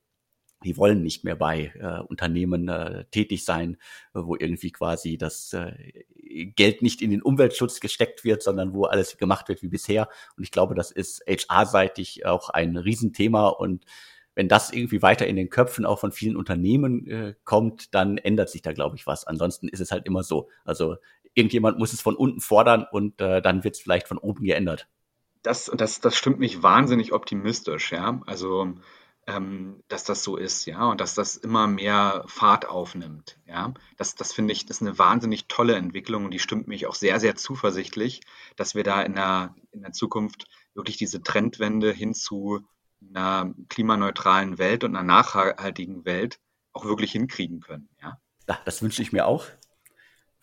Die 0.64 0.76
wollen 0.76 1.02
nicht 1.02 1.22
mehr 1.22 1.36
bei 1.36 1.72
äh, 1.78 2.00
Unternehmen 2.00 2.68
äh, 2.68 3.04
tätig 3.10 3.44
sein, 3.44 3.76
wo 4.14 4.36
irgendwie 4.36 4.72
quasi 4.72 5.18
das 5.18 5.52
äh, 5.52 6.04
Geld 6.56 6.82
nicht 6.82 7.02
in 7.02 7.10
den 7.10 7.22
Umweltschutz 7.22 7.80
gesteckt 7.80 8.24
wird, 8.24 8.42
sondern 8.42 8.72
wo 8.72 8.84
alles 8.84 9.18
gemacht 9.18 9.48
wird 9.48 9.62
wie 9.62 9.68
bisher. 9.68 10.08
Und 10.36 10.44
ich 10.44 10.50
glaube, 10.50 10.74
das 10.74 10.90
ist 10.90 11.22
HR-seitig 11.28 12.24
auch 12.24 12.48
ein 12.50 12.76
Riesenthema 12.76 13.48
und 13.48 13.84
wenn 14.36 14.48
das 14.48 14.70
irgendwie 14.70 15.00
weiter 15.00 15.26
in 15.26 15.34
den 15.34 15.48
Köpfen 15.48 15.86
auch 15.86 15.98
von 15.98 16.12
vielen 16.12 16.36
Unternehmen 16.36 17.06
äh, 17.06 17.34
kommt, 17.44 17.94
dann 17.94 18.18
ändert 18.18 18.50
sich 18.50 18.60
da, 18.60 18.72
glaube 18.72 18.94
ich, 18.94 19.06
was. 19.06 19.26
Ansonsten 19.26 19.66
ist 19.66 19.80
es 19.80 19.90
halt 19.90 20.04
immer 20.04 20.22
so. 20.22 20.50
Also 20.66 20.96
irgendjemand 21.36 21.78
muss 21.78 21.92
es 21.92 22.00
von 22.00 22.16
unten 22.16 22.40
fordern 22.40 22.86
und 22.90 23.20
äh, 23.20 23.40
dann 23.42 23.62
wird 23.62 23.76
es 23.76 23.80
vielleicht 23.80 24.08
von 24.08 24.18
oben 24.18 24.44
geändert. 24.44 24.88
Das, 25.42 25.70
das, 25.72 26.00
das 26.00 26.16
stimmt 26.16 26.40
mich 26.40 26.62
wahnsinnig 26.62 27.12
optimistisch, 27.12 27.92
ja. 27.92 28.20
Also 28.26 28.74
ähm, 29.28 29.82
dass 29.88 30.04
das 30.04 30.24
so 30.24 30.36
ist, 30.36 30.66
ja, 30.66 30.84
und 30.86 31.00
dass 31.00 31.14
das 31.14 31.36
immer 31.36 31.66
mehr 31.66 32.24
Fahrt 32.26 32.68
aufnimmt, 32.68 33.38
ja. 33.46 33.74
Das, 33.96 34.14
das 34.14 34.32
finde 34.32 34.52
ich, 34.52 34.66
das 34.66 34.78
ist 34.78 34.82
eine 34.82 34.98
wahnsinnig 34.98 35.46
tolle 35.46 35.74
Entwicklung 35.74 36.24
und 36.24 36.30
die 36.30 36.38
stimmt 36.38 36.68
mich 36.68 36.86
auch 36.86 36.94
sehr, 36.94 37.20
sehr 37.20 37.36
zuversichtlich, 37.36 38.22
dass 38.56 38.74
wir 38.74 38.82
da 38.82 39.02
in 39.02 39.14
der, 39.14 39.54
in 39.72 39.82
der 39.82 39.92
Zukunft 39.92 40.46
wirklich 40.74 40.96
diese 40.96 41.22
Trendwende 41.22 41.92
hin 41.92 42.14
zu 42.14 42.60
einer 43.08 43.52
klimaneutralen 43.68 44.58
Welt 44.58 44.84
und 44.84 44.96
einer 44.96 45.04
nachhaltigen 45.04 46.04
Welt 46.04 46.38
auch 46.72 46.84
wirklich 46.84 47.12
hinkriegen 47.12 47.60
können, 47.60 47.88
ja. 48.02 48.18
ja 48.48 48.58
das 48.64 48.80
wünsche 48.82 49.02
ich 49.02 49.12
mir 49.12 49.26
auch 49.26 49.44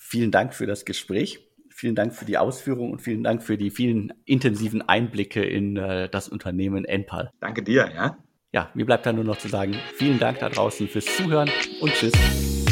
Vielen 0.05 0.31
Dank 0.31 0.53
für 0.53 0.67
das 0.67 0.83
Gespräch. 0.83 1.39
Vielen 1.69 1.95
Dank 1.95 2.13
für 2.13 2.25
die 2.25 2.37
Ausführung 2.37 2.91
und 2.91 3.01
vielen 3.01 3.23
Dank 3.23 3.41
für 3.41 3.57
die 3.57 3.71
vielen 3.71 4.13
intensiven 4.25 4.81
Einblicke 4.81 5.43
in 5.43 5.77
äh, 5.77 6.07
das 6.09 6.29
Unternehmen 6.29 6.85
Enpal. 6.85 7.31
Danke 7.39 7.63
dir, 7.63 7.89
ja. 7.95 8.17
Ja, 8.51 8.69
mir 8.75 8.85
bleibt 8.85 9.05
da 9.05 9.13
nur 9.13 9.23
noch 9.23 9.37
zu 9.37 9.47
sagen, 9.47 9.75
vielen 9.95 10.19
Dank 10.19 10.39
da 10.39 10.49
draußen 10.49 10.87
fürs 10.87 11.05
Zuhören 11.05 11.49
und 11.81 11.91
tschüss. 11.93 12.62